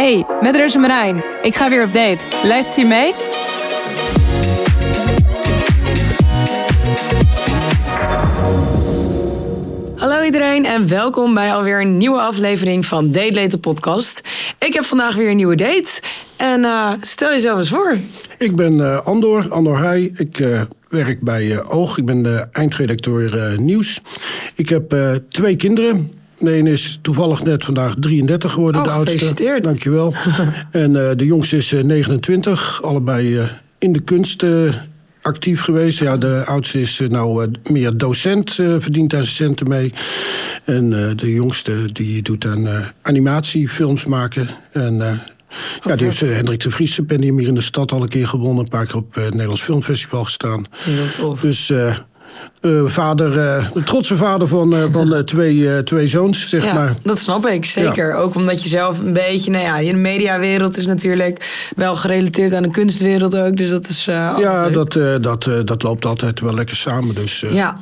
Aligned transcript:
Hey, 0.00 0.26
met 0.40 0.56
Rus 0.56 0.74
en 0.74 0.80
Marijn. 0.80 1.22
Ik 1.42 1.54
ga 1.54 1.68
weer 1.68 1.84
op 1.84 1.92
date. 1.92 2.18
Luister 2.42 2.82
je 2.82 2.88
mee? 2.88 3.12
Hallo 9.96 10.22
iedereen 10.22 10.64
en 10.64 10.88
welkom 10.88 11.34
bij 11.34 11.54
alweer 11.54 11.80
een 11.80 11.96
nieuwe 11.96 12.20
aflevering 12.20 12.86
van 12.86 13.12
Date 13.12 13.34
Late 13.34 13.58
podcast. 13.58 14.20
Ik 14.58 14.72
heb 14.72 14.84
vandaag 14.84 15.14
weer 15.14 15.30
een 15.30 15.36
nieuwe 15.36 15.54
date. 15.54 16.02
En 16.36 16.60
uh, 16.60 16.92
stel 17.00 17.30
jezelf 17.30 17.58
eens 17.58 17.68
voor. 17.68 17.96
Ik 18.38 18.56
ben 18.56 18.74
uh, 18.74 19.00
Andor, 19.00 19.50
Andor 19.50 19.78
Heij. 19.78 20.10
Ik 20.14 20.38
uh, 20.38 20.60
werk 20.88 21.20
bij 21.20 21.64
Oog. 21.64 21.98
Ik 21.98 22.04
ben 22.04 22.22
de 22.22 22.46
eindredacteur 22.52 23.60
nieuws. 23.60 24.00
Ik 24.54 24.68
heb 24.68 24.94
twee 25.28 25.56
kinderen. 25.56 26.19
De 26.40 26.52
ene 26.52 26.70
is 26.70 26.98
toevallig 27.02 27.44
net 27.44 27.64
vandaag 27.64 27.94
33 27.98 28.52
geworden, 28.52 28.80
oh, 28.80 28.86
de 28.86 28.92
oudste. 28.92 29.18
Gefeliciteerd. 29.18 29.62
Dankjewel. 29.62 30.14
en 30.70 30.92
de 30.92 31.24
jongste 31.24 31.56
is 31.56 31.70
29, 31.70 32.82
allebei 32.82 33.40
in 33.78 33.92
de 33.92 34.00
kunst 34.00 34.46
actief 35.22 35.62
geweest. 35.62 35.98
Ja, 35.98 36.16
de 36.16 36.42
oudste 36.46 36.80
is 36.80 37.00
nou 37.08 37.50
meer 37.70 37.96
docent, 37.96 38.52
verdient 38.54 39.10
daar 39.10 39.24
zijn 39.24 39.34
centen 39.34 39.68
mee. 39.68 39.92
En 40.64 40.90
de 41.16 41.32
jongste 41.32 41.92
die 41.92 42.22
doet 42.22 42.46
aan 42.46 42.68
animatiefilms 43.02 44.04
maken. 44.04 44.48
En 44.72 45.20
ja, 45.84 45.96
die 45.96 46.06
heeft 46.06 46.20
Hendrik 46.20 46.60
de 46.60 46.70
Vries 46.70 46.92
stipendium 46.92 47.38
hier 47.38 47.48
in 47.48 47.54
de 47.54 47.60
stad 47.60 47.92
al 47.92 48.02
een 48.02 48.08
keer 48.08 48.28
gewonnen. 48.28 48.64
Een 48.64 48.70
paar 48.70 48.86
keer 48.86 48.96
op 48.96 49.14
het 49.14 49.30
Nederlands 49.32 49.62
Filmfestival 49.62 50.24
gestaan. 50.24 50.66
Dus 51.40 51.70
uh, 51.70 51.96
uh, 52.60 52.86
vader, 52.86 53.28
uh, 53.28 53.72
de 53.74 53.82
trotse 53.82 54.16
vader 54.16 54.48
van, 54.48 54.88
van 54.92 55.24
twee, 55.24 55.82
twee 55.82 56.06
zoons, 56.06 56.48
zeg 56.48 56.64
ja, 56.64 56.74
maar. 56.74 56.94
Dat 57.02 57.18
snap 57.18 57.46
ik, 57.46 57.64
zeker. 57.64 58.08
Ja. 58.08 58.14
Ook 58.14 58.34
omdat 58.34 58.62
je 58.62 58.68
zelf 58.68 58.98
een 58.98 59.12
beetje, 59.12 59.50
nou 59.50 59.64
ja, 59.64 59.78
je 59.78 59.94
mediawereld 59.94 60.76
is 60.76 60.86
natuurlijk 60.86 61.68
wel 61.76 61.94
gerelateerd 61.96 62.52
aan 62.52 62.62
de 62.62 62.70
kunstwereld 62.70 63.36
ook. 63.36 63.56
Dus 63.56 63.70
dat 63.70 63.88
is. 63.88 64.04
ja, 64.04 64.70
dat, 64.70 64.92
dat, 65.20 65.48
dat 65.64 65.82
loopt 65.82 66.06
altijd 66.06 66.40
wel 66.40 66.54
lekker 66.54 66.76
samen. 66.76 67.14
Dus, 67.14 67.44
Ja. 67.50 67.78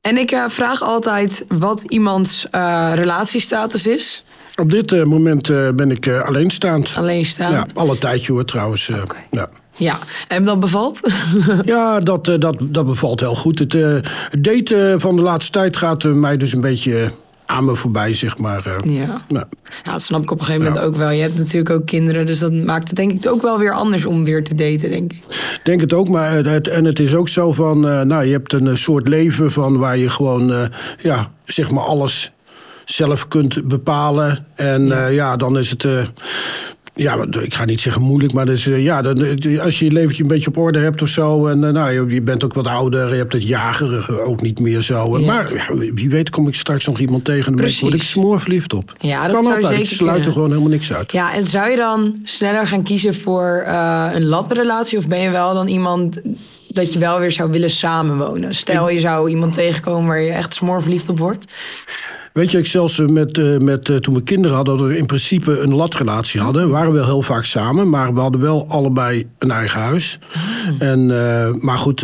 En 0.00 0.18
ik 0.18 0.44
vraag 0.48 0.82
altijd 0.82 1.44
wat 1.48 1.82
iemands 1.82 2.46
relatiestatus 2.94 3.86
is. 3.86 4.24
Op 4.56 4.70
dit 4.70 5.04
moment 5.04 5.52
ben 5.76 5.90
ik 5.90 6.08
alleenstaand. 6.08 6.94
Alleenstaand? 6.96 7.52
Ja, 7.54 7.66
alle 7.74 7.98
tijdje 7.98 8.32
hoor 8.32 8.44
trouwens. 8.44 8.90
Okay. 8.90 9.26
ja. 9.30 9.48
Ja, 9.76 9.98
en 10.28 10.44
dat 10.44 10.60
bevalt? 10.60 11.00
ja, 11.62 12.00
dat, 12.00 12.24
dat, 12.24 12.56
dat 12.60 12.86
bevalt 12.86 13.20
heel 13.20 13.34
goed. 13.34 13.58
Het, 13.58 13.72
het 13.72 14.04
daten 14.44 15.00
van 15.00 15.16
de 15.16 15.22
laatste 15.22 15.52
tijd 15.52 15.76
gaat 15.76 16.04
mij 16.04 16.36
dus 16.36 16.52
een 16.52 16.60
beetje 16.60 17.10
aan 17.46 17.64
me 17.64 17.76
voorbij, 17.76 18.14
zeg 18.14 18.38
maar. 18.38 18.62
ja. 18.84 19.22
ja, 19.28 19.48
dat 19.82 20.02
snap 20.02 20.22
ik 20.22 20.30
op 20.30 20.38
een 20.38 20.44
gegeven 20.44 20.66
moment 20.66 20.82
ja. 20.82 20.88
ook 20.88 20.96
wel. 20.96 21.10
Je 21.10 21.22
hebt 21.22 21.38
natuurlijk 21.38 21.70
ook 21.70 21.86
kinderen, 21.86 22.26
dus 22.26 22.38
dat 22.38 22.52
maakt 22.52 22.88
het 22.88 22.96
denk 22.96 23.12
ik 23.12 23.26
ook 23.26 23.42
wel 23.42 23.58
weer 23.58 23.72
anders 23.72 24.06
om 24.06 24.24
weer 24.24 24.44
te 24.44 24.54
daten, 24.54 24.90
denk 24.90 25.12
ik. 25.12 25.22
Denk 25.64 25.80
het 25.80 25.92
ook, 25.92 26.08
maar 26.08 26.32
het, 26.32 26.68
en 26.68 26.84
het 26.84 26.98
is 26.98 27.14
ook 27.14 27.28
zo 27.28 27.52
van, 27.52 27.80
nou, 27.80 28.24
je 28.24 28.32
hebt 28.32 28.52
een 28.52 28.78
soort 28.78 29.08
leven 29.08 29.52
van 29.52 29.78
waar 29.78 29.96
je 29.96 30.10
gewoon, 30.10 30.68
ja, 30.98 31.30
zeg 31.44 31.70
maar 31.70 31.84
alles 31.84 32.32
zelf 32.84 33.28
kunt 33.28 33.68
bepalen. 33.68 34.46
En 34.54 34.86
ja, 34.86 35.06
ja 35.06 35.36
dan 35.36 35.58
is 35.58 35.70
het. 35.70 35.86
Ja, 36.94 37.26
ik 37.42 37.54
ga 37.54 37.64
niet 37.64 37.80
zeggen 37.80 38.02
moeilijk, 38.02 38.32
maar 38.32 38.46
dus, 38.46 38.66
uh, 38.66 38.84
ja, 38.84 39.02
dan, 39.02 39.18
als 39.60 39.78
je 39.78 39.84
je 39.84 39.92
leventje 39.92 40.22
een 40.22 40.28
beetje 40.28 40.48
op 40.48 40.56
orde 40.56 40.78
hebt 40.78 41.02
of 41.02 41.08
zo. 41.08 41.46
En 41.46 41.58
nou, 41.58 42.12
je 42.12 42.22
bent 42.22 42.44
ook 42.44 42.54
wat 42.54 42.66
ouder, 42.66 43.08
je 43.08 43.14
hebt 43.14 43.32
het 43.32 43.48
jagerige 43.48 44.20
ook 44.20 44.42
niet 44.42 44.60
meer 44.60 44.80
zo. 44.80 45.18
Ja. 45.18 45.26
Maar 45.26 45.54
ja, 45.54 45.74
wie 45.94 46.10
weet 46.10 46.30
kom 46.30 46.48
ik 46.48 46.54
straks 46.54 46.86
nog 46.86 46.98
iemand 46.98 47.24
tegen. 47.24 47.56
Dan 47.56 47.70
word 47.80 47.94
ik 47.94 48.02
smoorverliefd 48.02 48.72
op. 48.72 48.92
Ja, 49.00 49.22
dat 49.22 49.32
kan 49.32 49.42
zou 49.42 49.54
altijd. 49.54 49.74
Zeker 49.74 49.96
sluit 49.96 50.26
er 50.26 50.32
gewoon 50.32 50.48
helemaal 50.48 50.70
niks 50.70 50.92
uit. 50.92 51.12
Ja, 51.12 51.34
en 51.34 51.46
zou 51.46 51.70
je 51.70 51.76
dan 51.76 52.20
sneller 52.24 52.66
gaan 52.66 52.82
kiezen 52.82 53.14
voor 53.14 53.64
uh, 53.66 54.10
een 54.14 54.24
latrelatie? 54.24 54.98
Of 54.98 55.08
ben 55.08 55.20
je 55.20 55.30
wel 55.30 55.54
dan 55.54 55.68
iemand 55.68 56.20
dat 56.68 56.92
je 56.92 56.98
wel 56.98 57.18
weer 57.18 57.32
zou 57.32 57.50
willen 57.50 57.70
samenwonen? 57.70 58.54
Stel, 58.54 58.90
je 58.90 59.00
zou 59.00 59.30
iemand 59.30 59.54
tegenkomen 59.54 60.06
waar 60.08 60.20
je 60.20 60.32
echt 60.32 60.54
smoorverliefd 60.54 61.08
op 61.08 61.18
wordt. 61.18 61.52
Weet 62.32 62.50
je, 62.50 62.58
ik 62.58 62.66
zelfs 62.66 62.98
met, 62.98 63.38
uh, 63.38 63.58
met 63.58 63.88
uh, 63.88 63.96
toen 63.96 64.14
we 64.14 64.22
kinderen 64.22 64.56
hadden, 64.56 64.78
dat 64.78 64.86
we 64.86 64.98
in 64.98 65.06
principe 65.06 65.60
een 65.60 65.74
latrelatie 65.74 66.40
hadden. 66.40 66.66
We 66.66 66.72
waren 66.72 66.92
wel 66.92 67.04
heel 67.04 67.22
vaak 67.22 67.44
samen, 67.44 67.88
maar 67.88 68.14
we 68.14 68.20
hadden 68.20 68.40
wel 68.40 68.66
allebei 68.68 69.26
een 69.38 69.50
eigen 69.50 69.80
huis. 69.80 70.18
Mm. 70.70 70.80
En, 70.80 71.06
maar 71.60 71.78
goed, 71.78 72.00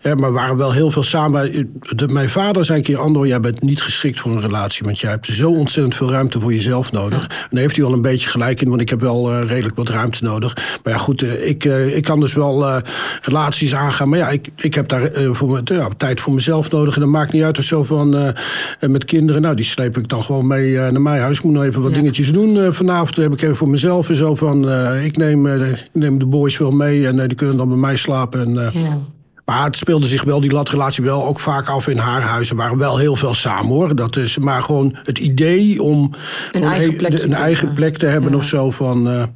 ja, 0.00 0.14
maar 0.14 0.32
we 0.32 0.38
waren 0.38 0.56
wel 0.56 0.72
heel 0.72 0.90
veel 0.90 1.02
samen. 1.02 1.70
De, 1.96 2.08
mijn 2.08 2.28
vader 2.28 2.64
zei 2.64 2.78
een 2.78 2.84
keer, 2.84 2.98
Andor, 2.98 3.26
jij 3.26 3.40
bent 3.40 3.62
niet 3.62 3.82
geschikt 3.82 4.20
voor 4.20 4.32
een 4.32 4.40
relatie. 4.40 4.84
Want 4.84 5.00
jij 5.00 5.10
hebt 5.10 5.26
zo 5.26 5.50
ontzettend 5.50 5.96
veel 5.96 6.10
ruimte 6.10 6.40
voor 6.40 6.52
jezelf 6.52 6.92
nodig. 6.92 7.22
En 7.22 7.48
daar 7.50 7.60
heeft 7.60 7.76
hij 7.76 7.84
al 7.84 7.92
een 7.92 8.02
beetje 8.02 8.28
gelijk 8.28 8.60
in, 8.60 8.68
want 8.68 8.80
ik 8.80 8.88
heb 8.88 9.00
wel 9.00 9.42
redelijk 9.42 9.76
wat 9.76 9.88
ruimte 9.88 10.24
nodig. 10.24 10.56
Maar 10.84 10.92
ja, 10.92 10.98
goed, 10.98 11.22
ik, 11.22 11.64
ik 11.94 12.04
kan 12.04 12.20
dus 12.20 12.34
wel 12.34 12.82
relaties 13.22 13.74
aangaan. 13.74 14.08
Maar 14.08 14.18
ja, 14.18 14.28
ik, 14.28 14.48
ik 14.56 14.74
heb 14.74 14.88
daar 14.88 15.10
voor 15.32 15.50
me, 15.50 15.60
ja, 15.64 15.88
tijd 15.96 16.20
voor 16.20 16.32
mezelf 16.32 16.70
nodig. 16.70 16.94
En 16.94 17.00
dat 17.00 17.10
maakt 17.10 17.32
niet 17.32 17.42
uit 17.42 17.58
of 17.58 17.64
zo 17.64 17.84
van 17.84 18.34
met 18.80 19.04
kinderen. 19.04 19.42
Nou, 19.42 19.51
die 19.54 19.64
sleep 19.64 19.98
ik 19.98 20.08
dan 20.08 20.22
gewoon 20.22 20.46
mee 20.46 20.70
uh, 20.70 20.88
naar 20.88 21.00
mijn 21.00 21.20
huis. 21.20 21.38
Ik 21.38 21.44
moet 21.44 21.52
nog 21.52 21.64
even 21.64 21.82
wat 21.82 21.90
ja. 21.90 21.96
dingetjes 21.96 22.32
doen. 22.32 22.56
Uh, 22.56 22.72
vanavond 22.72 23.16
heb 23.16 23.32
ik 23.32 23.42
even 23.42 23.56
voor 23.56 23.68
mezelf 23.68 24.08
en 24.08 24.16
zo 24.16 24.34
van... 24.34 24.68
Uh, 24.68 25.04
ik 25.04 25.16
neem, 25.16 25.48
neem 25.92 26.18
de 26.18 26.26
boys 26.26 26.58
wel 26.58 26.70
mee 26.70 27.06
en 27.06 27.26
die 27.26 27.36
kunnen 27.36 27.56
dan 27.56 27.68
bij 27.68 27.76
mij 27.76 27.96
slapen. 27.96 28.40
En, 28.40 28.70
ja. 28.72 28.98
Maar 29.44 29.64
het 29.64 29.76
speelde 29.76 30.06
zich 30.06 30.24
wel, 30.24 30.40
die 30.40 30.52
latrelatie 30.52 31.04
wel 31.04 31.26
ook 31.26 31.40
vaak 31.40 31.68
af 31.68 31.88
in 31.88 31.98
haar 31.98 32.22
huis. 32.22 32.50
Er 32.50 32.56
waren 32.56 32.78
wel 32.78 32.98
heel 32.98 33.16
veel 33.16 33.34
samen 33.34 33.72
hoor. 33.72 33.96
Dat 33.96 34.16
is, 34.16 34.38
maar 34.38 34.62
gewoon 34.62 34.96
het 35.02 35.18
idee 35.18 35.82
om 35.82 36.10
een 36.52 36.62
eigen, 36.62 36.96
plek, 37.74 37.96
te, 37.96 38.06
hebben 38.06 38.30
ja. 38.30 38.36
of 38.36 38.44
zo 38.44 38.70
van... 38.70 39.28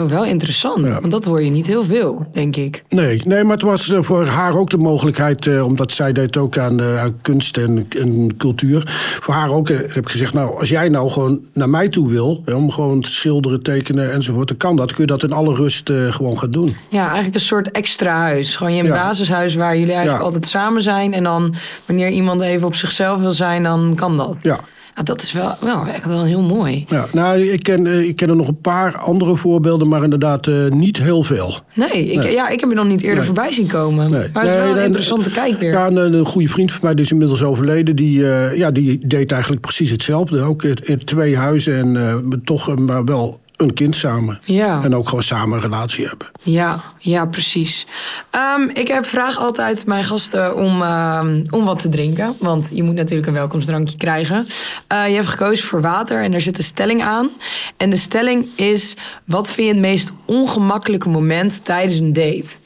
Oh, 0.00 0.10
wel 0.10 0.24
interessant, 0.24 0.88
ja. 0.88 1.00
want 1.00 1.12
dat 1.12 1.24
hoor 1.24 1.42
je 1.42 1.50
niet 1.50 1.66
heel 1.66 1.84
veel, 1.84 2.26
denk 2.32 2.56
ik. 2.56 2.84
Nee, 2.88 3.20
nee 3.24 3.44
maar 3.44 3.52
het 3.52 3.62
was 3.62 3.92
voor 3.94 4.26
haar 4.26 4.56
ook 4.56 4.70
de 4.70 4.78
mogelijkheid, 4.78 5.46
uh, 5.46 5.64
omdat 5.66 5.92
zij 5.92 6.12
deed 6.12 6.36
ook 6.36 6.58
aan, 6.58 6.80
uh, 6.80 7.02
aan 7.02 7.18
kunst 7.22 7.56
en, 7.56 7.86
en, 7.98 8.36
cultuur. 8.36 8.82
Voor 9.20 9.34
haar 9.34 9.50
ook 9.50 9.68
heb 9.68 9.96
ik 9.96 10.08
gezegd, 10.08 10.34
nou, 10.34 10.58
als 10.58 10.68
jij 10.68 10.88
nou 10.88 11.10
gewoon 11.10 11.40
naar 11.52 11.70
mij 11.70 11.88
toe 11.88 12.08
wil, 12.08 12.42
hè, 12.44 12.54
om 12.54 12.70
gewoon 12.70 13.00
te 13.00 13.10
schilderen, 13.10 13.62
tekenen 13.62 14.12
enzovoort, 14.12 14.48
dan 14.48 14.56
kan 14.56 14.76
dat. 14.76 14.92
Kun 14.92 15.00
je 15.00 15.06
dat 15.06 15.22
in 15.22 15.32
alle 15.32 15.54
rust 15.54 15.90
gewoon 16.10 16.38
gaan 16.38 16.50
doen. 16.50 16.76
Ja, 16.88 17.04
eigenlijk 17.04 17.34
een 17.34 17.40
soort 17.40 17.70
extra 17.70 18.18
huis. 18.18 18.56
Gewoon 18.56 18.74
je 18.74 18.82
ja. 18.82 18.90
basishuis 18.90 19.54
waar 19.54 19.78
jullie 19.78 19.92
eigenlijk 19.92 20.18
ja. 20.18 20.26
altijd 20.26 20.46
samen 20.46 20.82
zijn. 20.82 21.12
En 21.12 21.22
dan, 21.22 21.54
wanneer 21.86 22.08
iemand 22.08 22.40
even 22.40 22.66
op 22.66 22.74
zichzelf 22.74 23.20
wil 23.20 23.32
zijn, 23.32 23.62
dan 23.62 23.92
kan 23.94 24.16
dat. 24.16 24.38
Ja. 24.42 24.60
Dat 25.04 25.22
is 25.22 25.32
wel, 25.32 25.54
wel 25.60 25.86
echt 25.86 26.06
wel 26.06 26.24
heel 26.24 26.40
mooi. 26.42 26.84
Ja, 26.88 27.06
nou, 27.12 27.40
ik 27.40 27.62
ken, 27.62 28.08
ik 28.08 28.16
ken 28.16 28.28
er 28.28 28.36
nog 28.36 28.48
een 28.48 28.60
paar 28.60 28.98
andere 28.98 29.36
voorbeelden, 29.36 29.88
maar 29.88 30.02
inderdaad 30.02 30.46
uh, 30.46 30.70
niet 30.70 30.96
heel 30.96 31.22
veel. 31.22 31.58
Nee, 31.74 32.06
ik, 32.12 32.22
Nee. 32.22 32.32
Ja, 32.32 32.48
ik 32.48 32.60
heb 32.60 32.68
er 32.70 32.76
nog 32.76 32.86
niet 32.86 33.00
eerder 33.00 33.16
Nee. 33.16 33.26
voorbij 33.26 33.52
zien 33.52 33.66
komen. 33.66 34.10
Nee. 34.10 34.28
Maar 34.32 34.42
het 34.42 34.52
is 34.52 34.58
wel 34.58 34.76
een 34.76 34.84
interessante 34.84 35.30
kijk 35.30 35.58
weer. 35.58 35.72
Ja, 35.72 35.86
een, 35.86 35.96
een 36.12 36.24
goede 36.24 36.48
vriend 36.48 36.72
van 36.72 36.80
mij, 36.82 36.94
die 36.94 37.04
is 37.04 37.10
inmiddels 37.10 37.42
overleden, 37.42 37.96
die, 37.96 38.32
eh, 38.32 38.56
ja, 38.56 38.70
die 38.70 39.06
deed 39.06 39.32
eigenlijk 39.32 39.62
precies 39.62 39.90
hetzelfde. 39.90 40.42
Ook 40.42 40.62
in, 40.62 40.76
in 40.84 41.04
twee 41.04 41.36
huizen 41.36 41.78
en 41.78 41.96
eh, 41.96 42.38
toch 42.44 42.68
eh, 42.68 42.76
maar 42.76 43.04
wel 43.04 43.40
een 43.60 43.74
kind 43.74 43.96
samen. 43.96 44.40
Ja. 44.44 44.82
En 44.82 44.94
ook 44.94 45.08
gewoon 45.08 45.22
samen 45.22 45.56
een 45.56 45.62
relatie 45.62 46.06
hebben. 46.06 46.30
Ja, 46.42 46.82
ja, 46.98 47.26
precies. 47.26 47.86
Ehm, 48.30 48.62
ik 48.72 48.88
heb 48.88 49.04
vraag 49.04 49.38
altijd 49.38 49.86
mijn 49.86 50.04
gasten 50.04 50.56
om, 50.56 50.82
ehm, 50.82 51.44
om 51.50 51.64
wat 51.64 51.78
te 51.78 51.88
drinken. 51.88 52.36
Want 52.38 52.70
je 52.72 52.82
moet 52.82 52.94
natuurlijk 52.94 53.28
een 53.28 53.34
welkomstdrankje 53.34 53.96
krijgen. 53.96 54.46
Eh, 54.86 55.08
je 55.08 55.14
hebt 55.14 55.28
gekozen 55.28 55.66
voor 55.66 55.80
water 55.80 56.22
en 56.22 56.34
er 56.34 56.40
zit 56.40 56.58
een 56.58 56.64
stelling 56.64 57.02
aan. 57.02 57.30
En 57.76 57.90
de 57.90 57.96
stelling 57.96 58.46
is: 58.56 58.96
wat 59.24 59.50
vind 59.50 59.66
je 59.66 59.72
het 59.72 59.82
meest 59.82 60.12
ongemakkelijke 60.24 61.08
moment 61.08 61.64
tijdens 61.64 61.98
een 61.98 62.12
date? 62.12 62.56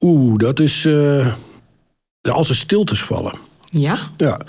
Oeh, 0.00 0.36
dat 0.36 0.60
is 0.60 0.84
eh, 0.84 1.26
als 2.32 2.48
er 2.48 2.56
stiltes 2.56 3.02
vallen. 3.02 3.34
Ja? 3.70 3.98
Ja. 4.16 4.40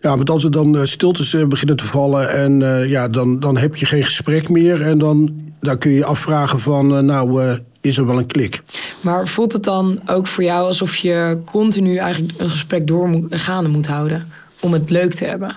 Ja, 0.00 0.16
want 0.16 0.30
als 0.30 0.44
er 0.44 0.50
dan 0.50 0.76
eh, 0.76 0.84
stiltes 0.84 1.34
eh, 1.34 1.46
beginnen 1.46 1.76
te 1.76 1.86
vallen 1.86 2.30
en 2.30 2.62
eh, 2.62 2.90
ja, 2.90 3.08
dan, 3.08 3.40
dan 3.40 3.56
heb 3.56 3.76
je 3.76 3.86
geen 3.86 4.04
gesprek 4.04 4.48
meer. 4.48 4.82
En 4.82 4.98
dan, 4.98 5.40
dan 5.60 5.78
kun 5.78 5.90
je 5.90 5.96
je 5.96 6.04
afvragen 6.04 6.60
van, 6.60 7.04
nou, 7.04 7.58
is 7.80 7.98
er 7.98 8.06
wel 8.06 8.18
een 8.18 8.26
klik? 8.26 8.62
Maar 9.00 9.28
voelt 9.28 9.52
het 9.52 9.64
dan 9.64 10.00
ook 10.06 10.26
voor 10.26 10.44
jou 10.44 10.66
alsof 10.66 10.96
je 10.96 11.38
continu 11.44 11.96
eigenlijk 11.96 12.40
een 12.40 12.50
gesprek 12.50 12.86
door 12.86 13.08
moet, 13.08 13.34
gaande 13.34 13.68
moet 13.68 13.86
houden? 13.86 14.28
Om 14.60 14.72
het 14.72 14.90
leuk 14.90 15.14
te 15.14 15.24
hebben? 15.24 15.56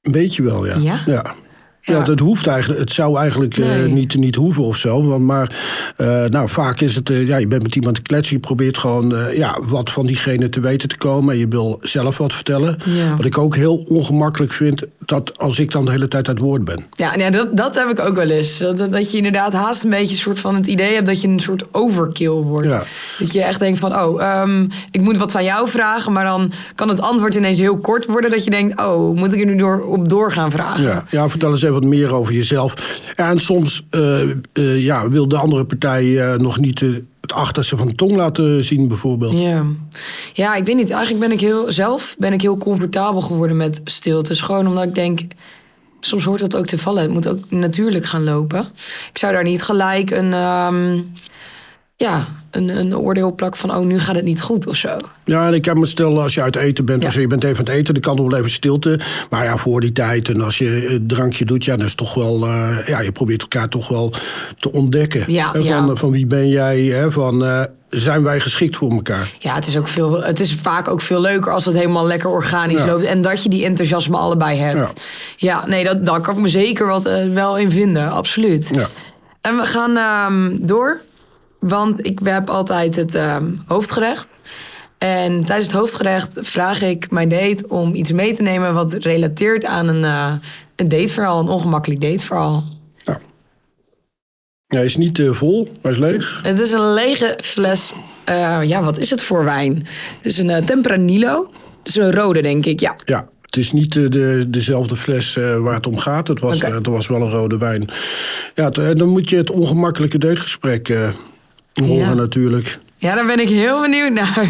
Een 0.00 0.12
beetje 0.12 0.42
wel, 0.42 0.66
ja. 0.66 0.76
Ja? 0.76 1.00
Ja, 1.06 1.34
Ja. 1.82 2.00
dat 2.00 2.18
hoeft 2.18 2.46
eigenlijk, 2.46 2.80
het 2.80 2.92
zou 2.92 3.18
eigenlijk 3.18 3.58
eh, 3.58 3.84
niet, 3.86 4.14
niet 4.16 4.34
hoeven 4.34 4.62
of 4.64 4.76
zo. 4.76 5.02
Want, 5.06 5.24
maar 5.24 5.56
eh, 5.96 6.24
nou, 6.24 6.48
vaak 6.48 6.80
is 6.80 6.94
het, 6.94 7.10
eh, 7.10 7.26
ja, 7.28 7.36
je 7.36 7.46
bent 7.46 7.62
met 7.62 7.74
iemand 7.74 7.94
te 7.96 8.02
kletsen. 8.02 8.34
Je 8.34 8.40
probeert 8.40 8.78
gewoon 8.78 9.14
ja, 9.34 9.58
wat 9.66 9.90
van 9.90 10.06
diegene 10.06 10.48
te 10.48 10.60
weten 10.60 10.88
te 10.88 10.96
komen. 10.96 11.32
En 11.34 11.38
je 11.40 11.48
wil 11.48 11.78
zelf 11.82 12.18
wat 12.18 12.34
vertellen. 12.34 12.78
Ja. 12.84 13.16
Wat 13.16 13.24
ik 13.24 13.38
ook 13.38 13.56
heel 13.56 13.76
ongemakkelijk 13.88 14.52
vind, 14.52 14.82
dat 15.04 15.38
als 15.38 15.58
ik 15.58 15.70
dan 15.70 15.84
de 15.84 15.90
hele 15.90 16.08
tijd 16.08 16.28
aan 16.28 16.34
het 16.34 16.44
woord 16.44 16.64
ben. 16.64 16.84
Ja, 16.92 17.16
nee, 17.16 17.30
dat, 17.30 17.56
dat 17.56 17.74
heb 17.74 17.88
ik 17.88 18.00
ook 18.00 18.14
wel 18.14 18.28
eens. 18.30 18.58
Dat, 18.58 18.78
dat- 18.78 18.92
dat 18.92 19.10
je 19.10 19.16
inderdaad 19.16 19.52
haast 19.52 19.84
een 19.84 19.90
beetje 19.90 20.14
een 20.14 20.20
soort 20.20 20.38
van 20.40 20.54
het 20.54 20.66
idee 20.66 20.94
hebt 20.94 21.06
dat 21.06 21.20
je 21.20 21.28
een 21.28 21.40
soort 21.40 21.64
overkill 21.72 22.28
wordt. 22.30 22.68
Ja. 22.68 22.82
Dat 23.18 23.32
je 23.32 23.42
echt 23.42 23.58
denkt 23.58 23.78
van, 23.78 23.96
oh, 23.96 24.22
ehm, 24.22 24.66
ik 24.90 25.00
moet 25.00 25.16
wat 25.16 25.32
van 25.32 25.44
jou 25.44 25.68
vragen, 25.68 26.12
maar 26.12 26.24
dan 26.24 26.52
kan 26.74 26.88
het 26.88 27.00
antwoord 27.00 27.34
ineens 27.34 27.56
heel 27.56 27.78
kort 27.78 28.06
worden. 28.06 28.30
Dat 28.30 28.44
je 28.44 28.50
denkt, 28.50 28.80
oh, 28.80 29.16
moet 29.16 29.32
ik 29.32 29.40
er 29.40 29.46
nu 29.46 29.56
door, 29.56 29.82
op 29.86 30.08
door 30.08 30.32
gaan 30.32 30.50
vragen? 30.50 30.84
Ja, 30.84 31.04
ja 31.10 31.28
vertel 31.28 31.50
eens 31.50 31.62
even 31.62 31.69
wat 31.72 31.84
meer 31.84 32.14
over 32.14 32.34
jezelf. 32.34 32.98
En 33.16 33.38
soms 33.38 33.86
eh, 33.90 34.20
eh, 34.52 34.82
ja, 34.82 35.08
wil 35.08 35.28
de 35.28 35.36
andere 35.36 35.64
partij 35.64 36.20
eh, 36.20 36.38
nog 36.38 36.58
niet 36.58 36.80
het 36.80 37.32
achterste 37.32 37.76
van 37.76 37.86
de 37.86 37.94
tong 37.94 38.16
laten 38.16 38.64
zien, 38.64 38.88
bijvoorbeeld. 38.88 39.40
Ja. 39.40 39.64
ja, 40.32 40.54
ik 40.54 40.64
weet 40.64 40.76
niet. 40.76 40.90
Eigenlijk 40.90 41.20
ben 41.28 41.32
ik 41.32 41.40
heel 41.40 41.72
zelf 41.72 42.14
ben 42.18 42.32
ik 42.32 42.40
heel 42.40 42.58
comfortabel 42.58 43.20
geworden 43.20 43.56
met 43.56 43.80
stiltes. 43.84 44.40
Gewoon 44.40 44.66
omdat 44.66 44.84
ik 44.84 44.94
denk, 44.94 45.20
soms 46.00 46.24
hoort 46.24 46.40
dat 46.40 46.56
ook 46.56 46.66
te 46.66 46.78
vallen. 46.78 47.02
Het 47.02 47.12
moet 47.12 47.28
ook 47.28 47.50
natuurlijk 47.50 48.06
gaan 48.06 48.24
lopen. 48.24 48.66
Ik 49.10 49.18
zou 49.18 49.32
daar 49.32 49.44
niet 49.44 49.62
gelijk 49.62 50.10
een, 50.10 50.32
ehm, 50.32 51.00
ja, 51.96 52.39
een, 52.50 52.68
een 52.68 52.96
oordeel 52.96 53.34
plakken 53.34 53.60
van, 53.60 53.76
oh, 53.76 53.84
nu 53.86 54.00
gaat 54.00 54.14
het 54.14 54.24
niet 54.24 54.40
goed 54.42 54.66
of 54.66 54.76
zo. 54.76 54.96
Ja, 55.24 55.46
en 55.46 55.54
ik 55.54 55.64
heb 55.64 55.76
me 55.76 55.86
stel, 55.86 56.22
als 56.22 56.34
je 56.34 56.42
uit 56.42 56.56
eten 56.56 56.84
bent, 56.84 57.02
Ja. 57.02 57.08
of 57.08 57.14
je 57.14 57.26
bent 57.26 57.44
even 57.44 57.58
aan 57.58 57.64
het 57.64 57.74
eten, 57.74 57.94
dan 57.94 58.02
kan 58.02 58.24
er 58.24 58.30
wel 58.30 58.38
even 58.38 58.50
stilte. 58.50 58.98
Maar 59.30 59.44
ja, 59.44 59.56
voor 59.56 59.80
die 59.80 59.92
tijd, 59.92 60.28
en 60.28 60.40
als 60.42 60.58
je 60.58 60.88
een 60.94 61.06
drankje 61.06 61.44
doet, 61.44 61.64
ja, 61.64 61.76
dan 61.76 61.86
is 61.86 61.94
toch 61.94 62.14
wel, 62.14 62.44
eh, 62.46 62.76
ja, 62.86 63.00
je 63.00 63.12
probeert 63.12 63.42
elkaar 63.42 63.68
toch 63.68 63.88
wel 63.88 64.12
te 64.58 64.72
ontdekken. 64.72 65.24
Ja, 65.26 65.46
Hè, 65.52 65.58
van, 65.62 65.86
ja. 65.86 65.94
van 65.94 66.10
wie 66.10 66.26
ben 66.26 66.48
jij, 66.48 66.80
hè, 66.80 67.12
van 67.12 67.44
eh, 67.44 67.60
zijn 67.88 68.22
wij 68.22 68.40
geschikt 68.40 68.76
voor 68.76 68.90
elkaar? 68.90 69.32
Ja, 69.38 69.54
het 69.54 69.66
is, 69.66 69.76
ook 69.76 69.88
veel, 69.88 70.22
het 70.22 70.40
is 70.40 70.54
vaak 70.54 70.88
ook 70.88 71.00
veel 71.02 71.20
leuker 71.20 71.52
als 71.52 71.64
het 71.64 71.74
helemaal 71.74 72.06
lekker 72.06 72.30
organisch 72.30 72.78
Ja. 72.78 72.86
loopt. 72.86 73.02
En 73.02 73.22
dat 73.22 73.42
je 73.42 73.48
die 73.48 73.64
enthousiasme 73.64 74.16
allebei 74.16 74.58
hebt. 74.58 74.92
Ja, 75.36 75.66
nee, 75.66 75.84
dat, 75.84 76.06
daar 76.06 76.20
kan 76.20 76.34
ik 76.36 76.40
me 76.40 76.48
zeker 76.48 76.86
wat, 76.86 77.04
eh, 77.06 77.32
wel 77.32 77.58
in 77.58 77.70
vinden. 77.70 78.10
Absoluut. 78.10 78.70
Ja. 78.74 78.88
En 79.40 79.56
we 79.56 79.64
gaan 79.64 79.96
ehm, 79.96 80.56
door. 80.66 81.00
Want 81.60 82.06
ik 82.06 82.18
heb 82.24 82.50
altijd 82.50 82.96
het 82.96 83.14
ehm, 83.14 83.46
hoofdgerecht. 83.66 84.40
En 84.98 85.44
tijdens 85.44 85.66
het 85.66 85.76
hoofdgerecht 85.76 86.38
vraag 86.40 86.82
ik 86.82 87.10
mijn 87.10 87.28
date 87.28 87.64
om 87.68 87.94
iets 87.94 88.12
mee 88.12 88.34
te 88.34 88.42
nemen... 88.42 88.74
wat 88.74 88.92
relateert 88.92 89.64
aan 89.64 89.88
een, 89.88 90.04
eh, 90.04 90.32
een 90.76 90.88
dateverhaal, 90.88 91.40
een 91.40 91.48
ongemakkelijk 91.48 92.00
dateverhaal. 92.00 92.64
Hij 94.66 94.84
is 94.84 94.96
niet 94.96 95.18
eh, 95.18 95.30
vol, 95.30 95.68
hij 95.82 95.90
is 95.90 95.98
leeg. 95.98 96.40
Het 96.42 96.60
is 96.60 96.72
een 96.72 96.92
lege 96.92 97.38
fles. 97.42 97.92
eh, 98.24 98.62
ja, 98.62 98.82
wat 98.82 98.98
is 98.98 99.10
het 99.10 99.22
voor 99.22 99.44
wijn? 99.44 99.86
Het 100.16 100.26
is 100.26 100.38
een 100.38 100.64
Tempranillo. 100.64 101.50
Het 101.78 101.88
is 101.88 101.96
een 101.96 102.12
rode, 102.12 102.42
denk 102.42 102.66
ik. 102.66 102.80
Ja. 102.80 102.96
Ja, 103.04 103.28
het 103.42 103.56
is 103.56 103.72
niet 103.72 103.92
de, 103.92 104.44
dezelfde 104.48 104.96
fles 104.96 105.34
waar 105.58 105.74
het 105.74 105.86
om 105.86 105.98
gaat. 105.98 106.28
Het 106.28 106.40
was, 106.40 106.62
het 106.62 106.86
was 106.86 107.08
wel 107.08 107.22
een 107.22 107.30
rode 107.30 107.58
wijn. 107.58 107.88
Ja, 108.54 108.70
dan 108.70 109.08
moet 109.08 109.30
je 109.30 109.36
het 109.36 109.50
ongemakkelijke 109.50 110.18
dategesprek 110.18 110.92
horen 111.72 111.96
Ja. 111.96 112.14
natuurlijk. 112.14 112.78
ja, 112.96 113.14
daar 113.14 113.26
ben 113.26 113.40
ik 113.40 113.48
heel 113.48 113.80
benieuwd 113.80 114.12
naar. 114.12 114.46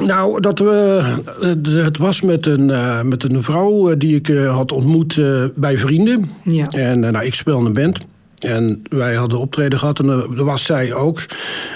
Nou, 0.00 0.40
dat 0.40 0.58
we, 0.58 1.00
eh, 1.40 1.84
het 1.84 1.96
was 1.98 2.22
met 2.22 2.46
een, 2.46 2.70
eh, 2.70 3.02
met 3.02 3.22
een 3.24 3.42
vrouw 3.42 3.90
eh, 3.90 3.98
die 3.98 4.14
ik 4.14 4.26
had 4.46 4.72
ontmoet 4.72 5.20
bij 5.54 5.78
vrienden. 5.78 6.30
Ja. 6.42 6.66
En 6.66 7.00
nou, 7.00 7.24
ik 7.24 7.34
speel 7.34 7.58
in 7.58 7.64
een 7.64 7.72
band. 7.72 7.98
En 8.38 8.82
wij 8.88 9.14
hadden 9.14 9.38
optreden 9.38 9.78
gehad 9.78 9.98
en 9.98 10.08
er 10.08 10.44
was 10.44 10.64
zij 10.64 10.94
ook. 10.94 11.26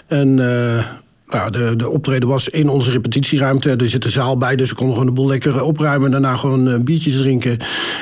En 0.07 0.39
eh, 0.39 0.85
nou, 1.29 1.51
de, 1.51 1.77
de 1.77 1.91
optreden 1.91 2.29
was 2.29 2.49
in 2.49 2.69
onze 2.69 2.91
repetitieruimte. 2.91 3.71
Er 3.71 3.89
zit 3.89 4.05
een 4.05 4.11
zaal 4.11 4.37
bij, 4.37 4.57
dus 4.57 4.69
we 4.69 4.75
konden 4.75 4.95
gewoon 4.95 5.09
de 5.15 5.21
boel 5.21 5.29
lekker 5.29 5.63
opruimen. 5.63 6.05
En 6.07 6.11
daarna 6.13 6.37
gewoon 6.37 6.85
biertjes 6.85 7.17
drinken. 7.17 7.59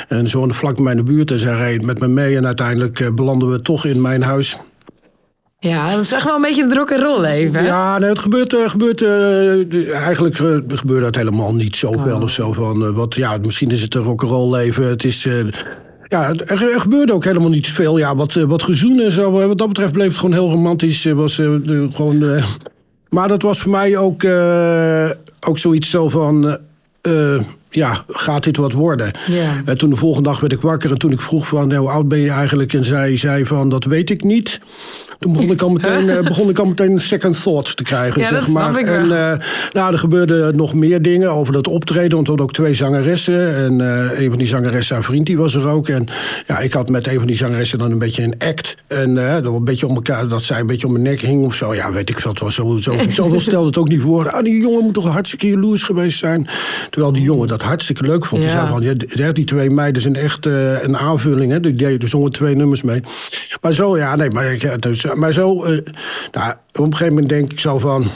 En 0.08 0.29
zo 0.29 0.46
vlak 0.49 0.75
bij 0.75 0.84
mij 0.84 0.93
in 0.93 0.99
de 1.05 1.12
buurt. 1.12 1.31
En 1.31 1.38
zij 1.38 1.56
reed 1.56 1.82
met 1.82 1.99
me 2.00 2.08
mee. 2.08 2.37
En 2.37 2.46
uiteindelijk 2.46 3.14
belanden 3.14 3.50
we 3.50 3.62
toch 3.62 3.84
in 3.84 4.00
mijn 4.00 4.23
huis. 4.23 4.58
Ja, 5.62 5.91
dat 5.91 6.00
is 6.00 6.12
echt 6.12 6.25
wel 6.25 6.35
een 6.35 6.41
beetje 6.43 6.62
het 6.64 6.73
rock 6.76 6.93
and 6.93 7.00
roll 7.03 7.20
leven. 7.20 7.64
Ja, 7.64 7.99
nee, 7.99 8.09
het 8.09 8.19
gebeurt, 8.19 8.55
eh, 8.55 8.69
gebeurt 8.69 9.03
eh, 9.03 9.94
eigenlijk 9.97 10.38
eh, 10.38 10.56
gebeurt 10.69 11.03
dat 11.03 11.14
helemaal 11.17 11.55
niet 11.55 11.76
zoveel 11.76 12.17
Oh. 12.17 12.23
of 12.23 12.31
zo 12.31 12.53
van. 12.53 12.85
eh, 12.85 12.91
wat, 12.91 13.14
ja, 13.14 13.37
misschien 13.43 13.70
is 13.70 13.82
het 13.82 13.94
een 13.94 14.03
rock'n'roll 14.03 14.50
leven. 14.50 14.87
Het 14.88 15.05
is. 15.05 15.26
eh, 15.26 15.35
ja, 16.09 16.29
er, 16.47 16.73
er 16.73 16.81
gebeurde 16.81 17.12
ook 17.12 17.25
helemaal 17.25 17.49
niet 17.49 17.69
veel. 17.69 17.99
Ja, 17.99 18.14
wat, 18.17 18.37
eh, 18.37 18.43
wat 18.44 18.62
gezoen 18.62 19.00
en 19.00 19.12
zo. 19.12 19.41
eh, 19.41 19.47
Wat 19.47 19.59
dat 19.59 19.69
betreft 19.69 19.93
bleef 19.93 20.09
het 20.09 20.17
gewoon 20.17 20.32
heel 20.35 20.50
romantisch. 20.50 21.05
eh, 21.06 21.12
Was, 21.12 21.38
eh, 21.38 21.50
gewoon, 21.93 22.23
eh, 22.23 22.44
maar 23.08 23.29
dat 23.29 23.43
was 23.43 23.58
voor 23.61 23.70
mij 23.70 23.97
ook, 23.97 24.23
eh, 24.23 25.11
ook 25.47 25.58
zoiets 25.58 25.91
zo 25.91 26.08
van. 26.08 26.49
eh, 26.49 27.35
eh, 27.35 27.41
ja, 27.70 28.05
gaat 28.08 28.44
dit 28.44 28.56
wat 28.56 28.73
worden? 28.73 29.11
Ja. 29.26 29.62
En 29.65 29.79
toen 29.79 29.91
de 29.91 29.97
volgende 29.97 30.29
dag 30.29 30.41
werd 30.41 30.53
ik 30.53 30.61
wakker 30.61 30.91
en 30.91 30.99
toen 30.99 31.12
ik 31.12 31.20
vroeg 31.20 31.49
van, 31.49 31.69
nou, 31.69 31.81
hoe 31.81 31.91
oud 31.91 32.08
ben 32.08 32.19
je 32.19 32.31
eigenlijk? 32.31 32.73
En 32.73 32.85
zij 32.85 33.17
zei 33.17 33.47
van, 33.47 33.69
dat 33.69 33.85
weet 33.85 34.11
ik 34.11 34.25
niet. 34.25 34.61
Toen 35.23 35.33
begon 35.33 35.51
ik 35.51 35.63
al 35.63 35.71
meteen, 35.71 36.11
eh, 36.11 36.21
begon 36.23 36.49
ik 36.49 36.59
al 36.59 36.65
meteen 36.65 36.99
second 36.99 37.43
thoughts 37.43 37.75
te 37.75 37.83
krijgen. 37.83 38.21
Ja, 38.21 38.29
zeg 38.29 38.39
dat 38.39 38.49
snap 38.49 38.71
maar. 38.73 38.81
ik 38.81 38.87
en, 38.87 39.09
wel. 39.09 39.19
eh, 39.33 39.39
nou, 39.73 39.93
er 39.93 39.99
gebeurden 39.99 40.57
nog 40.57 40.75
meer 40.75 41.03
dingen 41.03 41.31
over 41.33 41.53
dat 41.53 41.69
optreden. 41.69 42.11
Want 42.11 42.23
we 42.23 42.29
hadden 42.29 42.47
ook 42.47 42.53
twee 42.53 42.75
zangeressen. 42.75 43.57
En 43.57 43.81
eh, 43.81 44.21
een 44.21 44.29
van 44.29 44.39
die 44.39 44.47
zangeressen, 44.47 44.95
haar 44.95 45.05
vriend, 45.05 45.27
die 45.27 45.37
was 45.37 45.55
er 45.55 45.69
ook. 45.69 45.89
En 45.89 46.07
ja, 46.47 46.59
ik 46.59 46.73
had 46.73 46.89
met 46.89 47.07
een 47.07 47.19
van 47.19 47.27
die 47.27 47.37
zangeressen 47.37 47.79
dan 47.79 47.91
een 47.91 47.99
beetje 47.99 48.23
een 48.23 48.35
act. 48.39 48.77
En 48.87 49.15
dat, 49.15 49.45
een 49.45 49.65
beetje 49.65 49.87
om 49.87 49.95
elkaar, 49.95 50.29
dat 50.29 50.43
zij 50.43 50.61
een 50.61 50.67
beetje 50.67 50.87
om 50.87 50.93
mijn 50.93 51.05
nek 51.05 51.21
hing 51.21 51.45
of 51.45 51.55
zo. 51.55 51.75
Ja, 51.75 51.93
weet 51.93 52.11
ik 52.11 52.21
veel. 52.21 52.31
Het 52.31 52.41
was 52.41 52.55
zo, 52.55 52.77
zo, 53.09 53.39
stelde 53.39 53.67
het 53.67 53.77
ook 53.79 53.89
niet 53.89 54.01
voor. 54.03 54.31
Ah, 54.31 54.45
die 54.45 54.61
jongen 54.61 54.83
moet 54.85 54.95
toch 54.95 55.07
hartstikke 55.07 55.49
jaloers 55.49 55.83
geweest 55.83 56.19
zijn. 56.19 56.49
Terwijl 56.91 57.13
die 57.13 57.23
jongen 57.23 57.49
dat 57.49 57.63
hartstikke 57.63 58.03
leuk 58.03 58.25
vond. 58.25 58.41
Die 58.43 58.51
zei 58.51 58.69
van, 58.69 58.83
ja, 58.83 59.33
die- 59.33 59.45
twee 59.45 59.71
meiden 59.71 60.03
zijn 60.03 60.17
echt 60.17 60.47
een 60.47 60.97
aanvulling. 60.97 61.53
Hè. 61.53 61.61
Die 61.61 61.73
deden 61.73 61.99
er 62.01 62.09
zongen 62.09 62.33
twee 62.33 62.57
nummers 62.57 62.83
mee. 62.83 63.01
Maar 63.61 63.73
zo, 63.73 63.97
ja, 63.97 64.17
nee, 64.17 64.31
maar, 64.31 64.57
ja, 64.59 64.77
dus, 64.77 65.05
maar 65.14 65.32
zo... 65.32 65.62
eh, 65.64 65.79
nou, 66.32 66.53
op 66.73 66.79
een 66.79 66.93
gegeven 66.93 67.09
moment 67.14 67.29
denk 67.29 67.53
ik 67.53 67.61
zo 67.61 67.79
van... 67.79 68.06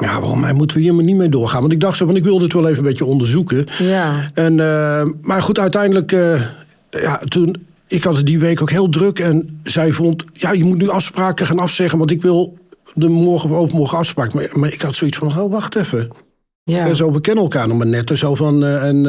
Ja, 0.00 0.20
waarom 0.20 0.40
mij 0.40 0.52
moeten 0.52 0.76
we 0.76 0.82
hier 0.82 0.94
maar 0.94 1.04
niet 1.04 1.16
mee 1.16 1.28
doorgaan? 1.28 1.60
Want 1.60 1.72
ik 1.72 1.80
dacht 1.80 1.96
zo 1.96 2.06
van, 2.06 2.16
ik 2.16 2.24
wil 2.24 2.38
dit 2.38 2.52
wel 2.52 2.66
even 2.66 2.78
een 2.78 2.84
beetje 2.88 3.04
onderzoeken. 3.04 3.66
Ja. 3.78 4.30
En, 4.34 4.60
eh, 4.60 5.02
maar 5.22 5.42
goed, 5.42 5.58
uiteindelijk... 5.58 6.12
eh, 6.12 6.40
ja, 6.90 7.20
toen... 7.28 7.64
Ik 7.88 8.02
had 8.02 8.16
het 8.16 8.26
die 8.26 8.38
week 8.38 8.60
ook 8.62 8.70
heel 8.70 8.88
druk. 8.88 9.18
En 9.18 9.60
zij 9.64 9.92
vond, 9.92 10.24
ja, 10.32 10.52
je 10.52 10.64
moet 10.64 10.78
nu 10.78 10.88
afspraken 10.88 11.46
gaan 11.46 11.58
afzeggen... 11.58 11.98
want 11.98 12.10
ik 12.10 12.22
wil 12.22 12.58
de 12.94 13.08
morgen 13.08 13.50
of 13.50 13.56
overmorgen 13.56 13.98
afspraak. 13.98 14.34
Maar, 14.34 14.48
maar 14.52 14.72
ik 14.72 14.82
had 14.82 14.94
zoiets 14.94 15.18
van, 15.18 15.38
oh, 15.38 15.50
wacht 15.50 15.76
even. 15.76 16.10
Ja. 16.64 16.94
Zo, 16.94 17.12
we 17.12 17.20
kennen 17.20 17.42
elkaar 17.42 17.68
nog 17.68 17.78
maar 17.78 17.86
net. 17.86 18.10
En 18.10 18.16
Zo 18.18 18.34
van, 18.34 18.64
en 18.64 19.02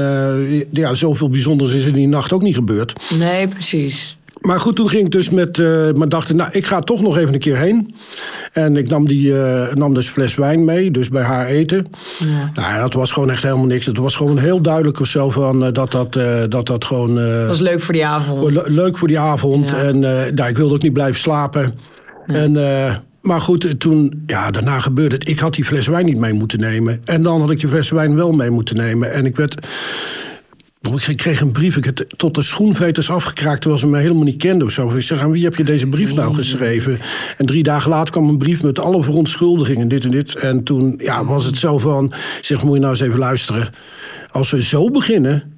ja, 0.71 0.94
zoveel 0.94 1.30
bijzonders 1.30 1.71
is 1.71 1.86
er 1.86 1.94
die 1.94 2.07
nacht 2.07 2.33
ook 2.33 2.42
niet 2.42 2.56
gebeurd. 2.56 2.94
Nee, 3.18 3.48
precies. 3.48 4.18
Maar 4.42 4.60
goed, 4.60 4.75
toen 4.75 4.89
ging 4.89 5.06
ik 5.06 5.12
dus 5.12 5.30
met. 5.30 5.57
maar 5.95 6.10
dacht 6.10 6.30
ik, 6.30 6.36
nou, 6.36 6.50
ik 6.51 6.66
ga 6.66 6.80
toch 6.80 7.01
nog 7.01 7.18
even 7.18 7.34
een 7.34 7.39
keer 7.39 7.57
heen. 7.57 7.95
En 8.51 8.78
ik 8.78 8.89
nam, 8.89 9.07
die, 9.07 9.42
eh, 9.42 9.74
nam 9.75 9.94
dus 9.94 10.10
fles 10.10 10.36
wijn 10.36 10.66
mee, 10.66 10.92
dus 10.92 11.10
bij 11.10 11.24
haar 11.24 11.45
eten. 11.45 11.86
Ja. 12.19 12.51
Nou, 12.54 12.80
dat 12.81 12.94
was 12.94 13.12
gewoon 13.12 13.30
echt 13.31 13.44
helemaal 13.44 13.66
niks. 13.66 13.86
Het 13.86 13.98
was 13.98 14.16
gewoon 14.16 14.38
heel 14.38 14.62
duidelijk 14.62 15.00
of 15.00 15.07
zo 15.07 15.30
van 15.30 15.66
eh, 15.66 15.72
dat 15.74 15.91
dat, 15.91 16.15
eh, 16.15 16.39
dat, 16.50 16.65
dat 16.65 16.86
gewoon. 16.86 17.15
Dat 17.15 17.48
was 17.48 17.60
leuk 17.60 17.79
voor 17.82 17.94
die 17.94 18.06
avond. 18.06 18.53
le- 18.53 18.63
leuk 18.65 18.98
voor 18.98 19.08
die 19.08 19.20
avond. 19.20 19.70
Ja. 19.70 19.75
En 19.77 20.00
nou, 20.00 20.50
ik 20.50 20.58
wilde 20.58 20.74
ook 20.74 20.82
niet 20.82 20.94
blijven 20.94 21.20
slapen. 21.20 21.79
En, 22.27 22.51
maar 23.22 23.41
goed, 23.41 23.79
toen, 23.79 24.24
ja, 24.25 24.51
daarna 24.51 24.79
gebeurde 24.79 25.15
het. 25.15 25.29
Ik 25.29 25.39
had 25.39 25.53
die 25.53 25.65
fles 25.65 25.88
wijn 25.88 26.06
niet 26.06 26.17
mee 26.17 26.34
moeten 26.34 26.60
nemen. 26.60 27.01
En 27.06 27.24
dan 27.24 27.41
had 27.41 27.51
ik 27.51 27.60
die 27.60 27.70
fles 27.70 27.89
wijn 27.89 28.15
wel 28.15 28.32
mee 28.32 28.50
moeten 28.50 28.75
nemen. 28.75 29.12
En 29.13 29.25
ik 29.25 29.36
werd. 29.36 29.67
Ik 30.81 31.17
kreeg 31.17 31.41
een 31.41 31.51
brief, 31.51 31.77
ik 31.77 31.84
heb 31.84 31.98
het 31.98 32.13
tot 32.17 32.36
de 32.36 32.41
schoenveters 32.41 33.10
afgekraakt... 33.10 33.62
terwijl 33.62 33.81
ze 33.81 33.88
me 33.88 33.98
helemaal 33.98 34.24
niet 34.24 34.38
kenden 34.38 34.67
of 34.67 34.74
zo. 34.74 34.89
Ik 34.89 35.01
zeg, 35.01 35.22
aan 35.22 35.31
wie 35.31 35.43
heb 35.43 35.55
je 35.55 35.63
deze 35.63 35.88
brief 35.88 36.13
nou 36.13 36.34
geschreven? 36.34 36.98
En 37.38 37.46
drie 37.46 37.63
dagen 37.63 37.89
later 37.89 38.12
kwam 38.12 38.29
een 38.29 38.38
brief 38.38 38.63
met 38.63 38.79
alle 38.79 39.03
verontschuldigingen, 39.03 39.88
dit 39.88 40.03
en 40.03 40.12
dit. 40.12 40.36
En 40.36 40.63
toen 40.63 41.00
ja, 41.03 41.25
was 41.25 41.46
het 41.46 41.57
zo 41.57 41.77
van, 41.77 42.13
zeg, 42.41 42.63
moet 42.63 42.74
je 42.74 42.79
nou 42.79 42.91
eens 42.91 43.01
even 43.01 43.19
luisteren. 43.19 43.69
Als 44.27 44.51
we 44.51 44.63
zo 44.63 44.89
beginnen... 44.91 45.57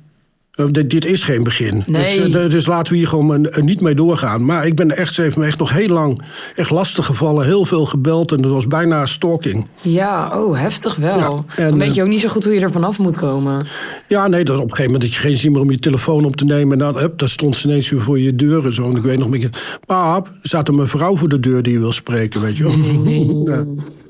eh, 0.60 0.66
Dit, 0.88 1.06
is 1.06 1.24
geen 1.24 1.44
begin. 1.44 1.84
Nee. 1.86 2.04
Dus, 2.18 2.26
eh, 2.26 2.32
de- 2.32 2.48
dus 2.48 2.66
laten 2.66 2.92
we 2.92 2.98
hier 2.98 3.08
gewoon 3.08 3.46
eh, 3.46 3.64
niet 3.64 3.82
mee 3.82 3.96
doorgaan. 3.96 4.46
Maar 4.46 4.66
ik 4.66 4.76
ben 4.76 4.98
echt, 4.98 5.14
ze 5.14 5.22
heeft 5.22 5.38
me 5.38 5.46
echt 5.46 5.60
nog 5.60 5.74
heel 5.74 5.88
lang 5.88 6.22
echt 6.56 6.70
lastig 6.70 7.06
gevallen. 7.06 7.46
Heel 7.46 7.66
veel 7.66 7.86
gebeld 7.86 8.32
en 8.32 8.42
dat 8.42 8.52
was 8.52 8.68
bijna 8.68 9.06
stalking. 9.06 9.68
Ja, 9.82 10.42
oh, 10.44 10.60
heftig 10.60 10.96
wel. 10.96 11.18
Ja, 11.18 11.44
en, 11.56 11.70
Dan 11.70 11.80
weet 11.80 11.90
eh, 11.90 11.96
je 11.96 12.02
ook 12.04 12.08
niet 12.10 12.20
zo 12.22 12.28
goed 12.28 12.44
hoe 12.44 12.54
je 12.54 12.60
er 12.60 12.72
vanaf 12.72 13.00
moet 13.00 13.18
komen. 13.18 13.68
Ja, 14.08 14.28
nee, 14.28 14.44
dat 14.44 14.56
op 14.56 14.64
een 14.64 14.70
gegeven 14.70 14.92
moment 14.92 15.10
dat 15.12 15.14
je 15.22 15.28
geen 15.28 15.38
zin 15.38 15.52
meer 15.52 15.62
om 15.62 15.72
je 15.72 15.80
telefoon 15.80 16.26
op 16.26 16.36
te 16.36 16.46
nemen. 16.46 16.82
En 16.82 16.94
dan, 17.16 17.28
stond 17.30 17.58
ze 17.58 17.68
ineens 17.68 17.90
weer 17.90 18.02
voor 18.02 18.20
je 18.20 18.36
deur 18.36 18.66
en 18.66 18.74
zo. 18.74 18.90
En 18.90 18.96
ik 18.96 19.04
weet 19.04 19.18
nog 19.18 19.26
een 19.26 19.32
beetje, 19.32 19.50
pap, 19.86 20.28
er 20.28 20.34
staat 20.42 20.68
een 20.68 20.76
mevrouw 20.76 21.18
voor 21.18 21.30
de 21.30 21.40
deur 21.40 21.62
die 21.64 21.74
je 21.74 21.80
wil 21.80 21.92
spreken, 21.92 22.42
weet 22.42 22.58
je 22.58 22.64
wel. 22.64 22.78
Ja. 23.50 23.64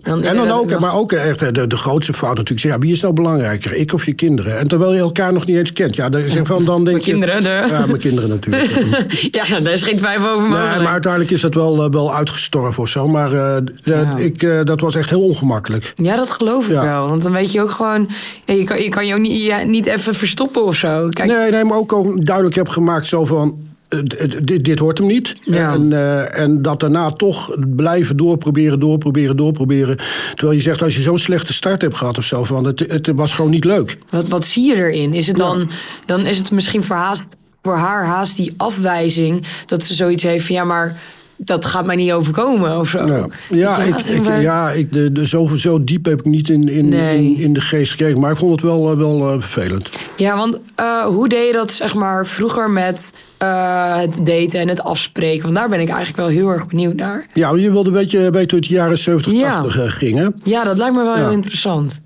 Dan 0.09 0.23
En 0.23 0.35
dan 0.35 0.51
ook, 0.51 0.69
nog- 0.69 0.79
maar 0.79 0.95
ook 0.95 1.11
echt 1.11 1.41
eh, 1.41 1.47
de, 1.51 1.67
de 1.67 1.77
grootste 1.77 2.13
fout 2.13 2.37
natuurlijk. 2.37 2.67
Ja, 2.67 2.79
wie 2.79 2.91
is 2.91 3.01
nou 3.01 3.13
belangrijker, 3.13 3.73
ik 3.73 3.93
of 3.93 4.05
je 4.05 4.13
kinderen? 4.13 4.57
En 4.59 4.67
terwijl 4.67 4.93
je 4.93 4.99
elkaar 4.99 5.33
nog 5.33 5.45
niet 5.45 5.57
eens 5.57 5.73
kent. 5.73 5.95
Ja, 5.95 6.09
dan, 6.09 6.21
van, 6.43 6.65
dan 6.65 6.83
denk 6.83 6.85
Mijn 6.85 6.97
je... 6.97 7.11
kinderen, 7.11 7.43
de- 7.43 7.65
Ja, 7.73 7.85
mijn 7.85 7.97
kinderen 7.99 8.29
natuurlijk. 8.29 8.67
Ja, 9.49 9.59
daar 9.59 9.73
is 9.73 9.83
geen 9.83 9.97
twijfel 9.97 10.29
over 10.29 10.41
Nee, 10.41 10.49
mogelijk. 10.57 10.81
maar 10.83 10.91
uiteindelijk 10.91 11.31
is 11.31 11.41
dat 11.41 11.53
wel, 11.53 11.83
eh, 11.83 11.89
wel 11.91 12.15
uitgestorven 12.15 12.83
of 12.83 12.89
zo. 12.89 13.07
Maar 13.07 13.33
eh, 13.33 13.55
d- 13.57 13.71
Ja. 13.83 14.17
ik, 14.17 14.43
eh, 14.43 14.59
dat 14.63 14.79
was 14.79 14.95
echt 14.95 15.09
heel 15.09 15.21
ongemakkelijk. 15.21 15.93
Ja, 15.95 16.15
dat 16.15 16.31
geloof 16.31 16.65
ik 16.65 16.71
Ja. 16.71 16.83
wel. 16.83 17.07
Want 17.09 17.21
dan 17.21 17.31
weet 17.31 17.51
je 17.51 17.61
ook 17.61 17.71
gewoon... 17.71 18.09
Ja, 18.45 18.53
je, 18.53 18.63
kan, 18.63 18.81
je 18.81 18.89
kan 18.89 19.07
je 19.07 19.13
ook 19.13 19.19
niet, 19.19 19.65
niet 19.67 19.85
even 19.85 20.15
verstoppen 20.15 20.65
of 20.65 20.75
zo. 20.75 21.07
Kijk, 21.09 21.29
Nee, 21.29 21.51
nee, 21.51 21.63
maar 21.63 21.77
ook 21.77 21.91
al 21.91 22.11
duidelijk 22.15 22.55
heb 22.55 22.69
gemaakt 22.69 23.05
zo 23.05 23.25
van... 23.25 23.67
eh, 23.89 23.99
d- 23.99 24.47
dit, 24.47 24.63
dit 24.65 24.79
hoort 24.79 24.97
hem 24.97 25.07
niet. 25.07 25.35
Ja. 25.43 25.73
En, 25.73 25.93
eh, 25.93 26.39
en 26.39 26.61
dat 26.61 26.79
daarna 26.79 27.11
toch 27.11 27.55
blijven 27.75 28.17
doorproberen, 28.17 28.79
doorproberen, 28.79 29.35
doorproberen. 29.37 29.97
Terwijl 30.35 30.57
je 30.57 30.63
zegt, 30.63 30.81
als 30.83 30.95
je 30.95 31.01
zo'n 31.01 31.17
slechte 31.17 31.53
start 31.53 31.81
hebt 31.81 31.95
gehad 31.95 32.17
of 32.17 32.23
zo... 32.23 32.43
Van, 32.43 32.65
het, 32.65 32.79
het 32.79 33.11
was 33.15 33.33
gewoon 33.33 33.51
niet 33.51 33.65
leuk. 33.65 33.97
wat, 34.09 34.27
wat 34.27 34.45
zie 34.45 34.65
je 34.65 34.75
erin? 34.75 35.13
Is 35.13 35.27
het 35.27 35.35
dan, 35.37 35.69
dan 36.05 36.25
is 36.25 36.37
het 36.37 36.51
misschien 36.51 36.83
verhaast 36.83 37.35
voor 37.61 37.75
haar 37.75 38.05
haast 38.05 38.35
die 38.35 38.53
afwijzing. 38.57 39.43
Dat 39.65 39.83
ze 39.83 39.93
zoiets 39.93 40.23
heeft 40.23 40.45
van 40.45 40.55
ja, 40.55 40.63
maar 40.63 41.01
dat 41.41 41.65
gaat 41.65 41.85
mij 41.85 41.95
niet 41.95 42.11
overkomen 42.11 42.79
of 42.79 42.89
zo. 42.89 43.07
Ja, 43.07 43.27
ja, 43.49 43.77
ik, 43.77 43.95
een- 44.09 44.41
ja 44.41 44.71
ik, 44.71 44.93
de, 44.93 45.11
de, 45.11 45.27
zo, 45.27 45.47
zo 45.55 45.83
diep 45.83 46.05
heb 46.05 46.19
ik 46.19 46.25
niet 46.25 46.49
in, 46.49 46.69
in, 46.69 46.89
Nee. 46.89 47.17
in, 47.17 47.37
in 47.37 47.53
de 47.53 47.61
geest 47.61 47.91
gekregen. 47.91 48.19
Maar 48.19 48.31
ik 48.31 48.37
vond 48.37 48.51
het 48.51 48.61
wel, 48.61 48.91
eh, 48.91 48.97
wel 48.97 49.27
eh, 49.33 49.41
vervelend. 49.41 49.89
Ja, 50.17 50.37
want 50.37 50.59
eh, 50.75 51.01
hoe 51.05 51.29
deed 51.29 51.47
je 51.47 51.53
dat 51.53 51.71
zeg 51.71 51.95
maar 51.95 52.25
vroeger 52.27 52.69
met 52.69 53.13
het 53.37 54.19
daten 54.23 54.59
en 54.59 54.67
het 54.67 54.83
afspreken? 54.83 55.43
Want 55.43 55.55
daar 55.55 55.69
ben 55.69 55.79
ik 55.79 55.87
eigenlijk 55.89 56.17
wel 56.17 56.27
heel 56.27 56.49
erg 56.49 56.67
benieuwd 56.67 56.95
naar. 56.95 57.25
Ja, 57.33 57.55
je 57.55 57.71
wilde 57.71 57.91
weten, 57.91 58.19
weten 58.31 58.49
hoe 58.49 58.59
het 58.59 58.67
de 58.67 58.73
jaren 58.75 58.97
70, 58.97 59.33
Ja. 59.33 59.61
80 59.61 59.77
eh, 59.83 59.91
ging, 59.91 60.17
hè? 60.17 60.27
Ja, 60.43 60.63
dat 60.63 60.77
lijkt 60.77 60.95
me 60.95 61.03
wel 61.03 61.15
Ja. 61.17 61.21
heel 61.23 61.31
interessant. 61.31 62.01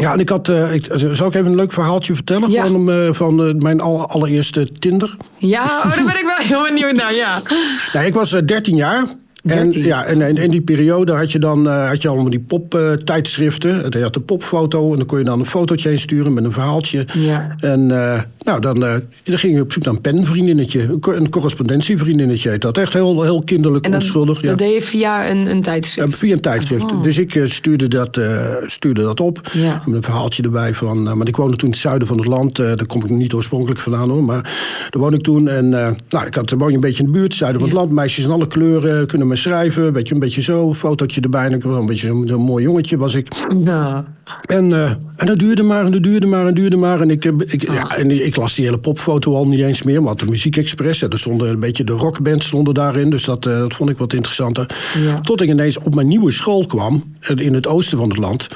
Ja, 0.00 0.12
en 0.12 0.20
ik 0.20 0.28
had... 0.28 0.48
eh, 0.48 0.74
ik, 0.74 0.86
zal 1.12 1.26
ik 1.26 1.34
even 1.34 1.46
een 1.46 1.54
leuk 1.56 1.72
verhaaltje 1.72 2.14
vertellen? 2.14 2.50
Ja. 2.50 2.66
Van, 2.66 2.90
eh, 2.90 3.08
van 3.12 3.46
eh, 3.46 3.54
mijn 3.54 3.80
aller- 3.80 4.06
allereerste 4.06 4.68
Tinder. 4.78 5.16
Ja, 5.36 5.64
oh, 5.64 5.82
daar 5.96 6.04
ben 6.04 6.18
ik 6.18 6.34
wel 6.36 6.46
heel 6.58 6.62
benieuwd 6.74 6.92
naar, 6.92 7.14
ja. 7.14 7.42
Nou, 7.92 8.06
ik 8.06 8.14
was 8.14 8.32
eh, 8.32 8.42
13 8.44 8.76
jaar. 8.76 9.04
En, 9.42 9.56
13. 9.70 9.84
ja, 9.84 10.04
en 10.04 10.22
en 10.22 10.36
in 10.36 10.50
die 10.50 10.60
periode 10.60 11.12
had 11.12 11.32
je 11.32 11.38
dan 11.38 11.68
eh, 11.68 11.88
had 11.88 12.02
je 12.02 12.08
allemaal 12.08 12.30
die 12.30 12.40
pop-tijdschriften. 12.40 13.86
je 13.90 14.02
had 14.02 14.14
de 14.14 14.20
popfoto 14.20 14.90
en 14.90 14.96
dan 14.98 15.06
kon 15.06 15.18
je 15.18 15.24
dan 15.24 15.38
een 15.38 15.46
fotootje 15.46 15.88
heen 15.88 15.98
sturen 15.98 16.32
met 16.32 16.44
een 16.44 16.52
verhaaltje. 16.52 17.06
Ja. 17.12 17.54
En 17.60 17.90
eh, 17.90 18.20
nou, 18.46 18.60
dan, 18.60 18.84
eh, 18.84 18.94
dan 19.24 19.38
ging 19.38 19.54
je 19.54 19.60
op 19.60 19.72
zoek 19.72 19.84
naar 19.84 19.94
een 19.94 20.00
penvriendinnetje. 20.00 20.82
Een 20.82 21.00
co- 21.00 21.12
Een 21.12 21.30
correspondentievriendinnetje 21.30 22.50
heet 22.50 22.60
dat. 22.62 22.78
Echt 22.78 22.92
heel, 22.92 23.22
heel 23.22 23.42
kinderlijk, 23.44 23.84
En 23.86 23.94
onschuldig. 23.94 24.40
Ja. 24.40 24.46
dat 24.48 24.58
deed 24.58 24.74
je 24.74 24.82
via 24.82 25.30
een, 25.30 25.50
een 25.50 25.62
tijdschrift. 25.62 26.10
Ja, 26.12 26.16
via 26.16 26.32
een 26.32 26.40
tijdschrift. 26.40 26.82
Oh. 26.84 27.02
Dus 27.02 27.18
ik 27.18 27.34
eh, 27.34 27.46
stuurde, 27.46 27.88
dat, 27.88 28.16
eh, 28.16 28.54
stuurde 28.66 29.02
dat 29.02 29.20
op. 29.20 29.40
Ja. 29.52 29.82
Met 29.86 29.94
een 29.96 30.02
verhaaltje 30.02 30.42
erbij 30.42 30.74
van. 30.74 31.02
maar 31.02 31.28
ik 31.28 31.36
woonde 31.36 31.56
toen 31.56 31.66
in 31.68 31.72
het 31.72 31.80
zuiden 31.82 32.08
van 32.08 32.16
het 32.16 32.26
land. 32.26 32.56
daar 32.56 32.86
kom 32.86 33.04
ik 33.04 33.10
niet 33.10 33.32
oorspronkelijk 33.32 33.80
vandaan 33.80 34.10
hoor. 34.10 34.24
Maar 34.24 34.42
daar 34.90 35.02
woon 35.02 35.14
ik 35.14 35.22
toen. 35.22 35.48
En 35.48 35.68
nou, 35.68 36.26
ik 36.26 36.34
had, 36.34 36.50
woon 36.50 36.68
je 36.68 36.74
een 36.74 36.80
beetje 36.80 37.02
in 37.02 37.12
de 37.12 37.18
buurt, 37.18 37.34
zuiden 37.34 37.60
van 37.60 37.68
het 37.70 37.78
land. 37.78 37.90
Meisjes 37.92 38.24
in 38.24 38.30
alle 38.30 38.46
kleuren 38.46 39.06
kunnen 39.06 39.26
me 39.28 39.36
schrijven. 39.36 39.84
Een 39.86 39.92
beetje, 39.92 40.14
een 40.14 40.20
beetje 40.20 40.42
zo. 40.42 40.74
Fotootje 40.74 41.20
erbij. 41.20 41.44
En 41.46 41.52
ik 41.52 41.62
was 41.62 41.78
een 41.78 41.86
beetje 41.86 42.06
zo'n 42.06 42.24
zo'n 42.28 42.40
mooi 42.42 42.64
jongetje 42.64 42.96
was 42.96 43.14
ik. 43.14 43.28
Ja. 43.64 44.04
En, 44.46 44.72
eh, 44.72 44.90
en 45.16 45.26
dat 45.26 45.38
duurde 45.38 45.62
maar 45.62 45.84
en 45.84 45.90
dat 45.90 46.02
duurde 46.02 46.26
maar 46.26 46.46
en 46.46 46.54
duurde 46.54 46.76
maar. 46.76 47.00
En 47.00 47.10
ik, 47.10 47.24
ik, 47.24 47.72
ja, 47.72 47.96
en 47.96 48.26
ik 48.26 48.36
las 48.36 48.54
die 48.54 48.64
hele 48.64 48.78
popfoto 48.78 49.34
al 49.34 49.48
niet 49.48 49.60
eens 49.60 49.82
meer. 49.82 50.00
Maar 50.00 50.08
had 50.08 50.20
de 50.20 50.26
Muziek 50.26 50.56
Express. 50.56 51.02
Er 51.02 51.18
stonden 51.18 51.48
een 51.48 51.60
beetje 51.60 51.84
de 51.84 51.92
rockband 51.92 52.44
stonden 52.44 52.74
daarin. 52.74 53.10
Dus 53.10 53.24
dat, 53.24 53.46
eh, 53.46 53.58
dat 53.58 53.74
vond 53.74 53.90
ik 53.90 53.98
wat 53.98 54.12
interessanter. 54.12 54.66
Ja. 55.04 55.20
Tot 55.20 55.40
ik 55.42 55.48
ineens 55.48 55.78
op 55.78 55.94
mijn 55.94 56.08
nieuwe 56.08 56.30
school 56.30 56.66
kwam. 56.66 57.14
In 57.34 57.54
het 57.54 57.66
oosten 57.66 57.98
van 57.98 58.08
het 58.08 58.18
land. 58.18 58.48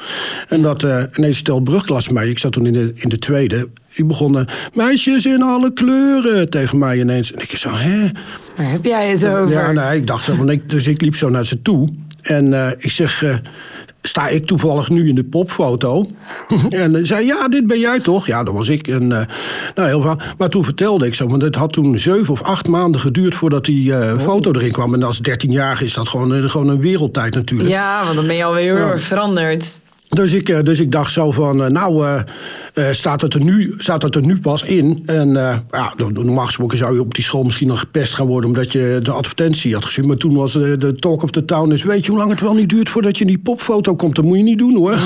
En 0.47 0.61
dat 0.61 0.83
eh, 0.83 1.03
ineens 1.17 1.37
stel 1.37 1.59
brugklas 1.59 2.09
mij. 2.09 2.29
Ik 2.29 2.37
zat 2.37 2.51
toen 2.51 2.65
in 2.65 2.73
de, 2.73 2.91
in 2.95 3.09
de 3.09 3.19
tweede. 3.19 3.67
Die 3.95 4.05
begonnen, 4.05 4.47
meisjes 4.73 5.25
in 5.25 5.41
alle 5.41 5.73
kleuren, 5.73 6.49
tegen 6.49 6.77
mij 6.77 6.99
ineens. 6.99 7.33
En 7.33 7.41
ik 7.41 7.49
zo, 7.49 7.69
hè? 7.73 8.07
Waar 8.57 8.71
heb 8.71 8.85
jij 8.85 9.09
het 9.09 9.25
over? 9.25 9.49
Ja, 9.49 9.71
nee, 9.71 9.99
ik 9.99 10.07
dacht 10.07 10.23
zo, 10.23 10.35
want 10.35 10.49
ik, 10.49 10.69
dus 10.69 10.87
ik 10.87 11.01
liep 11.01 11.15
zo 11.15 11.29
naar 11.29 11.45
ze 11.45 11.61
toe. 11.61 11.89
En 12.21 12.53
eh, 12.53 12.71
ik 12.77 12.91
zeg, 12.91 13.23
eh, 13.23 13.35
sta 14.01 14.27
ik 14.27 14.45
toevallig 14.45 14.89
nu 14.89 15.07
in 15.07 15.15
de 15.15 15.23
popfoto? 15.23 16.07
en 16.69 16.93
hij 16.93 17.05
zei, 17.05 17.25
ja, 17.25 17.47
dit 17.47 17.67
ben 17.67 17.79
jij 17.79 17.99
toch? 17.99 18.27
Ja, 18.27 18.43
dat 18.43 18.53
was 18.53 18.69
ik. 18.69 18.87
En, 18.87 19.11
eh, 19.11 19.25
nou, 19.75 19.87
heel. 19.87 20.17
Maar 20.37 20.49
toen 20.49 20.63
vertelde 20.63 21.05
ik 21.05 21.13
zo, 21.13 21.27
want 21.27 21.41
het 21.41 21.55
had 21.55 21.73
toen 21.73 21.97
zeven 21.97 22.33
of 22.33 22.41
acht 22.41 22.67
maanden 22.67 23.01
geduurd 23.01 23.35
voordat 23.35 23.65
die 23.65 23.95
eh, 23.95 24.19
foto 24.19 24.51
erin 24.53 24.71
kwam. 24.71 24.93
En 24.93 25.03
als 25.03 25.19
dertienjarige 25.19 25.83
is 25.83 25.93
dat 25.93 26.09
gewoon, 26.09 26.33
eh, 26.33 26.49
gewoon 26.49 26.67
een 26.67 26.81
wereldtijd 26.81 27.35
natuurlijk. 27.35 27.69
Ja, 27.69 28.03
want 28.03 28.15
dan 28.15 28.27
ben 28.27 28.35
je 28.35 28.43
alweer 28.43 28.75
heel 28.75 28.87
erg 28.87 29.01
veranderd. 29.01 29.79
Dus 30.11 30.33
ik, 30.33 30.49
eh, 30.49 30.63
dus 30.63 30.79
ik 30.79 30.91
dacht 30.91 31.11
zo 31.11 31.31
van, 31.31 31.63
eh, 31.63 31.69
nou, 31.69 32.05
eh, 32.73 32.85
staat, 32.91 33.21
het 33.21 33.33
er 33.33 33.43
nu, 33.43 33.73
staat 33.77 34.01
het 34.01 34.15
er 34.15 34.21
nu 34.21 34.39
pas 34.39 34.63
in? 34.63 35.03
En 35.05 35.37
eh, 35.37 35.57
ja, 35.71 35.93
normaal 36.13 36.45
gesproken 36.45 36.77
zou 36.77 36.93
je 36.93 37.01
op 37.01 37.15
die 37.15 37.23
school 37.23 37.43
misschien 37.43 37.67
nog 37.67 37.79
gepest 37.79 38.13
gaan 38.13 38.27
worden... 38.27 38.49
omdat 38.49 38.71
je 38.71 38.99
de 39.03 39.11
advertentie 39.11 39.73
had 39.73 39.85
gezien. 39.85 40.07
Maar 40.07 40.17
toen 40.17 40.35
was 40.35 40.53
de, 40.53 40.77
de 40.77 40.95
talk 40.95 41.23
of 41.23 41.31
the 41.31 41.45
town 41.45 41.71
is... 41.71 41.83
weet 41.83 42.05
je 42.05 42.11
hoe 42.11 42.19
lang 42.19 42.31
het 42.31 42.41
wel 42.41 42.53
niet 42.53 42.69
duurt 42.69 42.89
voordat 42.89 43.17
je 43.17 43.23
in 43.23 43.29
die 43.29 43.39
popfoto 43.39 43.95
komt? 43.95 44.15
Dat 44.15 44.25
moet 44.25 44.37
je 44.37 44.43
niet 44.43 44.57
doen, 44.57 44.75
hoor. 44.75 44.97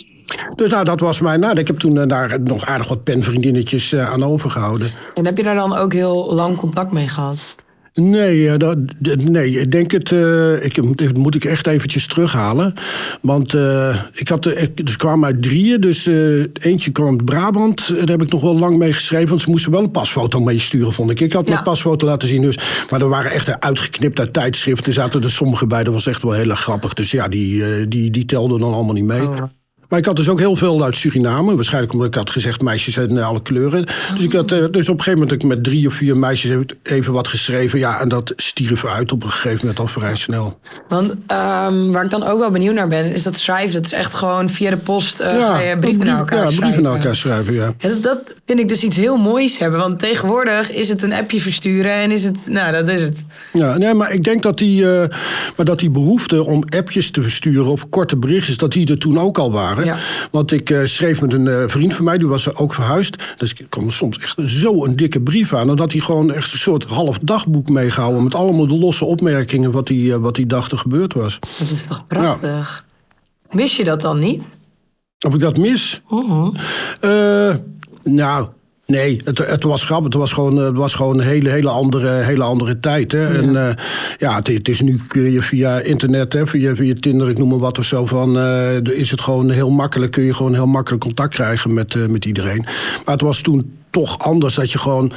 dus 0.56 0.70
nou, 0.70 0.84
dat 0.84 1.00
was 1.00 1.20
mijn... 1.20 1.40
Nou, 1.40 1.58
ik 1.58 1.66
heb 1.66 1.78
toen 1.78 2.08
daar 2.08 2.40
nog 2.40 2.66
aardig 2.66 2.88
wat 2.88 3.04
penvriendinnetjes 3.04 3.92
eh, 3.92 4.12
aan 4.12 4.24
overgehouden. 4.24 4.92
En 5.14 5.24
heb 5.24 5.36
je 5.36 5.42
daar 5.42 5.54
dan 5.54 5.76
ook 5.76 5.92
heel 5.92 6.34
lang 6.34 6.56
contact 6.56 6.92
mee 6.92 7.08
gehad? 7.08 7.54
Nee, 8.00 8.56
dat, 8.56 8.76
nee, 9.18 9.60
ik 9.60 9.72
denk 9.72 9.90
het. 9.90 10.12
eh, 10.12 10.64
ik, 10.64 10.96
dit 10.98 11.16
moet 11.16 11.34
ik 11.34 11.44
echt 11.44 11.66
eventjes 11.66 12.06
terughalen. 12.06 12.74
Want 13.20 13.54
eh, 13.54 13.96
ik 14.14 14.28
had, 14.28 14.46
ik, 14.46 14.86
dus 14.86 14.96
kwamen 14.96 15.24
uit 15.26 15.42
drieën. 15.42 15.80
Dus 15.80 16.06
eh, 16.06 16.40
eentje 16.60 16.90
kwam 16.92 17.08
uit 17.10 17.24
Brabant. 17.24 17.88
Daar 17.88 18.08
heb 18.08 18.22
ik 18.22 18.32
nog 18.32 18.40
wel 18.40 18.58
lang 18.58 18.78
mee 18.78 18.92
geschreven. 18.92 19.28
Want 19.28 19.40
ze 19.40 19.50
moesten 19.50 19.72
wel 19.72 19.82
een 19.82 19.90
pasfoto 19.90 20.40
meesturen, 20.40 20.92
vond 20.92 21.10
ik. 21.10 21.20
Ik 21.20 21.32
had 21.32 21.46
Ja. 21.46 21.52
mijn 21.52 21.64
pasfoto 21.64 22.06
laten 22.06 22.28
zien. 22.28 22.42
Dus, 22.42 22.58
maar 22.90 23.00
er 23.00 23.08
waren 23.08 23.30
echt 23.30 23.60
uitgeknipt 23.60 24.18
uit 24.18 24.32
tijdschriften. 24.32 24.86
Er 24.86 24.92
zaten 24.92 25.22
er 25.22 25.30
sommige 25.30 25.66
bij. 25.66 25.84
Dat 25.84 25.92
was 25.94 26.06
echt 26.06 26.22
wel 26.22 26.32
heel 26.32 26.50
erg 26.50 26.60
grappig. 26.60 26.94
Dus 26.94 27.10
ja, 27.10 27.28
die, 27.28 27.88
die, 27.88 28.10
die 28.10 28.24
telden 28.24 28.60
dan 28.60 28.72
allemaal 28.74 28.94
niet 28.94 29.04
mee. 29.04 29.22
Oh. 29.28 29.42
Maar 29.90 29.98
ik 29.98 30.04
had 30.04 30.16
dus 30.16 30.28
ook 30.28 30.38
heel 30.38 30.56
veel 30.56 30.84
uit 30.84 30.96
Suriname. 30.96 31.54
Waarschijnlijk 31.54 31.92
omdat 31.92 32.08
ik 32.08 32.14
had 32.14 32.30
gezegd 32.30 32.60
meisjes 32.62 32.96
in 32.96 33.18
alle 33.22 33.42
kleuren. 33.42 33.86
Dus, 34.14 34.24
ik 34.24 34.32
had, 34.32 34.52
eh, 34.52 34.58
dus 34.58 34.88
op 34.88 34.98
een 34.98 35.02
gegeven 35.02 35.12
moment 35.12 35.30
heb 35.30 35.40
ik 35.40 35.46
met 35.46 35.64
drie 35.64 35.86
of 35.86 35.94
vier 35.94 36.16
meisjes 36.16 36.50
even- 36.50 36.66
even 36.82 37.12
wat 37.12 37.28
geschreven. 37.28 37.78
Ja, 37.78 38.00
en 38.00 38.08
dat 38.08 38.32
stierf 38.36 38.86
uit 38.86 39.12
op 39.12 39.22
een 39.24 39.30
gegeven 39.30 39.58
moment 39.60 39.78
al 39.78 39.86
vrij 39.86 40.16
snel. 40.16 40.58
Want 40.88 41.14
ehm, 41.26 41.90
waar 41.90 42.04
ik 42.04 42.10
dan 42.10 42.22
ook 42.22 42.38
wel 42.38 42.50
benieuwd 42.50 42.74
naar 42.74 42.88
ben, 42.88 43.12
is 43.12 43.22
dat 43.22 43.36
schrijven. 43.36 43.72
Dat 43.72 43.84
is 43.84 43.92
echt 43.92 44.14
gewoon 44.14 44.48
via 44.48 44.70
de 44.70 44.76
post 44.76 45.20
eh, 45.20 45.68
je 45.70 45.78
brieven 45.78 46.06
naar 46.06 46.18
elkaar 46.18 46.36
Ja, 46.36 46.42
schrijven. 46.42 46.60
brieven 46.60 46.82
naar 46.82 46.94
elkaar 46.96 47.16
schrijven, 47.16 47.54
ja. 47.54 47.74
Ja, 47.78 47.88
dat, 47.88 48.02
dat 48.02 48.34
vind 48.46 48.58
ik 48.60 48.68
dus 48.68 48.82
iets 48.84 48.96
heel 48.96 49.16
moois 49.16 49.58
hebben. 49.58 49.80
Want 49.80 49.98
tegenwoordig 49.98 50.70
is 50.72 50.88
het 50.88 51.02
een 51.02 51.12
appje 51.12 51.40
versturen 51.40 51.92
en 51.92 52.10
is 52.10 52.24
het... 52.24 52.38
Nou, 52.46 52.72
dat 52.72 52.88
is 52.88 53.00
het. 53.00 53.24
Ja, 53.52 53.78
nee, 53.78 53.94
maar 53.94 54.12
ik 54.12 54.22
denk 54.24 54.42
dat 54.42 54.58
die, 54.58 54.90
eh, 54.92 55.08
maar 55.56 55.66
dat 55.66 55.78
die 55.78 55.90
behoefte 55.90 56.44
om 56.44 56.64
appjes 56.76 57.10
te 57.10 57.22
versturen 57.22 57.70
of 57.70 57.88
korte 57.88 58.16
berichtjes, 58.16 58.56
dat 58.56 58.72
die 58.72 58.88
er 58.90 58.98
toen 58.98 59.18
ook 59.18 59.38
al 59.38 59.52
waren. 59.52 59.79
Ja. 59.84 59.96
Want 60.30 60.52
ik 60.52 60.70
eh, 60.70 60.84
schreef 60.84 61.20
met 61.20 61.32
een 61.32 61.48
eh, 61.48 61.64
vriend 61.66 61.94
van 61.94 62.04
mij, 62.04 62.18
die 62.18 62.26
was 62.26 62.54
ook 62.54 62.74
verhuisd. 62.74 63.34
Dus 63.36 63.52
ik 63.52 63.66
kwam 63.68 63.90
soms 63.90 64.18
echt 64.18 64.38
zo 64.44 64.84
een 64.84 64.96
dikke 64.96 65.20
brief 65.20 65.54
aan. 65.54 65.70
En 65.70 65.76
dat 65.76 65.92
hij 65.92 66.00
gewoon 66.00 66.32
echt 66.32 66.52
een 66.52 66.58
soort 66.58 66.84
half 66.84 67.18
dagboek 67.18 67.68
meegehouden 67.68 68.24
met 68.24 68.34
allemaal 68.34 68.66
de 68.66 68.78
losse 68.78 69.04
opmerkingen 69.04 69.70
wat 69.70 69.88
hij, 69.88 70.12
eh, 70.12 70.16
wat 70.16 70.36
hij 70.36 70.46
dacht 70.46 70.72
er 70.72 70.78
gebeurd 70.78 71.12
was. 71.14 71.38
Dat 71.58 71.70
is 71.70 71.86
toch 71.86 72.06
prachtig? 72.06 72.84
Mis 73.50 73.76
je 73.76 73.84
dat 73.84 74.00
dan 74.00 74.18
niet? 74.18 74.56
Of 75.26 75.34
ik 75.34 75.40
dat 75.40 75.56
mis? 75.56 76.00
Eh, 77.00 77.54
nou, 78.02 78.48
nee, 78.90 79.20
het, 79.24 79.38
het 79.38 79.62
was 79.62 79.82
grappig. 79.82 80.06
Het 80.06 80.14
was 80.14 80.32
gewoon, 80.32 80.56
het 80.56 80.76
was 80.76 80.94
gewoon 80.94 81.18
een 81.18 81.26
hele, 81.26 81.50
hele, 81.50 81.68
andere, 81.68 82.08
hele 82.08 82.42
andere 82.42 82.80
tijd. 82.80 83.12
Hè? 83.12 83.38
En 83.38 83.68
eh, 83.68 83.74
ja, 84.18 84.36
het, 84.36 84.48
het 84.48 84.68
is 84.68 84.80
nu 84.80 84.98
kun 85.08 85.30
je 85.30 85.42
via 85.42 85.80
internet, 85.80 86.32
hè, 86.32 86.46
via, 86.46 86.74
via 86.74 86.94
Tinder, 87.00 87.28
ik 87.28 87.38
noem 87.38 87.48
maar 87.48 87.58
wat 87.58 87.78
of 87.78 87.84
zo, 87.84 88.06
van, 88.06 88.38
eh, 88.38 88.76
is 88.82 89.10
het 89.10 89.20
gewoon 89.20 89.50
heel 89.50 89.70
makkelijk. 89.70 90.12
Kun 90.12 90.24
je 90.24 90.34
gewoon 90.34 90.54
heel 90.54 90.66
makkelijk 90.66 91.02
contact 91.02 91.34
krijgen 91.34 91.74
met, 91.74 91.94
eh, 91.94 92.06
met 92.06 92.24
iedereen. 92.24 92.62
Maar 93.04 93.14
het 93.14 93.20
was 93.20 93.40
toen 93.40 93.78
toch 93.90 94.18
anders 94.18 94.54
dat 94.54 94.72
je 94.72 94.78
gewoon, 94.78 95.12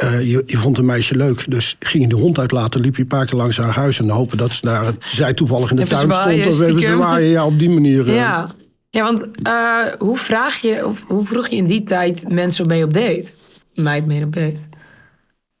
je, 0.00 0.42
je 0.46 0.56
vond 0.56 0.78
een 0.78 0.84
meisje 0.84 1.16
leuk. 1.16 1.44
Dus 1.50 1.76
ging 1.80 2.02
je 2.02 2.08
de 2.08 2.16
hond 2.16 2.38
uitlaten, 2.38 2.80
liep 2.80 2.96
je 2.96 3.02
een 3.02 3.08
paar 3.08 3.26
keer 3.26 3.38
langs 3.38 3.56
haar 3.56 3.74
huis 3.74 3.98
en 3.98 4.10
hopen 4.10 4.38
dat 4.38 4.54
ze 4.54 4.66
daar, 4.66 4.94
zij 5.04 5.34
toevallig 5.34 5.70
in 5.70 5.76
de 5.76 5.82
Even 5.82 5.96
tuin 5.96 6.12
stond. 6.12 6.26
Of 6.26 6.32
even 6.32 6.52
stiekem. 6.52 6.96
zwaaien, 6.96 7.28
ja, 7.28 7.46
op 7.46 7.58
die 7.58 7.70
manier. 7.70 8.12
Ja. 8.12 8.54
Ja, 8.90 9.02
want 9.02 9.28
eh, 9.42 9.84
hoe 9.98 10.16
vraag 10.16 10.56
je, 10.60 10.86
of 10.86 11.02
hoe 11.06 11.26
vroeg 11.26 11.48
je 11.48 11.56
in 11.56 11.66
die 11.66 11.82
tijd 11.82 12.28
mensen 12.32 12.66
mee 12.66 12.84
op 12.84 12.92
date? 12.92 13.32
Meid 13.74 14.06
mee 14.06 14.24
op 14.24 14.32
date. 14.34 14.68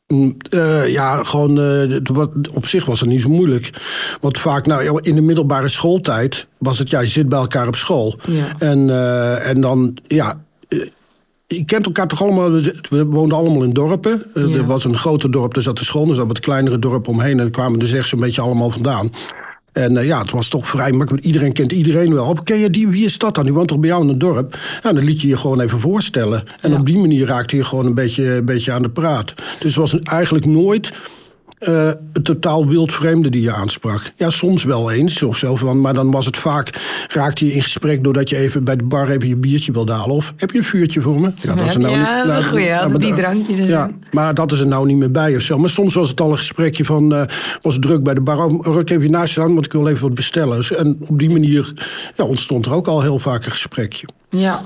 Mm, 0.06 0.36
eh, 0.50 0.88
ja, 0.92 1.24
gewoon 1.24 1.58
eh, 1.60 1.90
het 1.94 2.08
wa- 2.08 2.28
op 2.54 2.66
zich 2.66 2.84
was 2.84 3.00
het 3.00 3.08
niet 3.08 3.20
zo 3.20 3.28
moeilijk. 3.28 3.70
Want 4.20 4.38
vaak, 4.38 4.66
nou, 4.66 4.82
ja, 4.84 4.98
in 5.02 5.14
de 5.14 5.20
middelbare 5.20 5.68
schooltijd 5.68 6.46
was 6.58 6.78
het, 6.78 6.90
ja, 6.90 7.00
je 7.00 7.06
zit 7.06 7.28
bij 7.28 7.38
elkaar 7.38 7.66
op 7.66 7.74
school. 7.76 8.18
Ja. 8.26 8.54
En, 8.58 8.90
en 9.44 9.60
dan, 9.60 9.96
ja. 10.06 10.40
je 11.46 11.64
kent 11.64 11.86
elkaar 11.86 12.08
toch 12.08 12.22
allemaal, 12.22 12.50
we 12.90 13.04
woonden 13.06 13.38
allemaal 13.38 13.62
in 13.62 13.72
dorpen. 13.72 14.22
Ja. 14.34 14.40
Er 14.42 14.66
was 14.66 14.84
een 14.84 14.96
groter 14.96 15.30
dorp, 15.30 15.56
er 15.56 15.62
zat 15.62 15.78
de 15.78 15.84
school, 15.84 16.08
er 16.08 16.14
zat 16.14 16.26
wat 16.26 16.40
kleinere 16.40 16.78
dorpen 16.78 17.12
omheen. 17.12 17.40
En 17.40 17.50
kwamen 17.50 17.78
dus 17.78 17.92
echt 17.92 18.08
zo'n 18.08 18.20
beetje 18.20 18.42
allemaal 18.42 18.70
vandaan. 18.70 19.12
En 19.72 19.96
eh, 19.96 20.06
ja, 20.06 20.18
het 20.20 20.30
was 20.30 20.48
toch 20.48 20.68
vrij 20.68 20.92
makkelijk. 20.92 21.24
Iedereen 21.24 21.52
kent 21.52 21.72
iedereen 21.72 22.14
wel. 22.14 22.26
Of 22.26 22.42
ken 22.42 22.58
je 22.58 22.70
die? 22.70 22.88
Wie 22.88 23.04
is 23.04 23.18
dat 23.18 23.34
dan? 23.34 23.44
Die 23.44 23.54
woont 23.54 23.68
toch 23.68 23.78
bij 23.78 23.88
jou 23.88 24.02
in 24.02 24.08
het 24.08 24.20
dorp? 24.20 24.58
Ja, 24.82 24.92
dan 24.92 25.04
liet 25.04 25.20
je 25.20 25.28
je 25.28 25.36
gewoon 25.36 25.60
even 25.60 25.80
voorstellen. 25.80 26.44
En 26.60 26.70
Ja. 26.70 26.78
op 26.78 26.86
die 26.86 26.98
manier 26.98 27.26
raakte 27.26 27.56
je 27.56 27.64
gewoon 27.64 27.86
een 27.86 27.94
beetje, 27.94 28.34
een 28.34 28.44
beetje 28.44 28.72
aan 28.72 28.82
de 28.82 28.90
praat. 28.90 29.34
Dus 29.36 29.74
het 29.74 29.74
was 29.74 29.98
eigenlijk 29.98 30.46
nooit 30.46 30.92
eh, 31.58 31.90
een 32.12 32.22
totaal 32.22 32.66
wild 32.66 32.94
vreemde 32.94 33.28
die 33.28 33.42
je 33.42 33.52
aansprak. 33.52 34.12
Ja, 34.16 34.30
soms 34.30 34.64
wel 34.64 34.90
eens 34.90 35.22
of 35.22 35.36
zo. 35.36 35.56
Van, 35.56 35.80
maar 35.80 35.94
dan 35.94 36.10
was 36.10 36.26
het 36.26 36.36
vaak, 36.36 36.70
raakte 37.08 37.46
je 37.46 37.52
in 37.52 37.62
gesprek 37.62 38.04
doordat 38.04 38.28
je 38.28 38.36
even 38.36 38.64
bij 38.64 38.76
de 38.76 38.84
bar 38.84 39.08
even 39.08 39.28
je 39.28 39.36
biertje 39.36 39.72
wilde 39.72 39.92
halen. 39.92 40.14
Of 40.14 40.32
heb 40.36 40.50
je 40.50 40.58
een 40.58 40.64
vuurtje 40.64 41.00
voor 41.00 41.20
me? 41.20 41.32
Ja, 41.40 41.50
er 41.50 41.56
dat 41.56 41.66
is 41.66 41.74
een 41.74 42.44
goeie, 42.44 42.64
ja, 42.66 42.88
maar 42.88 42.98
die 42.98 43.14
drankjes 43.14 43.58
en 43.58 43.66
zo. 43.66 43.72
Ja, 43.72 43.90
maar 44.10 44.34
dat 44.34 44.52
is 44.52 44.60
er 44.60 44.66
nou 44.66 44.86
niet 44.86 44.96
meer 44.96 45.10
bij 45.10 45.36
of 45.36 45.42
zo. 45.42 45.58
Maar 45.58 45.70
soms 45.70 45.94
was 45.94 46.08
het 46.08 46.20
al 46.20 46.30
een 46.30 46.36
gesprekje 46.36 46.84
van, 46.84 47.14
eh, 47.14 47.22
was 47.62 47.72
het 47.74 47.82
druk 47.82 48.02
bij 48.02 48.14
de 48.14 48.20
bar. 48.20 48.44
Oh, 48.44 48.74
Ruk 48.74 48.90
even 48.90 49.02
je 49.02 49.10
naast 49.10 49.34
je 49.34 49.40
aan, 49.40 49.54
want 49.54 49.66
ik 49.66 49.72
wil 49.72 49.88
even 49.88 50.02
wat 50.02 50.14
bestellen. 50.14 50.56
Dus- 50.56 50.72
En 50.72 50.96
op 51.06 51.18
die 51.18 51.30
manier 51.30 51.72
ja, 52.16 52.24
ontstond 52.24 52.66
er 52.66 52.72
ook 52.72 52.86
al 52.86 53.00
heel 53.02 53.18
vaak 53.18 53.44
een 53.44 53.50
gesprekje. 53.52 54.06
Ja. 54.30 54.62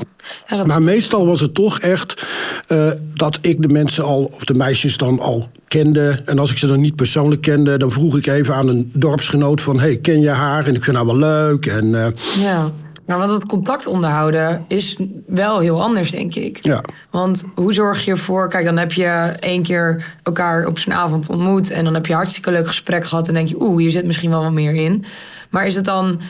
ja 0.47 0.57
dat... 0.57 0.67
Maar 0.67 0.83
meestal 0.83 1.27
was 1.27 1.41
het 1.41 1.55
toch 1.55 1.79
echt 1.79 2.27
uh, 2.69 2.91
dat 3.15 3.39
ik 3.41 3.63
de 3.63 3.69
mensen 3.69 4.05
al, 4.05 4.31
of 4.35 4.45
de 4.45 4.55
meisjes 4.55 4.97
dan 4.97 5.21
al 5.21 5.49
kende. 5.69 6.23
En 6.25 6.39
als 6.39 6.51
ik 6.51 6.59
ze 6.59 6.67
dan 6.67 6.81
niet 6.81 6.97
persoonlijk 6.97 7.43
kende, 7.43 7.79
dan 7.79 7.93
vroeg 7.93 8.17
ik 8.17 8.27
even 8.27 8.55
aan 8.55 8.69
een 8.69 8.91
dorpsgenoot 8.95 9.61
van... 9.61 9.81
hey, 9.81 9.97
ken 9.97 10.21
je 10.21 10.31
haar? 10.31 10.67
En 10.67 10.75
ik 10.75 10.85
vind 10.85 10.97
haar 10.97 11.07
wel 11.07 11.17
leuk. 11.17 11.67
En, 11.67 11.87
uh, 11.87 12.07
ja. 12.39 12.71
Maar 13.07 13.19
want 13.19 13.31
het 13.31 13.47
contact 13.47 13.87
onderhouden 13.87 14.65
is 14.69 14.97
wel 15.27 15.59
heel 15.59 15.83
anders, 15.83 16.11
denk 16.11 16.35
ik. 16.35 16.59
Ja. 16.63 16.81
Want 17.11 17.45
hoe 17.55 17.73
zorg 17.73 18.05
je 18.05 18.11
ervoor... 18.11 18.49
Kijk, 18.49 18.65
dan 18.65 18.77
heb 18.77 18.93
je 18.93 19.35
één 19.41 19.63
keer 19.63 20.05
elkaar 20.23 20.67
op 20.67 20.79
zo'n 20.79 20.93
avond 20.93 21.29
ontmoet... 21.29 21.71
en 21.71 21.85
dan 21.85 21.95
heb 21.95 22.07
je 22.07 22.15
hartstikke 22.15 22.51
leuk 22.51 22.67
gesprek 22.67 23.05
gehad... 23.05 23.29
en 23.29 23.35
denk 23.35 23.49
je, 23.49 23.63
oeh, 23.63 23.79
hier 23.81 23.91
zit 23.91 24.05
misschien 24.05 24.31
wel 24.31 24.43
wat 24.43 24.53
meer 24.53 24.75
in. 24.75 25.05
Maar 25.51 25.67
is 25.67 25.75
het 25.75 25.85
dan 25.85 26.21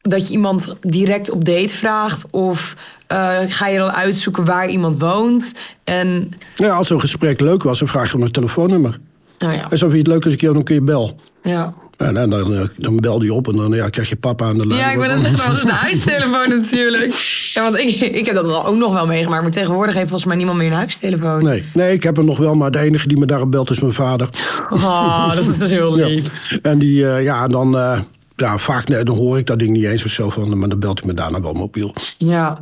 dat 0.00 0.26
je 0.26 0.32
iemand 0.32 0.74
direct 0.80 1.30
op 1.30 1.44
date 1.44 1.74
vraagt? 1.74 2.26
Of 2.30 2.76
uh, 3.12 3.38
ga 3.48 3.66
je 3.66 3.78
dan 3.78 3.92
uitzoeken 3.92 4.44
waar 4.44 4.68
iemand 4.68 5.00
woont? 5.00 5.54
En... 5.84 6.32
Ja, 6.56 6.74
als 6.74 6.86
zo'n 6.86 7.00
gesprek 7.00 7.40
leuk 7.40 7.62
was, 7.62 7.78
dan 7.78 7.88
vraag 7.88 8.10
je 8.10 8.16
om 8.16 8.22
een 8.22 8.30
telefoonnummer. 8.30 8.98
Nou 9.38 9.52
ja. 9.52 9.70
En 9.70 9.78
zo 9.78 9.88
vind 9.88 9.92
je 9.92 9.98
het 9.98 10.06
leuk 10.06 10.24
als 10.24 10.32
ik 10.32 10.40
jou 10.40 10.52
nog 10.52 10.62
een 10.62 10.68
keer 10.68 10.84
bel. 10.84 11.16
Ja. 11.42 11.74
En 11.96 12.14
dan, 12.14 12.30
dan, 12.30 12.68
dan 12.76 12.96
belde 12.96 13.24
je 13.24 13.32
op 13.32 13.48
en 13.48 13.56
dan 13.56 13.72
ja, 13.72 13.88
krijg 13.88 14.08
je 14.08 14.16
papa 14.16 14.44
aan 14.44 14.58
de 14.58 14.66
lijn. 14.66 14.80
Ja, 14.80 14.90
ik 14.90 14.98
ben 14.98 15.08
dat 15.08 15.52
is 15.52 15.62
de 15.62 15.72
huistelefoon 15.72 16.48
natuurlijk. 16.48 17.14
Ja, 17.54 17.62
want 17.62 17.78
ik, 17.78 18.00
ik 18.00 18.26
heb 18.26 18.34
dat 18.34 18.64
ook 18.64 18.76
nog 18.76 18.92
wel 18.92 19.06
meegemaakt. 19.06 19.42
Maar 19.42 19.50
tegenwoordig 19.50 19.94
heeft 19.94 20.08
volgens 20.08 20.28
mij 20.28 20.36
niemand 20.36 20.58
meer 20.58 20.66
een 20.66 20.72
huistelefoon. 20.72 21.44
Nee, 21.44 21.64
nee 21.74 21.92
ik 21.92 22.02
heb 22.02 22.16
hem 22.16 22.24
nog 22.24 22.38
wel, 22.38 22.54
maar 22.54 22.70
de 22.70 22.78
enige 22.78 23.08
die 23.08 23.18
me 23.18 23.26
daarop 23.26 23.50
belt 23.50 23.70
is 23.70 23.80
mijn 23.80 23.92
vader. 23.92 24.28
Oh, 24.70 25.34
dat 25.34 25.46
is 25.46 25.58
dus 25.58 25.70
heel 25.70 25.94
lief. 25.96 26.24
Ja. 26.48 26.58
En 26.62 26.78
die, 26.78 27.02
uh, 27.02 27.22
ja, 27.22 27.48
dan... 27.48 27.74
Uh, 27.76 27.98
ja, 28.40 28.58
vaak 28.58 28.88
nee, 28.88 29.02
dan 29.04 29.16
hoor 29.16 29.38
ik 29.38 29.46
dat 29.46 29.58
ding 29.58 29.70
niet 29.70 29.84
eens 29.84 30.04
of 30.04 30.10
zo 30.10 30.30
van, 30.30 30.58
maar 30.58 30.68
dan 30.68 30.78
belt 30.78 30.98
hij 30.98 31.08
me 31.08 31.14
daarna 31.14 31.40
wel 31.40 31.52
mobiel. 31.52 31.94
Ja. 32.18 32.58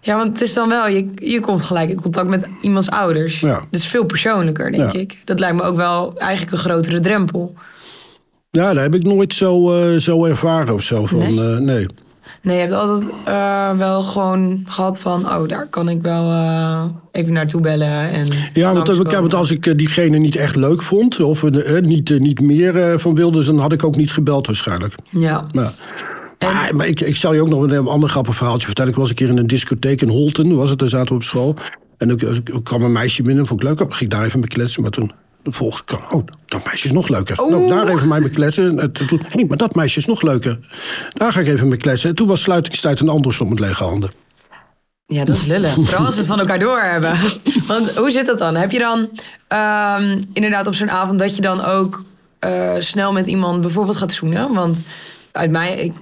Ja, 0.00 0.16
want 0.16 0.28
het 0.32 0.40
is 0.40 0.52
dan 0.54 0.68
wel, 0.68 0.88
je, 0.88 1.08
je 1.14 1.40
komt 1.40 1.62
gelijk 1.62 1.90
in 1.90 2.00
contact 2.00 2.28
met 2.28 2.48
iemands 2.62 2.90
ouders. 2.90 3.40
Ja. 3.40 3.62
Dus 3.70 3.86
veel 3.86 4.04
persoonlijker, 4.04 4.72
denk 4.72 4.92
Ja. 4.92 4.98
ik. 5.00 5.22
Dat 5.24 5.38
lijkt 5.40 5.56
me 5.56 5.62
ook 5.62 5.76
wel 5.76 6.18
eigenlijk 6.18 6.52
een 6.52 6.58
grotere 6.58 7.00
drempel. 7.00 7.54
Ja, 8.50 8.72
dat 8.74 8.82
heb 8.82 8.94
ik 8.94 9.02
nooit 9.02 9.34
zo, 9.34 9.72
eh, 9.72 9.98
zo 9.98 10.24
ervaren 10.24 10.74
of 10.74 10.82
zo. 10.82 11.06
Van, 11.06 11.18
Nee? 11.18 11.54
eh, 11.54 11.58
nee. 11.58 11.86
Nee, 12.42 12.54
je 12.54 12.60
hebt 12.60 12.72
altijd 12.72 13.10
eh, 13.24 13.70
wel 13.70 14.02
gewoon 14.02 14.62
gehad 14.68 15.00
van... 15.00 15.26
oh, 15.26 15.48
daar 15.48 15.66
kan 15.66 15.88
ik 15.88 16.02
wel 16.02 16.30
eh, 16.30 16.84
even 17.12 17.32
naartoe 17.32 17.60
bellen 17.60 18.10
en 18.10 18.28
Ja, 18.52 18.72
want, 18.72 18.88
langskomen. 18.88 19.20
want 19.20 19.34
als 19.34 19.50
ik 19.50 19.78
diegene 19.78 20.18
niet 20.18 20.36
echt 20.36 20.56
leuk 20.56 20.82
vond, 20.82 21.20
of 21.20 21.42
niet, 21.82 22.18
niet 22.18 22.40
meer 22.40 23.00
van 23.00 23.14
wilde, 23.14 23.44
dan 23.44 23.58
had 23.58 23.72
ik 23.72 23.84
ook 23.84 23.96
niet 23.96 24.12
gebeld 24.12 24.46
waarschijnlijk. 24.46 24.94
Ja. 25.10 25.46
Maar, 25.52 25.72
maar 26.74 26.86
ik, 26.86 27.00
ik 27.00 27.16
zal 27.16 27.34
je 27.34 27.40
ook 27.40 27.48
nog 27.48 27.62
een 27.62 27.86
ander 27.86 28.08
grappig 28.08 28.34
verhaaltje 28.36 28.66
vertellen. 28.66 28.90
Ik 28.90 28.96
was 28.96 29.08
een 29.08 29.14
keer 29.14 29.28
in 29.28 29.38
een 29.38 29.46
discotheek 29.46 30.02
in 30.02 30.08
Holten, 30.08 30.56
was 30.56 30.70
het, 30.70 30.78
daar 30.78 30.88
zaten 30.88 31.08
we 31.08 31.14
op 31.14 31.22
school. 31.22 31.54
En 31.98 32.10
ik 32.10 32.44
kwam 32.62 32.82
een 32.82 32.92
meisje 32.92 33.22
binnen, 33.22 33.46
vond 33.46 33.62
ik 33.62 33.68
leuk, 33.68 33.78
ging 33.78 34.00
ik 34.00 34.10
daar 34.10 34.24
even 34.24 34.40
mee 34.40 34.48
kletsen. 34.48 34.82
Maar 34.82 34.90
toen 34.90 35.10
de 35.44 35.52
volgende 35.52 35.84
kwam, 35.84 36.02
oh, 36.10 36.26
dat 36.46 36.64
meisje 36.64 36.86
is 36.86 36.92
nog 36.92 37.08
leuker. 37.08 37.36
Nou, 37.36 37.68
daar 37.68 37.88
even 37.88 38.08
mee 38.08 38.20
mee 38.20 38.30
kletsen. 38.30 38.78
Hé, 39.28 39.44
maar 39.44 39.56
dat 39.56 39.74
meisje 39.74 39.98
is 39.98 40.06
nog 40.06 40.22
leuker. 40.22 40.58
Daar 41.12 41.32
ga 41.32 41.40
ik 41.40 41.46
even 41.46 41.68
mee 41.68 41.78
kletsen. 41.78 42.08
En 42.08 42.14
toen 42.14 42.26
was 42.26 42.42
sluitingstijd 42.42 43.00
en 43.00 43.08
andersom 43.08 43.48
met 43.48 43.60
lege 43.60 43.84
handen. 43.84 44.10
Ja, 45.06 45.24
dat 45.24 45.36
is 45.36 45.46
lullig. 45.46 45.74
Vooral 45.74 46.04
als 46.04 46.14
ze 46.14 46.20
het 46.20 46.28
van 46.28 46.38
elkaar 46.38 46.58
door 46.58 46.80
hebben. 46.80 47.16
Want 47.66 47.90
hoe 47.90 48.10
zit 48.10 48.26
dat 48.26 48.38
dan? 48.38 48.54
Heb 48.54 48.70
je 48.70 48.78
dan 48.78 49.08
ehm, 49.48 50.18
inderdaad 50.32 50.66
op 50.66 50.74
zo'n 50.74 50.90
avond 50.90 51.18
dat 51.18 51.36
je 51.36 51.42
dan 51.42 51.64
ook 51.64 52.02
eh, 52.38 52.74
snel 52.78 53.12
met 53.12 53.26
iemand 53.26 53.60
bijvoorbeeld 53.60 53.96
gaat 53.96 54.12
zoenen? 54.12 54.52
Want 54.52 54.80
uit 55.32 55.50
mij, 55.50 55.76
ik, 55.76 55.92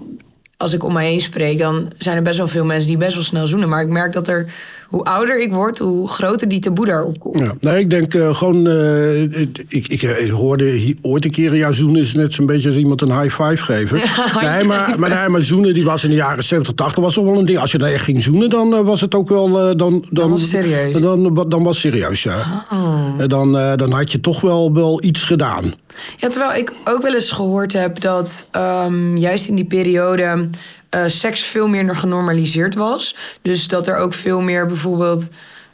als 0.57 0.73
ik 0.73 0.85
om 0.85 0.93
mij 0.93 1.07
heen 1.07 1.21
spreek, 1.21 1.59
dan 1.59 1.93
zijn 1.99 2.17
er 2.17 2.23
best 2.23 2.39
wel 2.39 2.49
veel 2.49 2.65
mensen 2.65 2.89
die 2.89 2.97
best 2.97 3.15
wel 3.15 3.23
snel 3.23 3.47
zoenen. 3.47 3.69
Maar 3.69 3.83
ik 3.83 3.89
merk 3.89 4.13
dat 4.13 4.29
er, 4.29 4.53
hoe 4.93 5.05
ouder 5.05 5.41
ik 5.43 5.53
word, 5.53 5.79
hoe 5.79 6.09
groter 6.09 6.49
die 6.49 6.59
taboe 6.61 6.87
daarop 6.87 7.21
komt. 7.21 7.39
Ja, 7.39 7.53
nee, 7.61 7.79
ik 7.81 7.91
denk 7.91 8.15
eh, 8.15 8.35
gewoon. 8.35 8.67
eh, 8.67 9.23
ik, 9.23 9.65
ik, 9.69 10.03
ik 10.03 10.31
hoorde 10.31 10.65
hier 10.65 10.95
ooit 11.03 11.25
een 11.25 11.31
keer 11.31 11.57
jouw 11.57 11.73
zoenen 11.73 12.01
is 12.03 12.15
net 12.15 12.33
zo'n 12.33 12.47
beetje 12.47 12.69
als 12.69 12.77
iemand 12.77 13.01
een 13.01 13.21
high 13.21 13.43
five 13.43 13.57
geven. 13.57 13.97
nee, 14.49 14.65
maar, 14.65 14.95
maar, 14.99 15.11
nee, 15.11 15.29
maar 15.29 15.43
zoenen 15.43 15.75
die 15.75 15.85
was 15.85 16.05
in 16.05 16.11
de 16.11 16.17
jaren 16.17 16.45
70, 16.45 16.75
80 16.75 17.03
was 17.03 17.15
toch 17.15 17.25
wel 17.25 17.39
een 17.39 17.47
ding. 17.47 17.59
Als 17.59 17.73
je 17.73 17.79
daar 17.79 17.93
echt 17.93 18.05
ging 18.05 18.23
zoenen, 18.23 18.51
dan 18.51 18.75
eh, 18.75 18.81
was 18.81 19.01
het 19.01 19.15
ook 19.15 19.29
wel. 19.29 19.61
eh, 19.69 19.77
dan, 19.77 20.05
dan, 20.11 20.31
was 20.31 20.41
het 20.41 20.51
serieus. 20.51 21.01
Dan, 21.01 21.35
dan 21.49 21.63
was 21.63 21.83
het 21.83 21.93
serieus, 21.93 22.23
ja. 22.23 22.67
Oh. 22.73 23.15
En 23.19 23.29
dan, 23.29 23.59
eh, 23.59 23.73
dan 23.77 23.93
had 23.93 24.13
je 24.13 24.21
toch 24.21 24.41
wel, 24.41 24.73
wel 24.73 25.03
iets 25.05 25.23
gedaan. 25.23 25.75
Ja, 26.17 26.29
terwijl 26.29 26.59
ik 26.61 26.73
ook 26.85 27.03
wel 27.03 27.15
eens 27.15 27.31
gehoord 27.31 27.73
heb 27.73 28.01
dat 28.01 28.47
ehm, 28.51 29.17
juist 29.17 29.49
in 29.49 29.55
die 29.55 29.65
periode 29.65 30.49
eh, 30.93 31.05
seks 31.07 31.41
veel 31.41 31.67
meer 31.67 31.97
genormaliseerd 31.97 32.75
was. 32.75 33.17
Dus 33.43 33.69
dat 33.69 33.87
er 33.87 33.97
ook 33.97 34.15
veel 34.15 34.41
meer 34.41 34.67
bijvoorbeeld 34.67 35.31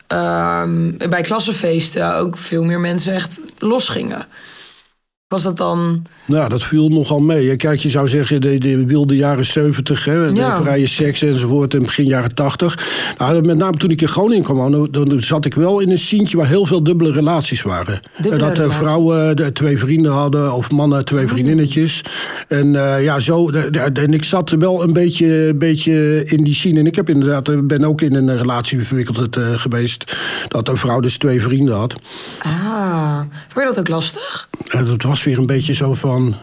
ehm, 0.07 0.97
bij 1.09 1.21
klassenfeesten 1.21 2.15
ook 2.15 2.37
veel 2.37 2.65
meer 2.65 2.81
mensen 2.81 3.15
echt 3.15 3.41
losgingen. 3.59 4.27
Was 5.29 5.43
dat 5.43 5.57
dan. 5.57 6.03
Nou, 6.27 6.49
dat 6.49 6.63
viel 6.63 6.89
nogal 6.89 7.19
mee. 7.21 7.57
Kijk, 7.57 7.81
je 7.81 7.89
zou 7.89 8.09
zeggen, 8.09 8.41
de, 8.41 8.59
de 8.59 8.87
wilde 8.87 9.17
jaren 9.17 9.45
70, 9.45 10.05
hè, 10.05 10.33
de 10.33 10.53
vrije 10.63 10.87
seks 10.87 11.23
enzovoort, 11.23 11.75
en 11.75 11.83
begin 11.83 12.05
jaren 12.05 12.35
80. 12.35 13.15
Nou, 13.19 13.43
met 13.43 13.57
name 13.57 13.77
toen 13.77 13.91
ik 13.91 14.01
in 14.01 14.09
Groningen 14.09 14.45
kwam, 14.45 14.73
dan, 14.73 14.89
dan 14.91 15.23
zat 15.23 15.45
ik 15.45 15.55
wel 15.55 15.81
in 15.81 15.91
een 15.91 15.99
sientje 15.99 16.37
waar 16.37 16.47
heel 16.47 16.67
veel 16.67 16.83
dubbele 16.83 17.13
relaties 17.13 17.63
waren. 17.63 18.01
Dubbele 18.17 18.39
dat 18.39 18.51
eh, 18.51 18.57
relaties. 18.57 18.79
Oh. 18.79 18.83
vrouwen 18.83 19.37
de, 19.37 19.53
twee 19.53 19.79
vrienden 19.79 20.13
hadden, 20.13 20.53
of 20.53 20.71
mannen 20.71 21.05
twee 21.05 21.27
vriendinnetjes. 21.27 22.05
En 22.49 22.77
eh, 22.77 23.05
ja, 23.05 23.19
zo. 23.19 23.51
en 23.93 24.13
ik 24.13 24.25
zat 24.25 24.51
wel 24.51 24.83
een 24.83 24.93
beetje, 24.93 25.55
beetje 25.55 26.25
in 26.25 26.45
die 26.45 26.55
scene. 26.55 26.79
En 26.79 26.87
ik 26.87 26.97
heb 26.97 27.09
inderdaad, 27.09 27.49
eh, 27.49 27.59
ben 27.63 27.85
ook 27.85 28.01
in 28.01 28.15
een 28.15 28.37
relatie 28.37 28.87
verwikkeld 28.87 29.37
eh, 29.37 29.45
geweest. 29.55 30.17
Dat 30.49 30.69
een 30.69 30.77
vrouw 30.77 31.01
dus 31.01 31.19
twee 31.19 31.43
vrienden 31.43 31.77
had. 31.77 31.95
Ah, 32.39 33.19
vond 33.49 33.55
je 33.55 33.65
dat 33.65 33.79
ook 33.79 33.89
lastig? 33.89 34.49
Dat 34.69 35.03
was 35.03 35.18
weer 35.25 35.39
een 35.39 35.47
beetje 35.47 35.73
zo 35.75 35.95
van. 35.95 36.35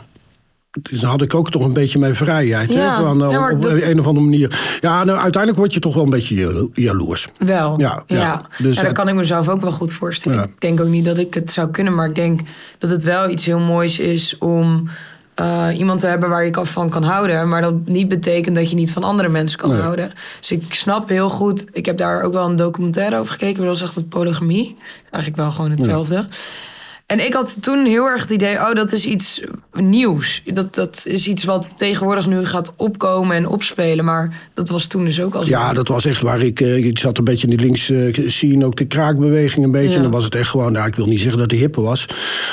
Dan 0.81 1.09
had 1.09 1.21
ik 1.21 1.33
ook 1.33 1.51
toch 1.51 1.61
een 1.63 1.73
beetje 1.73 1.99
mijn 1.99 2.15
vrijheid. 2.15 2.73
Ja, 2.73 2.97
hè? 2.97 3.03
Van, 3.03 3.23
eh, 3.23 3.31
ja, 3.31 3.51
op 3.51 3.61
dat- 3.61 3.71
een 3.71 3.99
of 3.99 4.07
andere 4.07 4.25
manier. 4.25 4.77
Ja, 4.81 5.03
nou, 5.03 5.17
uiteindelijk 5.19 5.57
word 5.57 5.73
je 5.73 5.79
toch 5.79 5.93
wel 5.93 6.03
een 6.03 6.09
beetje 6.09 6.35
jalo- 6.35 6.69
jaloers. 6.73 7.27
Wel. 7.37 7.79
Ja, 7.79 8.03
ja. 8.07 8.45
Dus, 8.49 8.57
Dus, 8.57 8.79
dat 8.85 8.91
kan 8.91 9.07
ik 9.07 9.15
mezelf 9.15 9.49
ook 9.49 9.61
wel 9.61 9.71
goed 9.71 9.93
voorstellen. 9.93 10.37
Ja. 10.37 10.43
Ik 10.43 10.61
denk 10.61 10.79
ook 10.81 10.87
niet 10.87 11.05
dat 11.05 11.17
ik 11.17 11.33
het 11.33 11.51
zou 11.51 11.69
kunnen, 11.71 11.95
maar 11.95 12.07
ik 12.09 12.15
denk 12.15 12.39
dat 12.79 12.89
het 12.89 13.03
wel 13.03 13.29
iets 13.29 13.45
heel 13.45 13.59
moois 13.59 13.99
is 13.99 14.37
om 14.37 14.87
eh, 15.35 15.67
iemand 15.77 15.99
te 15.99 16.07
hebben 16.07 16.29
waar 16.29 16.45
je 16.45 16.59
van 16.65 16.89
kan 16.89 17.03
houden. 17.03 17.49
Maar 17.49 17.61
dat 17.61 17.75
niet 17.85 18.07
betekent 18.07 18.55
dat 18.55 18.69
je 18.69 18.75
niet 18.75 18.91
van 18.91 19.03
andere 19.03 19.29
mensen 19.29 19.57
kan 19.59 19.69
Nee. 19.69 19.79
houden. 19.79 20.11
Dus 20.39 20.51
ik 20.51 20.73
snap 20.73 21.09
heel 21.09 21.29
goed. 21.29 21.65
Ik 21.71 21.85
heb 21.85 21.97
daar 21.97 22.21
ook 22.21 22.33
wel 22.33 22.49
een 22.49 22.55
documentaire 22.55 23.17
over 23.17 23.31
gekeken. 23.31 23.55
Dat 23.57 23.65
was 23.65 23.81
echt 23.81 23.95
het 23.95 24.09
polygamie. 24.09 24.77
Eigenlijk 25.11 25.35
wel 25.43 25.51
gewoon 25.51 25.71
hetzelfde. 25.71 26.27
En 27.05 27.25
ik 27.25 27.33
had 27.33 27.57
toen 27.59 27.85
heel 27.85 28.05
erg 28.05 28.21
het 28.21 28.29
idee, 28.29 28.55
oh, 28.55 28.73
dat 28.73 28.91
is 28.91 29.05
iets 29.05 29.41
nieuws. 29.73 30.41
Dat, 30.53 30.75
dat 30.75 31.03
is 31.07 31.27
iets 31.27 31.43
wat 31.43 31.73
tegenwoordig 31.77 32.27
nu 32.27 32.45
gaat 32.45 32.73
opkomen 32.75 33.35
en 33.35 33.47
opspelen. 33.47 34.05
Maar 34.05 34.49
dat 34.53 34.69
was 34.69 34.85
toen 34.85 35.05
dus 35.05 35.21
ook 35.21 35.35
al. 35.35 35.45
Ja, 35.47 35.73
dat 35.73 35.87
was 35.87 36.05
echt 36.05 36.21
waar 36.21 36.41
ik. 36.41 36.61
eh, 36.61 36.85
Ik 36.85 36.99
zat 36.99 37.17
een 37.17 37.23
beetje 37.23 37.47
in 37.47 37.55
die 37.57 37.65
links 37.65 37.89
eh, 37.89 38.27
scene, 38.27 38.65
ook 38.65 38.75
de 38.75 38.85
kraakbeweging 38.85 39.65
een 39.65 39.71
beetje. 39.71 39.89
Ja. 39.89 39.95
En 39.95 40.01
dan 40.01 40.11
was 40.11 40.23
het 40.23 40.35
echt 40.35 40.49
gewoon. 40.49 40.71
Nou, 40.71 40.87
ik 40.87 40.95
wil 40.95 41.05
niet 41.05 41.19
zeggen 41.19 41.37
dat 41.39 41.51
hij 41.51 41.59
hippe 41.59 41.81
was. 41.81 42.05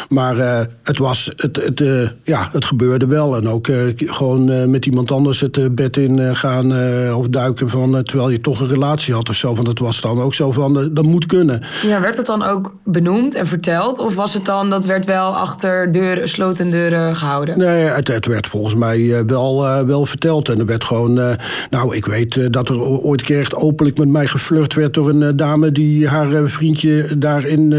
Maar 0.08 0.38
eh, 0.38 0.60
het 0.82 0.98
was. 0.98 1.30
Het, 1.36 1.56
het, 1.56 1.80
eh, 1.80 2.08
ja, 2.24 2.48
het 2.52 2.64
gebeurde 2.64 3.06
wel. 3.06 3.36
En 3.36 3.48
ook 3.48 3.68
eh, 3.68 3.76
gewoon 3.96 4.50
eh, 4.50 4.64
met 4.64 4.86
iemand 4.86 5.10
anders 5.10 5.40
het 5.40 5.56
eh, 5.56 5.64
bed 5.70 5.96
in 5.96 6.18
eh, 6.18 6.34
gaan 6.34 6.74
eh, 6.74 7.18
of 7.18 7.28
duiken. 7.28 7.68
Van, 7.70 7.96
eh, 7.96 8.02
terwijl 8.02 8.30
je 8.30 8.40
toch 8.40 8.60
een 8.60 8.68
relatie 8.68 9.14
had 9.14 9.28
of 9.28 9.36
zo. 9.36 9.54
Want 9.54 9.66
het 9.68 9.78
was 9.78 10.00
dan 10.00 10.20
ook 10.20 10.34
zo 10.34 10.52
van. 10.52 10.78
eh, 10.78 10.86
dat 10.90 11.04
moet 11.04 11.26
kunnen. 11.26 11.62
Ja, 11.82 12.00
werd 12.00 12.16
het 12.16 12.26
dan 12.26 12.42
ook 12.42 12.76
benoemd 12.84 13.34
en 13.34 13.46
verteld? 13.46 13.98
Of 13.98 14.14
was 14.14 14.34
het 14.34 14.41
dan, 14.46 14.70
dat 14.70 14.84
werd 14.84 15.04
wel 15.04 15.36
achter 15.36 15.92
deuren, 15.92 16.28
sloten 16.28 16.70
deuren 16.70 17.16
gehouden? 17.16 17.58
Nee, 17.58 17.84
het, 17.84 18.08
het 18.08 18.26
werd 18.26 18.46
volgens 18.46 18.74
mij 18.74 19.12
eh, 19.12 19.20
wel, 19.26 19.66
eh, 19.66 19.80
wel 19.80 20.06
verteld. 20.06 20.48
En 20.48 20.58
er 20.58 20.66
werd 20.66 20.84
gewoon. 20.84 21.18
eh, 21.20 21.30
nou, 21.70 21.96
ik 21.96 22.06
weet 22.06 22.52
dat 22.52 22.68
er 22.68 22.80
ooit 22.80 23.20
een 23.20 23.26
keer 23.26 23.38
echt 23.38 23.54
openlijk 23.54 23.98
met 23.98 24.08
mij 24.08 24.26
geflirt 24.26 24.74
werd 24.74 24.94
door 24.94 25.08
een 25.08 25.36
dame 25.36 25.72
die 25.72 26.08
haar 26.08 26.48
vriendje 26.48 27.18
daarin 27.18 27.74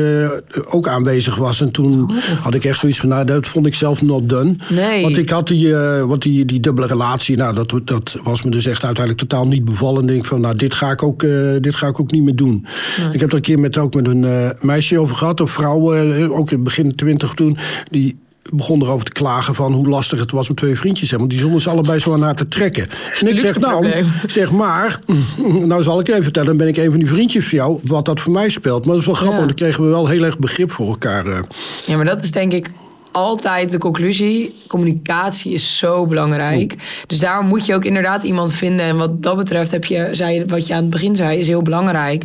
ook 0.69 0.87
aanwezig 0.87 1.35
was. 1.35 1.61
En 1.61 1.71
toen 1.71 2.11
had 2.41 2.53
ik 2.53 2.65
echt 2.65 2.79
zoiets 2.79 2.99
van, 2.99 3.09
nou, 3.09 3.25
dat 3.25 3.47
vond 3.47 3.65
ik 3.65 3.75
zelf 3.75 4.01
not 4.01 4.29
done. 4.29 4.55
Nee. 4.69 5.01
Want 5.01 5.17
ik 5.17 5.29
had 5.29 5.47
die, 5.47 5.75
want 6.05 6.21
die, 6.21 6.45
die 6.45 6.59
dubbele 6.59 6.87
relatie, 6.87 7.37
nou, 7.37 7.53
dat, 7.53 7.73
dat 7.83 8.17
was 8.23 8.43
me 8.43 8.51
dus 8.51 8.65
echt 8.65 8.83
uiteindelijk 8.83 9.27
totaal 9.27 9.47
niet 9.47 9.65
bevallen. 9.65 10.01
En 10.01 10.07
ik 10.07 10.13
denk 10.13 10.25
van, 10.25 10.41
nou, 10.41 10.55
dit 10.55 10.73
ga 10.73 10.91
ik 10.91 11.03
ook, 11.03 11.25
dit 11.59 11.75
ga 11.75 11.87
ik 11.87 11.99
ook 11.99 12.11
niet 12.11 12.23
meer 12.23 12.35
doen. 12.35 12.65
Ik 13.11 13.19
heb 13.19 13.29
er 13.29 13.35
een 13.35 13.41
keer 13.41 13.59
met, 13.59 13.77
ook 13.77 13.93
met 13.93 14.07
een 14.07 14.53
meisje 14.61 14.99
over 14.99 15.15
gehad, 15.15 15.39
een 15.39 15.47
vrouw, 15.47 15.93
ook 16.29 16.49
in 16.53 16.59
het 16.59 16.75
begin 16.75 16.95
twintig 16.95 17.33
toen, 17.33 17.57
die 17.91 18.21
begon 18.51 18.81
erover 18.81 19.05
te 19.05 19.11
klagen 19.11 19.55
van 19.55 19.73
hoe 19.73 19.87
lastig 19.87 20.19
het 20.19 20.31
was 20.31 20.49
om 20.49 20.55
twee 20.55 20.75
vriendjes 20.77 21.09
te 21.09 21.15
hebben. 21.15 21.19
Want 21.19 21.31
die 21.31 21.39
zonden 21.39 21.61
ze 21.61 21.69
allebei 21.69 21.99
zo 21.99 22.13
aan 22.13 22.21
haar 22.21 22.35
te 22.35 22.47
trekken. 22.47 22.87
En 23.19 23.27
ik 23.27 23.37
zeg, 23.37 23.59
nou, 23.59 24.03
zeg 24.27 24.51
maar, 24.51 24.99
nou 25.65 25.83
zal 25.83 25.99
ik 25.99 26.07
even 26.07 26.23
vertellen, 26.23 26.47
dan 26.47 26.57
ben 26.57 26.67
ik 26.67 26.77
een 26.77 26.89
van 26.89 26.99
die 26.99 27.07
vriendjes 27.09 27.47
van 27.47 27.57
jou, 27.57 27.79
wat 27.83 28.05
dat 28.05 28.19
voor 28.21 28.31
mij 28.31 28.49
speelt. 28.49 28.79
Maar 28.85 28.91
dat 28.93 28.99
is 28.99 29.05
wel 29.05 29.15
grappig, 29.15 29.39
Ja. 29.39 29.45
want 29.45 29.57
dan 29.57 29.67
kregen 29.67 29.83
we 29.83 29.89
wel 29.89 30.07
heel 30.07 30.23
erg 30.23 30.39
begrip 30.39 30.71
voor 30.71 30.87
elkaar. 30.87 31.25
eh. 31.25 31.39
Ja, 31.85 31.95
maar 31.95 32.05
dat 32.05 32.23
is 32.23 32.31
denk 32.31 32.53
ik 32.53 32.71
altijd 33.11 33.71
de 33.71 33.77
conclusie: 33.77 34.55
communicatie 34.67 35.53
is 35.53 35.77
zo 35.77 36.05
belangrijk. 36.07 36.75
Dus 37.07 37.19
daarom 37.19 37.47
moet 37.47 37.65
je 37.65 37.73
ook 37.75 37.85
inderdaad 37.85 38.23
iemand 38.23 38.53
vinden. 38.53 38.85
En 38.85 38.97
wat 38.97 39.23
dat 39.23 39.37
betreft 39.37 39.71
heb 39.71 39.85
je, 39.85 40.07
zei, 40.11 40.45
wat 40.47 40.67
je 40.67 40.73
aan 40.73 40.81
het 40.81 40.89
begin 40.89 41.15
zei, 41.15 41.39
is 41.39 41.47
heel 41.47 41.61
belangrijk. 41.61 42.23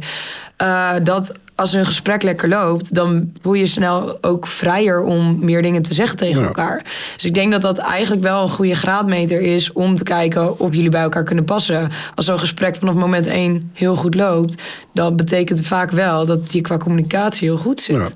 Eh, 0.57 0.91
dat 1.03 1.33
als 1.59 1.73
een 1.73 1.85
gesprek 1.85 2.23
lekker 2.23 2.49
loopt, 2.49 2.95
dan 2.95 3.33
voel 3.43 3.53
je 3.55 3.67
snel 3.67 4.19
ook 4.21 4.47
vrijer 4.47 5.03
om 5.03 5.45
meer 5.45 5.63
dingen 5.63 5.83
te 5.83 5.95
zeggen 5.95 6.17
tegen 6.17 6.41
Ja. 6.41 6.47
elkaar. 6.47 6.83
Dus 7.15 7.25
ik 7.25 7.35
denk 7.35 7.53
dat 7.53 7.63
dat 7.63 7.79
eigenlijk 7.79 8.23
wel 8.23 8.43
een 8.43 8.49
goede 8.49 8.75
graadmeter 8.75 9.41
is 9.41 9.73
om 9.73 9.97
te 9.97 10.03
kijken 10.05 10.59
of 10.59 10.75
jullie 10.75 10.91
bij 10.91 11.03
elkaar 11.03 11.25
kunnen 11.25 11.45
passen. 11.45 11.89
Als 12.15 12.27
zo'n 12.27 12.39
gesprek 12.39 12.77
vanaf 12.79 12.95
moment 12.95 13.27
één 13.27 13.71
heel 13.75 13.97
goed 13.97 14.15
loopt, 14.15 14.63
dan 14.95 15.17
betekent 15.17 15.59
het 15.59 15.67
vaak 15.67 15.91
wel 15.91 16.27
dat 16.27 16.53
je 16.53 16.61
qua 16.61 16.77
communicatie 16.77 17.49
heel 17.49 17.59
goed 17.59 17.81
zit. 17.81 17.97
Ja. 17.97 18.09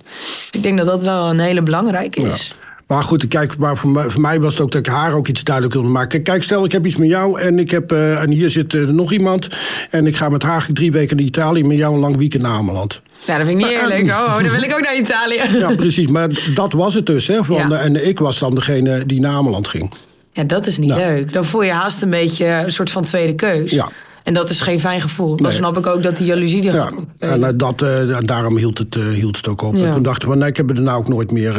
Ik 0.50 0.62
denk 0.62 0.78
dat 0.78 0.86
dat 0.86 1.00
wel 1.02 1.30
een 1.30 1.40
hele 1.40 1.62
belangrijke 1.62 2.20
is. 2.22 2.54
Maar 2.86 3.02
goed, 3.02 3.28
kijk, 3.28 3.56
maar 3.58 3.76
voor, 3.76 3.90
mij, 3.90 4.10
voor 4.10 4.20
mij 4.20 4.40
was 4.40 4.52
het 4.52 4.62
ook 4.62 4.72
dat 4.72 4.86
ik 4.86 4.92
haar 4.92 5.12
ook 5.14 5.28
iets 5.28 5.44
duidelijk 5.44 5.74
wilde 5.74 5.88
maken. 5.90 6.22
Kijk, 6.22 6.42
stel 6.42 6.64
ik 6.64 6.72
heb 6.72 6.86
iets 6.86 6.96
met 6.96 7.08
jou 7.08 7.40
en, 7.40 7.58
ik 7.58 7.70
heb, 7.70 7.92
eh, 7.92 8.22
en 8.22 8.30
hier 8.30 8.50
zit 8.50 8.74
eh, 8.74 8.82
nog 8.82 9.12
iemand. 9.12 9.48
En 9.90 10.06
ik 10.06 10.16
ga 10.16 10.28
met 10.28 10.42
haar 10.42 10.66
drie 10.72 10.92
weken 10.92 11.16
naar 11.16 11.24
Italië, 11.26 11.64
met 11.64 11.76
jou 11.76 11.94
een 11.94 12.00
lang 12.00 12.16
weekend 12.16 12.42
naar 12.42 12.52
Ameland. 12.52 13.00
Ja, 13.26 13.36
dat 13.36 13.46
vind 13.46 13.58
ik 13.60 13.64
niet 13.66 13.74
eerlijk. 13.80 14.08
Oh, 14.08 14.24
oh, 14.28 14.34
dan 14.42 14.50
wil 14.50 14.62
ik 14.62 14.72
ook 14.72 14.82
naar 14.82 14.96
Italië. 14.96 15.40
Ja, 15.58 15.74
precies. 15.74 16.06
Maar 16.08 16.28
dat 16.54 16.72
was 16.72 16.94
het 16.94 17.06
dus. 17.06 17.26
Hè, 17.26 17.44
van, 17.44 17.56
Ja. 17.56 17.78
En 17.80 18.06
ik 18.08 18.18
was 18.18 18.38
dan 18.38 18.54
degene 18.54 19.06
die 19.06 19.20
naar 19.20 19.32
Ameland 19.34 19.68
ging. 19.68 19.90
Ja, 20.32 20.44
dat 20.44 20.66
is 20.66 20.78
niet 20.78 20.94
leuk. 20.94 21.32
Dan 21.32 21.44
voel 21.44 21.62
je 21.62 21.70
haast 21.72 22.02
een 22.02 22.10
beetje 22.10 22.46
een 22.46 22.72
soort 22.72 22.90
van 22.90 23.04
tweede 23.04 23.34
keus. 23.34 23.70
Ja. 23.70 23.88
En 24.22 24.34
dat 24.34 24.50
is 24.50 24.60
geen 24.60 24.80
fijn 24.80 25.00
gevoel. 25.00 25.36
Dan 25.36 25.46
Nee. 25.46 25.56
snap 25.56 25.78
ik 25.78 25.86
ook 25.86 26.02
dat 26.02 26.16
die 26.16 26.26
jaloezie 26.26 26.68
er 26.68 26.74
Ja, 26.74 26.82
gaat 26.82 26.94
en 27.18 27.44
eh, 27.44 27.50
dat, 27.54 27.82
eh, 27.82 28.16
daarom 28.20 28.56
hield 28.56 28.78
het, 28.78 28.94
hield 29.14 29.36
het 29.36 29.48
ook 29.48 29.62
op. 29.62 29.74
Ja. 29.74 29.84
En 29.86 29.92
toen 29.92 30.02
dachten 30.02 30.28
we, 30.28 30.36
nee, 30.36 30.48
ik 30.48 30.56
heb 30.56 30.70
er 30.70 30.82
nou 30.82 30.98
ook 30.98 31.08
nooit 31.08 31.30
meer 31.30 31.54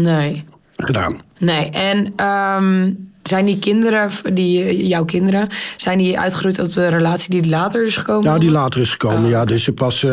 Nee. 0.00 0.44
gedaan. 0.76 1.20
Nee, 1.38 1.70
en 1.70 2.12
ehm, 2.16 2.90
zijn 3.22 3.44
die 3.44 3.58
kinderen, 3.58 4.10
die, 4.32 4.86
jouw 4.86 5.04
kinderen, 5.04 5.48
zijn 5.76 5.98
die 5.98 6.18
uitgegroeid 6.18 6.58
uit 6.58 6.74
de 6.74 6.88
relatie 6.88 7.30
die 7.30 7.50
later 7.50 7.86
is 7.86 7.96
gekomen? 7.96 8.32
Ja, 8.32 8.38
die 8.38 8.50
later 8.50 8.80
is 8.80 8.90
gekomen. 8.90 9.24
Oh. 9.24 9.30
Ja, 9.30 9.44
dus 9.44 9.64
ze 9.64 9.72
pas, 9.72 10.04
eh, 10.04 10.10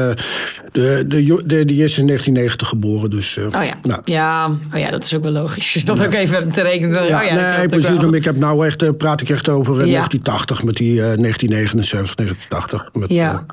de, 0.72 1.06
de, 1.08 1.42
de, 1.46 1.66
die 1.66 1.84
is 1.84 1.98
in 1.98 2.06
1990 2.06 2.68
geboren. 2.68 3.10
Dus, 3.10 3.38
eh, 3.38 3.46
Oh 3.46 3.52
ja. 3.52 3.74
nou. 3.82 4.02
ja. 4.06 4.48
Oh 4.74 4.80
ja, 4.80 4.92
dat 4.92 5.04
is 5.04 5.16
ook 5.16 5.24
wel 5.24 5.32
logisch. 5.32 5.74
Dat 5.86 6.06
ook 6.06 6.14
even 6.14 6.52
te 6.52 6.62
rekenen. 6.62 7.06
Ja, 7.06 7.20
oh 7.20 7.26
ja, 7.26 7.58
nee, 7.58 7.68
precies. 7.68 8.00
Ik 8.00 8.26
heb 8.26 8.38
nou 8.38 8.66
echt, 8.66 8.84
eh, 8.84 8.90
praat 8.98 9.22
ik 9.22 9.30
echt 9.30 9.50
over 9.50 9.74
eh, 9.74 9.86
Ja. 9.88 9.94
1980 9.94 10.64
met 10.64 10.76
die 10.76 10.92
eh, 10.92 11.18
1979, 11.18 12.16
1980. 12.16 12.90
Met, 12.94 13.10
Ja. 13.10 13.46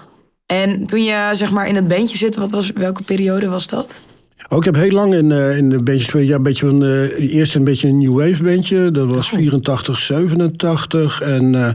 En 0.47 0.87
toen 0.87 1.05
je 1.05 1.31
zeg 1.33 1.51
maar 1.51 1.69
in 1.69 1.75
het 1.75 1.89
bandje 1.89 2.17
zit, 2.17 2.37
wat 2.37 2.51
was, 2.51 2.71
welke 2.75 3.03
periode 3.03 3.49
was 3.49 3.67
dat? 3.67 4.01
Oh, 4.49 4.59
ik 4.59 4.65
heb 4.65 4.75
heel 4.75 4.91
lang 4.91 5.15
in, 5.15 5.33
eh 5.33 5.57
in 5.57 5.73
een 5.73 5.85
bandje, 5.85 6.27
ja, 6.27 6.35
een 6.37 6.43
beetje 6.43 6.67
van, 6.67 6.85
eh, 6.85 7.35
eerst 7.35 7.55
een 7.55 7.65
beetje 7.65 7.89
een 7.89 7.99
new 7.99 8.15
wave 8.19 8.43
bandje. 8.43 8.91
Dat 8.91 9.09
was 9.09 9.31
Oh. 9.33 9.39
84, 9.39 9.99
87. 9.99 11.21
En 11.23 11.55
eh, 11.55 11.71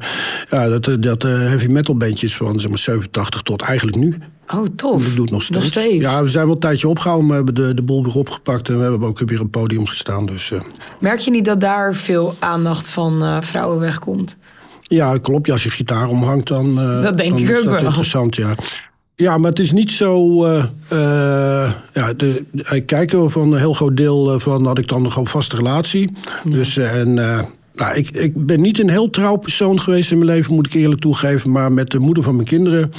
ja, 0.50 0.68
dat, 0.80 1.04
dat 1.04 1.24
heavy 1.24 1.68
metal 1.68 1.96
bandjes 1.98 2.36
van 2.38 2.60
zeg 2.60 2.70
maar 2.70 2.80
87 2.80 3.42
tot 3.42 3.62
eigenlijk 3.62 3.98
nu. 3.98 4.18
Oh, 4.54 4.66
tof. 4.76 5.06
Ik 5.08 5.16
doe 5.16 5.24
het 5.24 5.34
nog 5.34 5.44
steeds. 5.44 5.60
Nog 5.64 5.70
steeds. 5.72 6.02
Ja, 6.04 6.22
we 6.24 6.28
zijn 6.28 6.46
wel 6.46 6.54
een 6.54 6.60
tijdje 6.60 6.88
opgehouden. 6.88 7.28
We 7.30 7.36
hebben 7.36 7.56
de, 7.56 7.74
de 7.74 7.82
boel 7.82 8.04
weer 8.04 8.16
opgepakt. 8.16 8.70
En 8.70 8.78
we 8.78 8.84
hebben 8.84 9.08
ook 9.08 9.20
weer 9.20 9.40
een 9.40 9.50
podium 9.50 9.86
gestaan. 9.86 10.26
Dus 10.26 10.52
Merk 11.00 11.20
je 11.20 11.32
niet 11.32 11.46
dat 11.46 11.62
daar 11.62 11.96
veel 11.96 12.36
aandacht 12.40 12.90
van 12.90 13.44
vrouwen 13.44 13.80
wegkomt? 13.80 14.38
ja, 14.82 15.18
klopt. 15.18 15.48
Ja, 15.48 15.54
als 15.54 15.64
je 15.64 15.70
gitaar 15.70 16.08
omhangt, 16.08 16.48
dan, 16.48 16.76
Dat 16.76 17.18
denk 17.18 17.30
dan 17.30 17.40
ik 17.40 17.50
is 17.50 17.58
ook 17.58 17.64
dat 17.64 17.74
wel. 17.74 17.84
interessant, 17.84 18.36
ja. 18.36 18.56
Ja, 19.20 19.38
maar 19.38 19.50
het 19.50 19.60
is 19.60 19.72
niet 19.72 19.92
zo. 19.92 20.44
eh, 20.46 20.64
eh, 20.88 21.72
ja, 21.94 22.14
de, 22.14 22.44
ik 22.72 22.86
kijk 22.86 23.12
er 23.14 23.30
van 23.30 23.52
een 23.54 23.60
heel 23.60 23.74
groot 23.74 23.98
deel 23.98 24.34
eh, 24.34 24.40
van 24.40 24.66
had 24.66 24.78
ik 24.78 24.88
dan 24.88 25.02
nog 25.02 25.16
een 25.16 25.28
vaste 25.28 25.56
relatie. 25.56 26.12
Dus 26.44 26.78
en. 26.78 27.14
nou, 27.14 27.96
ik, 27.96 28.10
ik 28.10 28.46
ben 28.46 28.62
niet 28.62 28.80
een 28.80 28.90
heel 28.90 29.10
trouw 29.10 29.36
persoon 29.36 29.80
geweest 29.80 30.12
in 30.12 30.18
mijn 30.18 30.30
leven, 30.30 30.54
moet 30.56 30.66
ik 30.66 30.74
eerlijk 30.74 31.02
toegeven. 31.02 31.52
Maar 31.52 31.72
met 31.72 31.92
de 31.92 32.00
moeder 32.00 32.24
van 32.24 32.36
mijn 32.36 32.48
kinderen, 32.48 32.92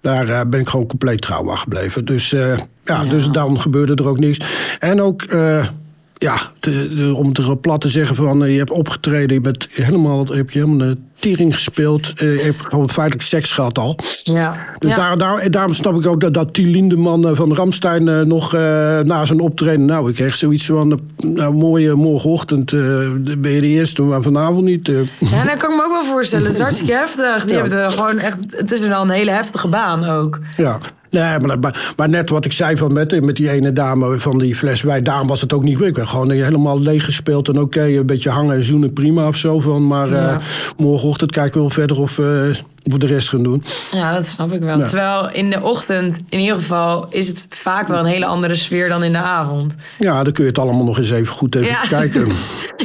daar 0.00 0.48
ben 0.48 0.60
ik 0.60 0.68
gewoon 0.68 0.86
compleet 0.86 1.20
trouw 1.20 1.50
aan 1.50 1.58
gebleven. 1.58 2.04
Dus, 2.04 2.30
ja, 2.30 2.56
Ja. 2.84 3.04
dus 3.04 3.28
dan 3.28 3.60
gebeurde 3.60 3.94
er 3.94 4.08
ook 4.08 4.18
niks. 4.18 4.38
En 4.78 5.00
ook, 5.00 5.22
ja, 6.18 6.36
de- 6.60 7.12
om 7.16 7.28
het 7.28 7.38
er 7.38 7.56
plat 7.56 7.80
te 7.80 7.88
zeggen 7.88 8.16
van, 8.16 8.50
je 8.50 8.58
hebt 8.58 8.70
opgetreden, 8.70 9.34
je 9.34 9.40
bent 9.40 9.68
helemaal, 9.70 10.26
heb 10.26 10.50
je 10.50 10.58
helemaal 10.58 10.94
tering 11.22 11.54
gespeeld. 11.54 12.12
eh, 12.16 12.36
je 12.36 12.42
hebt 12.42 12.60
gewoon 12.60 12.90
feitelijk 12.90 13.24
seks 13.28 13.52
gehad 13.52 13.78
al. 13.78 13.98
Ja. 14.22 14.54
Dus 14.78 14.90
ja. 14.90 14.96
daar, 14.96 15.18
daar, 15.18 15.50
daarom 15.50 15.72
snap 15.72 15.94
ik 15.96 16.06
ook 16.06 16.20
dat, 16.20 16.34
dat 16.34 16.54
die 16.54 16.66
Lindeman 16.66 17.26
eh, 17.28 17.34
van 17.34 17.54
Ramstein 17.54 18.08
eh, 18.08 18.20
nog 18.20 18.54
eh, 18.54 18.60
na 19.00 19.24
zijn 19.24 19.40
optreden... 19.40 19.84
Nou, 19.84 20.08
ik 20.08 20.14
kreeg 20.14 20.36
zoiets 20.36 20.64
van, 20.66 20.92
eh, 20.92 21.28
nou, 21.28 21.54
mooie 21.54 21.94
morgenochtend 21.94 22.72
eh, 22.72 22.80
ben 23.38 23.50
je 23.50 23.60
de 23.60 23.66
eerste, 23.66 24.02
maar 24.02 24.22
vanavond 24.22 24.64
niet. 24.64 24.88
eh. 24.88 24.94
Ja, 25.18 25.44
dat 25.44 25.56
kan 25.56 25.70
ik 25.70 25.76
me 25.76 25.82
ook 25.84 25.90
wel 25.92 26.04
voorstellen. 26.04 26.44
Het 26.46 26.54
is 26.54 26.60
hartstikke 26.60 26.92
heftig. 26.92 27.44
Die 27.44 27.54
Ja. 27.54 27.60
hebben 27.60 27.90
gewoon 27.90 28.18
echt. 28.18 28.36
Het 28.48 28.72
is 28.72 28.80
wel 28.80 29.02
een 29.02 29.10
hele 29.10 29.30
heftige 29.30 29.68
baan 29.68 30.04
ook. 30.04 30.38
Ja. 30.56 30.78
Nee, 31.12 31.38
maar, 31.38 31.58
maar, 31.58 31.92
maar 31.96 32.08
net 32.08 32.30
wat 32.30 32.44
ik 32.44 32.52
zei 32.52 32.76
van 32.76 32.92
met, 32.92 33.20
met 33.24 33.36
die 33.36 33.50
ene 33.50 33.72
dame 33.72 34.20
van 34.20 34.38
die 34.38 34.56
fles 34.56 34.82
wijn, 34.82 35.04
daarom 35.04 35.26
was 35.28 35.40
het 35.40 35.52
ook 35.52 35.62
niet. 35.62 35.80
Ik 35.80 35.94
ben 35.94 36.08
gewoon 36.08 36.30
helemaal 36.30 36.80
leeg 36.80 37.04
gespeeld 37.04 37.48
en 37.48 37.60
oké, 37.60 37.82
een 37.84 38.06
beetje 38.06 38.30
hangen 38.30 38.56
en 38.56 38.64
zoenen, 38.64 38.92
prima 38.92 39.28
of 39.28 39.36
zo. 39.36 39.60
Van, 39.60 39.86
maar 39.86 40.08
Ja. 40.08 40.30
eh, 40.30 40.36
morgenochtend 40.76 41.30
kijken 41.32 41.52
we 41.54 41.60
wel 41.60 41.70
verder 41.70 41.98
of 42.00 42.16
we 42.16 42.98
de 42.98 43.06
rest 43.06 43.28
gaan 43.28 43.42
doen. 43.42 43.64
Ja, 43.92 44.14
dat 44.14 44.26
snap 44.26 44.52
ik 44.52 44.60
wel. 44.60 44.78
Ja. 44.78 44.86
Terwijl 44.86 45.30
in 45.30 45.50
de 45.50 45.62
ochtend, 45.62 46.20
in 46.28 46.38
ieder 46.40 46.54
geval, 46.54 47.06
is 47.10 47.28
het 47.28 47.46
vaak 47.50 47.88
wel 47.88 47.98
een 47.98 48.04
hele 48.04 48.26
andere 48.26 48.54
sfeer 48.54 48.88
dan 48.88 49.02
in 49.04 49.12
de 49.12 49.18
avond. 49.18 49.74
Ja, 49.98 50.22
dan 50.24 50.32
kun 50.32 50.44
je 50.44 50.50
het 50.50 50.58
allemaal 50.58 50.84
nog 50.84 50.98
eens 50.98 51.10
even 51.10 51.26
goed 51.34 51.54
even 51.54 51.68
Ja. 51.68 51.80
kijken. 51.88 52.26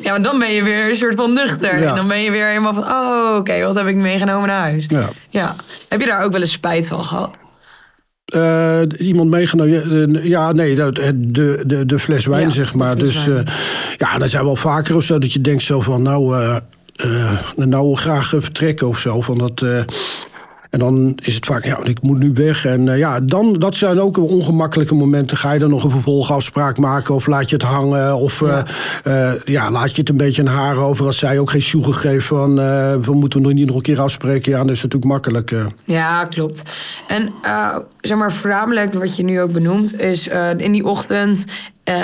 Ja, 0.04 0.12
maar 0.14 0.22
dan 0.22 0.40
ben 0.40 0.54
je 0.54 0.64
weer 0.64 0.90
een 0.90 0.96
soort 0.96 1.16
van 1.16 1.34
nuchter. 1.34 1.80
Ja. 1.80 1.90
En 1.90 1.96
dan 1.96 2.08
ben 2.08 2.22
je 2.24 2.32
weer 2.32 2.48
helemaal 2.48 2.74
van, 2.74 2.84
oh, 2.84 3.36
oké, 3.38 3.62
wat 3.64 3.76
heb 3.76 3.88
ik 3.88 3.96
meegenomen 3.96 4.48
naar 4.48 4.60
huis? 4.62 4.86
Ja. 4.88 5.10
Ja. 5.30 5.56
Heb 5.90 6.00
je 6.00 6.06
daar 6.08 6.24
ook 6.24 6.32
wel 6.32 6.42
eens 6.42 6.52
spijt 6.52 6.88
van 6.88 7.04
gehad? 7.04 7.40
Eh, 8.28 8.82
iemand 8.98 9.30
meegenomen. 9.30 9.74
Ja, 9.74 9.82
eh, 10.20 10.26
Ja, 10.26 10.52
nee, 10.52 10.80
het- 10.82 10.96
de, 11.18 11.64
de, 11.66 11.86
de 11.86 12.00
fles 12.00 12.26
wijn, 12.26 12.44
Ja, 12.48 12.50
zeg 12.50 12.74
maar. 12.74 12.98
Dus 12.98 13.28
eh, 13.28 13.40
ja, 13.98 14.18
dat 14.18 14.30
zijn 14.30 14.44
wel 14.44 14.56
vaker 14.56 14.96
of 14.96 15.04
zo 15.04 15.18
dat 15.20 15.34
je 15.34 15.42
denkt 15.42 15.64
zo 15.64 15.82
van, 15.82 16.02
nou, 16.02 16.36
eh 16.38 16.56
eh, 16.96 17.32
nou 17.56 17.96
graag 17.96 18.34
eh, 18.34 18.42
vertrekken 18.42 18.88
of 18.88 19.00
zo. 19.00 19.22
Van 19.22 19.38
dat, 19.38 19.62
eh, 19.62 19.80
en 20.78 20.84
dan 20.84 21.18
is 21.24 21.36
het 21.36 21.46
vaak, 21.46 21.66
ja, 21.66 21.84
ik 21.84 22.02
moet 22.02 22.18
nu 22.20 22.32
weg. 22.34 22.66
En 22.66 22.90
eh, 22.90 22.98
ja, 22.98 23.20
dan, 23.20 23.54
dat 23.60 23.76
zijn 23.76 24.00
ook 24.00 24.18
ongemakkelijke 24.18 24.96
momenten. 24.96 25.38
Ga 25.38 25.52
je 25.52 25.60
dan 25.60 25.70
nog 25.70 25.84
een 25.84 25.90
vervolgafspraak 25.92 26.78
maken 26.78 27.16
of 27.16 27.28
laat 27.28 27.50
je 27.50 27.56
het 27.56 27.66
hangen? 27.66 28.16
Of 28.18 28.42
eh, 28.42 28.48
Ja. 28.48 28.66
eh, 29.04 29.34
ja, 29.46 29.72
laat 29.72 29.92
je 29.96 30.00
het 30.00 30.10
een 30.10 30.18
beetje 30.18 30.42
een 30.42 30.48
haar 30.48 30.78
over 30.78 31.06
als 31.06 31.18
zij 31.18 31.40
ook 31.40 31.50
geen 31.50 31.62
sjoegen 31.62 31.94
geeft 31.94 32.26
van, 32.26 32.60
eh, 32.60 32.96
we 32.96 33.14
moeten 33.14 33.42
nog 33.42 33.54
niet 33.54 33.66
nog 33.68 33.76
een 33.76 33.82
keer 33.82 34.02
afspreken. 34.02 34.52
Ja, 34.52 34.58
dat 34.58 34.70
is 34.70 34.84
natuurlijk 34.84 35.12
makkelijk. 35.12 35.52
eh. 35.52 35.66
Ja, 35.84 36.26
klopt. 36.26 36.64
En 37.08 37.30
eh, 37.42 37.78
zeg 38.02 38.18
maar, 38.18 38.34
voornamelijk 38.34 38.94
wat 38.94 39.16
je 39.16 39.24
nu 39.24 39.42
ook 39.42 39.52
benoemt, 39.52 40.00
is 40.00 40.28
eh, 40.30 40.50
in 40.58 40.72
die 40.72 40.86
ochtend 40.86 41.46
eh, 41.84 41.96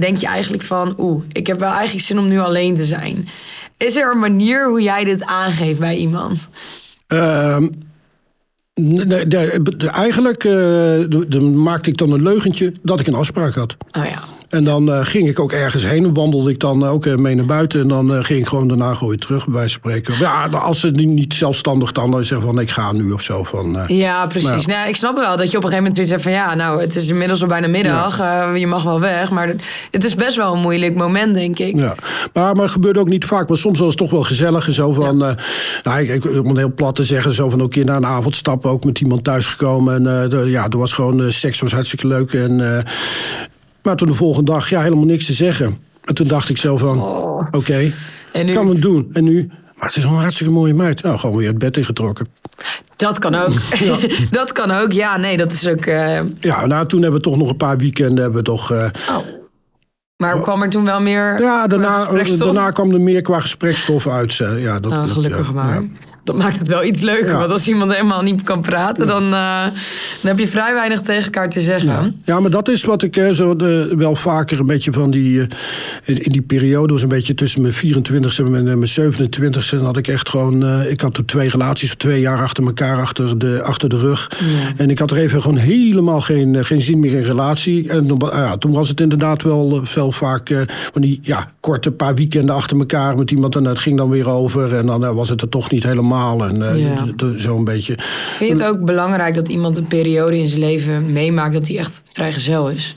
denk 0.00 0.16
je 0.16 0.26
eigenlijk 0.26 0.62
van, 0.62 0.94
oeh, 0.98 1.22
ik 1.32 1.46
heb 1.46 1.58
wel 1.58 1.72
eigenlijk 1.72 2.04
zin 2.06 2.18
om 2.18 2.28
nu 2.28 2.38
alleen 2.38 2.76
te 2.76 2.84
zijn. 2.84 3.28
Is 3.76 3.96
er 3.96 4.10
een 4.12 4.18
manier 4.18 4.68
hoe 4.68 4.82
jij 4.82 5.04
dit 5.04 5.24
aangeeft 5.24 5.78
bij 5.78 5.96
iemand? 5.96 6.48
Ehm, 7.06 7.68
nee, 8.74 9.26
eigenlijk 9.86 10.44
eh, 10.44 11.40
maakte 11.40 11.90
ik 11.90 11.96
dan 11.96 12.12
een 12.12 12.22
leugentje 12.22 12.72
dat 12.82 13.00
ik 13.00 13.06
een 13.06 13.14
afspraak 13.14 13.54
had. 13.54 13.76
Oh 13.92 14.04
ja. 14.04 14.33
En 14.54 14.64
dan 14.64 14.92
eh, 14.92 14.98
ging 15.02 15.28
ik 15.28 15.40
ook 15.40 15.52
ergens 15.52 15.86
heen 15.86 16.04
en 16.04 16.14
wandelde 16.14 16.50
ik 16.50 16.60
dan 16.60 16.86
ook 16.86 17.06
eh, 17.06 17.14
mee 17.14 17.34
naar 17.34 17.44
buiten. 17.44 17.80
En 17.80 17.88
dan 17.88 18.14
eh, 18.14 18.24
ging 18.24 18.38
ik 18.40 18.46
gewoon 18.46 18.68
daarna 18.68 18.94
gewoon 18.94 19.08
weer 19.08 19.18
terug, 19.18 19.46
bij 19.46 19.68
spreken. 19.68 20.14
Ja, 20.18 20.46
als 20.46 20.80
ze 20.80 20.90
niet- 20.90 21.08
niet 21.08 21.34
zelfstandig 21.34 21.92
dan 21.92 22.10
eh, 22.12 22.16
zeggen 22.24 22.46
van 22.46 22.58
ik 22.58 22.70
ga 22.70 22.92
nu 22.92 23.10
of 23.10 23.22
zo. 23.22 23.44
Van, 23.44 23.78
Ja, 23.88 24.26
precies. 24.26 24.48
Nou. 24.48 24.66
Nou, 24.66 24.88
ik 24.88 24.96
snap 24.96 25.16
wel 25.16 25.36
dat 25.36 25.50
je 25.50 25.56
op 25.56 25.64
een 25.64 25.70
gegeven 25.70 25.76
moment 25.76 25.94
zoiets 25.94 26.10
hebt 26.12 26.22
van... 26.22 26.32
ja, 26.32 26.54
nou, 26.54 26.80
het 26.80 26.96
is 26.96 27.06
inmiddels 27.08 27.42
al 27.42 27.48
bijna 27.48 27.66
middag, 27.68 28.16
je 28.58 28.66
mag 28.66 28.82
wel 28.82 29.00
weg. 29.00 29.30
Maar 29.30 29.54
het 29.90 30.04
is 30.04 30.14
best 30.14 30.36
wel 30.36 30.52
een 30.54 30.60
moeilijk 30.60 30.94
moment, 30.94 31.34
denk 31.34 31.58
ik. 31.58 31.76
Ja, 31.76 31.94
maar, 32.32 32.54
maar 32.54 32.62
het 32.62 32.72
gebeurde 32.72 33.00
ook 33.00 33.08
niet 33.08 33.24
vaak. 33.24 33.48
Maar 33.48 33.56
soms 33.58 33.78
was 33.78 33.88
het 33.88 33.96
toch 33.98 34.10
wel 34.10 34.22
gezellig. 34.22 34.66
en 34.66 34.72
Zo 34.72 34.92
van, 34.92 35.24
eh, 35.24 35.30
nou, 35.82 36.00
ik, 36.00 36.08
ik, 36.24 36.24
om 36.40 36.48
het 36.48 36.56
heel 36.56 36.74
plat 36.74 36.94
te 36.96 37.04
zeggen, 37.04 37.32
zo 37.32 37.50
van 37.50 37.62
ook 37.62 37.70
keer 37.70 37.84
na 37.84 37.96
een 37.96 38.06
avondstappen 38.06 38.70
ook 38.70 38.84
met 38.84 39.00
iemand 39.00 39.24
thuisgekomen. 39.24 39.94
En 39.94 40.28
de- 40.28 40.50
ja, 40.50 40.68
er 40.68 40.78
was 40.78 40.92
gewoon, 40.92 41.32
seks 41.32 41.60
was 41.60 41.72
hartstikke 41.72 42.06
leuk. 42.06 42.32
En, 42.32 42.84
maar 43.84 43.96
toen 43.96 44.08
de 44.08 44.14
volgende 44.14 44.50
dag, 44.52 44.68
ja, 44.68 44.82
helemaal 44.82 45.04
niks 45.04 45.26
te 45.26 45.32
zeggen. 45.32 45.76
En 46.04 46.14
toen 46.14 46.26
dacht 46.26 46.48
ik 46.48 46.56
zo 46.56 46.76
van, 46.76 47.02
Oh. 47.02 47.46
oké, 47.50 47.92
En 48.32 48.46
nu, 48.46 48.52
kan 48.52 48.68
het 48.68 48.82
doen. 48.82 49.10
En 49.12 49.24
nu, 49.24 49.46
maar 49.76 49.86
het 49.88 49.96
is 49.96 50.04
een 50.04 50.10
hartstikke 50.10 50.52
mooie 50.52 50.74
meid. 50.74 51.02
Nou, 51.02 51.18
gewoon 51.18 51.36
weer 51.36 51.48
het 51.48 51.58
bed 51.58 51.76
ingetrokken. 51.76 52.26
dat 52.96 53.18
kan 53.18 53.34
ook. 53.34 53.52
dat 54.30 54.52
kan 54.52 54.70
ook. 54.70 54.92
Ja, 54.92 55.16
nee, 55.16 55.36
dat 55.36 55.52
is 55.52 55.68
ook... 55.68 55.84
eh, 55.84 56.20
Ja, 56.40 56.66
nou, 56.66 56.86
toen 56.86 57.02
hebben 57.02 57.20
we 57.20 57.26
toch 57.28 57.36
nog 57.36 57.48
een 57.50 57.56
paar 57.56 57.76
weekenden 57.78 58.22
hebben 58.22 58.38
we 58.38 58.44
toch... 58.46 58.70
eh, 58.72 58.86
maar 60.16 60.40
kwam 60.40 60.62
er 60.62 60.70
toen 60.70 60.84
wel 60.84 61.00
meer... 61.00 61.40
ja, 61.40 61.66
daarna, 61.66 62.04
daarna 62.38 62.70
kwam 62.70 62.92
er 62.92 63.00
meer 63.00 63.22
qua 63.22 63.40
gesprekstof 63.40 64.08
uit. 64.08 64.40
eh, 64.40 64.62
Ja, 64.62 64.80
dat 64.80 64.92
Oh, 64.92 65.04
gelukkig 65.10 65.46
ja. 65.46 65.52
maar. 65.52 65.74
Ja. 65.74 65.86
Dat 66.24 66.36
maakt 66.36 66.58
het 66.58 66.68
wel 66.68 66.84
iets 66.84 67.00
leuker. 67.00 67.28
Ja. 67.28 67.38
Want 67.38 67.50
als 67.50 67.68
iemand 67.68 67.92
helemaal 67.92 68.22
niet 68.22 68.42
kan 68.42 68.60
praten, 68.60 69.06
dan, 69.06 69.22
eh, 69.24 69.62
dan 70.20 70.30
heb 70.30 70.38
je 70.38 70.48
vrij 70.48 70.74
weinig 70.74 71.00
tegen 71.00 71.24
elkaar 71.24 71.50
te 71.50 71.60
zeggen. 71.60 71.88
Ja. 71.88 72.10
ja, 72.24 72.40
maar 72.40 72.50
dat 72.50 72.68
is 72.68 72.84
wat 72.84 73.02
ik 73.02 73.16
eh, 73.16 73.30
zo 73.30 73.56
de, 73.56 73.92
wel 73.96 74.16
vaker 74.16 74.60
een 74.60 74.66
beetje 74.66 74.92
van 74.92 75.10
die. 75.10 75.40
eh, 75.40 75.46
in, 76.04 76.22
in 76.22 76.32
die 76.32 76.42
periode 76.42 76.92
was 76.92 77.02
een 77.02 77.08
beetje 77.08 77.34
tussen 77.34 77.60
mijn 77.62 77.74
24 77.74 78.38
en 78.38 78.50
mijn, 78.50 78.68
eh, 78.68 78.74
mijn 78.74 78.88
27 78.88 79.68
Dan 79.70 79.84
had 79.84 79.96
ik 79.96 80.08
echt 80.08 80.28
gewoon. 80.28 80.64
eh, 80.64 80.90
ik 80.90 81.00
had 81.00 81.14
toen 81.14 81.24
twee 81.24 81.48
relaties 81.48 81.88
van 81.88 81.98
twee 81.98 82.20
jaar 82.20 82.42
achter 82.42 82.64
elkaar 82.64 83.00
achter 83.00 83.38
de, 83.38 83.62
achter 83.62 83.88
de 83.88 83.98
rug. 83.98 84.30
En 84.76 84.90
ik 84.90 84.98
had 84.98 85.10
er 85.10 85.16
even 85.16 85.42
gewoon 85.42 85.56
helemaal 85.58 86.20
geen, 86.20 86.54
eh, 86.54 86.64
geen 86.64 86.80
zin 86.80 86.98
meer 87.00 87.12
in 87.12 87.22
relatie. 87.22 87.88
En 87.88 88.06
toen, 88.06 88.20
ja, 88.32 88.56
toen 88.56 88.72
was 88.72 88.88
het 88.88 89.00
inderdaad 89.00 89.42
wel, 89.42 89.80
eh, 89.82 89.94
wel 89.94 90.12
vaak 90.12 90.50
eh, 90.50 90.58
van 90.92 91.02
die 91.02 91.18
ja, 91.22 91.48
korte 91.60 91.90
paar 91.92 92.14
weekenden 92.14 92.54
achter 92.54 92.78
elkaar 92.78 93.16
met 93.16 93.30
iemand. 93.30 93.56
En 93.56 93.64
het 93.64 93.78
ging 93.78 93.96
dan 93.96 94.08
weer 94.10 94.28
over. 94.28 94.74
En 94.76 94.86
dan 94.86 95.04
eh, 95.04 95.14
was 95.14 95.28
het 95.28 95.40
er 95.40 95.48
toch 95.48 95.70
niet 95.70 95.82
helemaal. 95.82 96.12
En 96.22 96.68
eh, 96.68 96.80
Ja. 97.36 97.62
beetje. 97.62 97.94
Vind 98.36 98.50
je 98.50 98.64
het 98.64 98.74
ook 98.74 98.84
belangrijk 98.84 99.34
dat 99.34 99.48
iemand 99.48 99.76
een 99.76 99.86
periode 99.86 100.38
in 100.38 100.46
zijn 100.46 100.60
leven 100.60 101.12
meemaakt 101.12 101.52
dat 101.52 101.68
hij 101.68 101.78
echt 101.78 102.04
vrijgezel 102.12 102.70
is? 102.70 102.96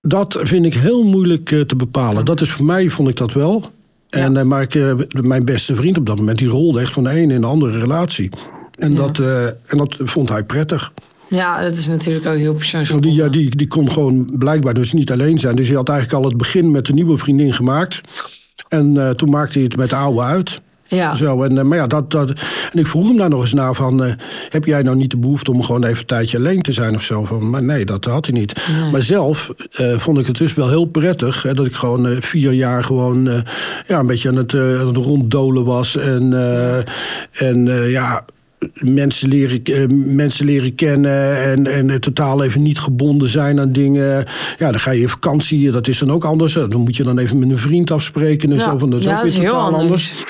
Dat 0.00 0.38
vind 0.42 0.66
ik 0.66 0.74
heel 0.74 1.02
moeilijk 1.02 1.52
eh, 1.52 1.60
te 1.60 1.76
bepalen. 1.76 2.24
Dat 2.24 2.40
is 2.40 2.50
voor 2.50 2.64
mij, 2.64 2.90
vond 2.90 3.08
ik 3.08 3.16
dat 3.16 3.32
wel. 3.32 3.70
En, 4.10 4.36
eh, 4.36 4.42
maar 4.42 4.62
ik, 4.62 4.94
mijn 5.22 5.44
beste 5.44 5.76
vriend 5.76 5.98
op 5.98 6.06
dat 6.06 6.18
moment, 6.18 6.38
die 6.38 6.48
rolde 6.48 6.80
echt 6.80 6.92
van 6.92 7.04
de 7.04 7.10
ene 7.10 7.34
in 7.34 7.40
de 7.40 7.46
andere 7.46 7.78
relatie. 7.78 8.30
En, 8.78 8.94
dat, 8.94 9.18
en 9.66 9.78
dat 9.78 9.96
vond 10.02 10.28
hij 10.28 10.44
prettig. 10.44 10.92
Ja, 11.28 11.62
dat 11.62 11.72
is 11.72 11.88
natuurlijk 11.88 12.26
ook 12.26 12.36
heel 12.36 12.54
persoonsgebonden. 12.54 13.10
die, 13.10 13.20
ja, 13.22 13.28
die, 13.28 13.56
die 13.56 13.66
kon 13.66 13.90
gewoon 13.90 14.30
blijkbaar 14.38 14.74
dus 14.74 14.92
niet 14.92 15.12
alleen 15.12 15.38
zijn. 15.38 15.56
Dus 15.56 15.66
hij 15.66 15.76
had 15.76 15.88
eigenlijk 15.88 16.22
al 16.22 16.28
het 16.28 16.38
begin 16.38 16.70
met 16.70 16.86
de 16.86 16.92
nieuwe 16.92 17.18
vriendin 17.18 17.52
gemaakt. 17.52 18.00
En 18.68 19.14
toen 19.16 19.30
maakte 19.30 19.52
hij 19.52 19.62
het 19.62 19.76
met 19.76 19.90
de 19.90 19.96
oude 19.96 20.20
uit. 20.20 20.60
Ja. 20.88 21.14
Zo, 21.14 21.42
en, 21.42 21.58
eh, 21.58 21.64
maar 21.64 21.78
ja, 21.78 21.86
dat, 21.86 22.10
dat, 22.10 22.30
en 22.72 22.78
ik 22.78 22.86
vroeg 22.86 23.06
hem 23.06 23.16
daar 23.16 23.28
nog 23.28 23.40
eens 23.40 23.54
naar 23.54 23.74
van... 23.74 24.04
eh, 24.04 24.12
heb 24.48 24.64
jij 24.64 24.82
nou 24.82 24.96
niet 24.96 25.10
de 25.10 25.16
behoefte 25.16 25.52
om 25.52 25.62
gewoon 25.62 25.84
even 25.84 25.98
een 25.98 26.06
tijdje 26.06 26.38
alleen 26.38 26.62
te 26.62 26.72
zijn 26.72 26.94
of 26.94 27.02
zo? 27.02 27.24
Van, 27.24 27.50
maar 27.50 27.64
nee, 27.64 27.84
dat 27.84 28.04
had 28.04 28.26
hij 28.26 28.38
niet. 28.38 28.66
Nee. 28.80 28.90
Maar 28.90 29.02
zelf 29.02 29.50
eh, 29.72 29.98
vond 29.98 30.18
ik 30.18 30.26
het 30.26 30.38
dus 30.38 30.54
wel 30.54 30.68
heel 30.68 30.84
prettig... 30.84 31.42
Hè, 31.42 31.54
dat 31.54 31.66
ik 31.66 31.74
gewoon 31.74 32.16
vier 32.20 32.52
jaar 32.52 32.84
gewoon 32.84 33.44
ja, 33.86 33.98
een 33.98 34.06
beetje 34.06 34.28
aan 34.28 34.36
het, 34.36 34.54
aan 34.54 34.86
het 34.86 34.96
ronddolen 34.96 35.64
was. 35.64 35.96
En, 35.96 36.32
en 37.32 37.64
ja... 37.90 38.24
Mensen 38.74 39.28
leren, 39.28 39.62
eh, 39.62 39.86
mensen 39.88 40.46
leren 40.46 40.74
kennen 40.74 41.42
en, 41.42 41.66
en 41.66 41.90
eh, 41.90 41.96
totaal 41.96 42.44
even 42.44 42.62
niet 42.62 42.78
gebonden 42.78 43.28
zijn 43.28 43.60
aan 43.60 43.72
dingen. 43.72 44.24
Ja, 44.58 44.70
dan 44.70 44.80
ga 44.80 44.90
je 44.90 45.00
in 45.00 45.08
vakantie, 45.08 45.70
dat 45.70 45.88
is 45.88 45.98
dan 45.98 46.10
ook 46.10 46.24
anders. 46.24 46.54
hè. 46.54 46.68
Dan 46.68 46.80
moet 46.80 46.96
je 46.96 47.02
dan 47.02 47.18
even 47.18 47.38
met 47.38 47.50
een 47.50 47.58
vriend 47.58 47.90
afspreken 47.90 48.52
en 48.52 48.60
zo. 48.60 48.78
Van, 48.78 48.90
dat 48.90 49.00
is 49.00 49.06
ja, 49.06 49.12
ook 49.12 49.16
dat 49.18 49.26
is 49.26 49.36
weer 49.36 49.42
heel 49.42 49.52
totaal 49.52 49.74
anders. 49.80 50.24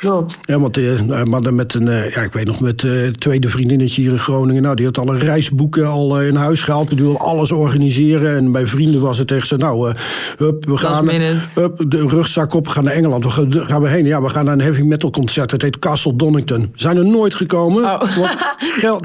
Ja, 0.44 0.58
want 0.58 0.76
eh, 0.76 1.00
nou, 1.00 1.26
maar 1.26 1.40
dan 1.42 1.54
met 1.54 1.74
een, 1.74 1.88
eh, 1.88 2.10
ja, 2.14 2.20
ik 2.20 2.32
weet 2.32 2.46
nog, 2.46 2.60
met 2.60 2.84
eh, 2.84 2.90
het 2.90 3.20
tweede 3.20 3.48
vriendinnetje 3.48 4.02
hier 4.02 4.10
in 4.12 4.18
Groningen. 4.18 4.62
Nou, 4.62 4.76
die 4.76 4.84
had 4.84 4.98
alle 4.98 5.18
reisboeken 5.18 5.86
al 5.86 6.20
eh, 6.20 6.26
in 6.26 6.34
huis 6.36 6.62
gehaald. 6.62 6.88
Die 6.88 6.98
wilde 6.98 7.18
alles 7.18 7.52
organiseren. 7.52 8.36
En 8.36 8.52
bij 8.52 8.66
vrienden 8.66 9.00
was 9.00 9.18
het 9.18 9.28
tegen 9.28 9.46
ze, 9.46 9.56
nou, 9.56 9.88
eh, 9.90 9.94
hup, 10.36 10.64
we 10.66 10.76
gaan 10.76 11.08
hup, 11.54 11.84
de 11.88 12.06
rugzak 12.06 12.54
op, 12.54 12.64
we 12.66 12.70
gaan 12.70 12.84
naar 12.84 12.92
Engeland. 12.92 13.24
We 13.24 13.30
gaan, 13.30 13.52
gaan 13.52 13.82
we 13.82 13.88
heen? 13.88 14.06
Ja, 14.06 14.22
we 14.22 14.28
gaan 14.28 14.44
naar 14.44 14.54
een 14.54 14.60
heavy 14.60 14.82
metal 14.82 15.10
concert. 15.10 15.50
Het 15.50 15.62
heet 15.62 15.78
Castle 15.78 16.16
Donington. 16.16 16.72
Zijn 16.74 16.96
er 16.96 17.06
nooit 17.06 17.34
gekomen. 17.34 17.84
Oh. 17.84 18.00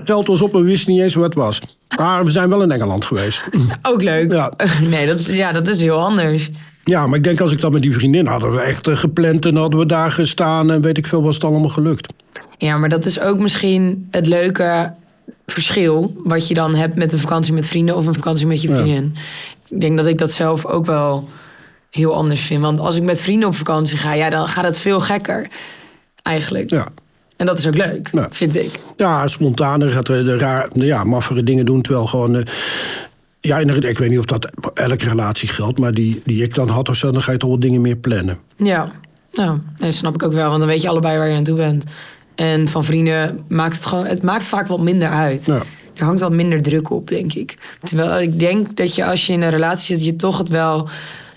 Geld, 0.05 0.27
was 0.27 0.41
op 0.41 0.53
en 0.53 0.59
we 0.59 0.65
wisten 0.65 0.93
niet 0.93 1.01
eens 1.01 1.15
wat 1.15 1.23
het 1.23 1.33
was. 1.33 1.61
Maar 1.97 2.25
we 2.25 2.31
zijn 2.31 2.49
wel 2.49 2.61
in 2.61 2.71
Engeland 2.71 3.05
geweest. 3.05 3.41
Ook 3.81 4.03
leuk. 4.03 4.31
Ja. 4.31 4.51
Nee, 4.89 5.07
dat 5.07 5.19
is, 5.19 5.25
ja, 5.27 5.51
dat 5.51 5.67
is 5.67 5.77
heel 5.77 5.99
anders. 5.99 6.49
Ja, 6.83 7.07
maar 7.07 7.17
ik 7.17 7.23
denk 7.23 7.41
als 7.41 7.51
ik 7.51 7.61
dat 7.61 7.71
met 7.71 7.81
die 7.81 7.93
vriendin 7.93 8.25
hadden 8.27 8.51
we 8.51 8.59
echt 8.61 8.87
eh, 8.87 8.95
gepland 8.95 9.45
en 9.45 9.55
hadden 9.55 9.79
we 9.79 9.85
daar 9.85 10.11
gestaan 10.11 10.71
en 10.71 10.81
weet 10.81 10.97
ik 10.97 11.07
veel 11.07 11.23
was 11.23 11.35
het 11.35 11.43
allemaal 11.43 11.69
gelukt. 11.69 12.13
Ja, 12.57 12.77
maar 12.77 12.89
dat 12.89 13.05
is 13.05 13.19
ook 13.19 13.39
misschien 13.39 14.07
het 14.11 14.27
leuke 14.27 14.93
verschil 15.45 16.13
wat 16.23 16.47
je 16.47 16.53
dan 16.53 16.75
hebt 16.75 16.95
met 16.95 17.11
een 17.11 17.19
vakantie 17.19 17.53
met 17.53 17.67
vrienden 17.67 17.95
of 17.95 18.05
een 18.05 18.13
vakantie 18.13 18.47
met 18.47 18.61
je 18.61 18.67
Ja. 18.67 18.75
vriendin. 18.77 19.15
Ik 19.69 19.81
denk 19.81 19.97
dat 19.97 20.05
ik 20.05 20.17
dat 20.17 20.31
zelf 20.31 20.65
ook 20.65 20.85
wel 20.85 21.29
heel 21.89 22.13
anders 22.15 22.41
vind. 22.41 22.61
Want 22.61 22.79
als 22.79 22.95
ik 22.95 23.03
met 23.03 23.21
vrienden 23.21 23.47
op 23.47 23.55
vakantie 23.55 23.97
ga, 23.97 24.13
ja, 24.13 24.29
dan 24.29 24.47
gaat 24.47 24.65
het 24.65 24.77
veel 24.77 24.99
gekker. 24.99 25.47
Eigenlijk. 26.21 26.69
Ja. 26.69 26.87
En 27.41 27.47
dat 27.47 27.57
is 27.57 27.67
ook 27.67 27.75
leuk, 27.75 28.09
Ja. 28.11 28.27
vind 28.31 28.55
ik. 28.55 28.79
Ja, 28.97 29.27
spontaner 29.27 29.89
gaat 29.89 30.05
de, 30.05 30.23
de 30.23 30.37
raar, 30.37 30.69
ja, 30.73 31.03
maffere 31.03 31.43
dingen 31.43 31.65
doen. 31.65 31.81
Terwijl 31.81 32.07
gewoon. 32.07 32.35
eh, 32.35 32.43
ja, 33.39 33.57
ik 33.57 33.97
weet 33.97 34.09
niet 34.09 34.19
of 34.19 34.25
dat 34.25 34.49
elke 34.73 35.09
relatie 35.09 35.47
geldt. 35.49 35.79
Maar 35.79 35.93
die, 35.93 36.21
die 36.25 36.43
ik 36.43 36.55
dan 36.55 36.69
had 36.69 36.89
of 36.89 36.95
zo, 36.95 37.11
dan 37.11 37.21
ga 37.21 37.31
je 37.31 37.37
toch 37.37 37.49
wel 37.49 37.59
dingen 37.59 37.81
meer 37.81 37.95
plannen. 37.95 38.37
Ja, 38.55 38.91
nou, 39.31 39.57
dat 39.75 39.93
snap 39.93 40.13
ik 40.13 40.23
ook 40.23 40.33
wel. 40.33 40.47
Want 40.47 40.59
dan 40.59 40.69
weet 40.69 40.81
je 40.81 40.87
allebei 40.89 41.17
waar 41.17 41.27
je 41.29 41.35
aan 41.35 41.43
toe 41.43 41.55
bent. 41.55 41.83
En 42.35 42.67
van 42.67 42.83
vrienden 42.83 43.43
maakt 43.47 43.75
het 43.75 43.85
gewoon... 43.85 44.05
Het 44.05 44.23
maakt 44.23 44.47
vaak 44.47 44.67
wat 44.67 44.79
minder 44.79 45.09
uit. 45.09 45.45
Ja. 45.45 45.61
Er 45.93 46.03
hangt 46.05 46.21
wat 46.21 46.31
minder 46.31 46.61
druk 46.61 46.89
op, 46.89 47.07
denk 47.07 47.33
ik. 47.33 47.57
Terwijl 47.83 48.21
ik 48.21 48.39
denk 48.39 48.75
dat 48.77 48.95
je 48.95 49.05
als 49.05 49.27
je 49.27 49.33
in 49.33 49.41
een 49.41 49.49
relatie 49.49 49.95
zit... 49.95 50.05
je 50.05 50.15
toch 50.15 50.37
het 50.37 50.49
wel 50.49 50.89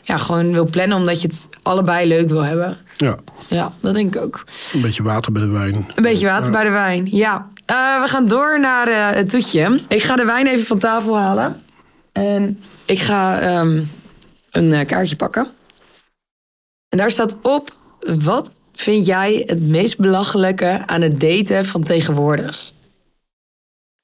ja, 0.02 0.16
gewoon 0.16 0.52
wil 0.52 0.66
plannen... 0.70 0.96
omdat 0.96 1.20
je 1.20 1.26
het 1.28 1.48
allebei 1.62 2.08
leuk 2.08 2.28
wil 2.28 2.42
hebben. 2.44 2.76
Ja, 2.96 3.16
Ja, 3.48 3.72
dat 3.80 3.94
denk 3.94 4.14
ik 4.14 4.22
ook. 4.22 4.44
een 4.72 4.80
beetje 4.80 5.02
water 5.02 5.32
bij 5.32 5.42
de 5.42 5.48
wijn. 5.48 5.86
Een 5.94 6.02
beetje 6.02 6.26
water 6.26 6.50
bij 6.50 6.64
de 6.64 6.70
wijn, 6.70 7.08
ja. 7.10 7.48
Eh, 7.66 8.02
we 8.02 8.08
gaan 8.08 8.28
door 8.28 8.60
naar 8.60 8.88
eh, 8.88 9.16
het 9.16 9.28
toetje. 9.28 9.80
Ik 9.88 10.02
ga 10.02 10.16
de 10.16 10.24
wijn 10.24 10.46
even 10.46 10.66
van 10.66 10.78
tafel 10.78 11.18
halen. 11.18 11.62
En 12.12 12.60
ik 12.84 12.98
ga 12.98 13.40
ehm, 13.40 13.82
een 14.50 14.72
eh, 14.72 14.86
kaartje 14.86 15.16
pakken. 15.16 15.48
En 16.88 16.98
daar 16.98 17.10
staat 17.10 17.36
op... 17.42 17.82
Wat 18.22 18.52
vind 18.74 19.06
jij 19.06 19.42
het 19.46 19.60
meest 19.60 19.98
belachelijke 19.98 20.82
aan 20.86 21.00
het 21.00 21.20
daten 21.20 21.64
van 21.64 21.82
tegenwoordig? 21.82 22.72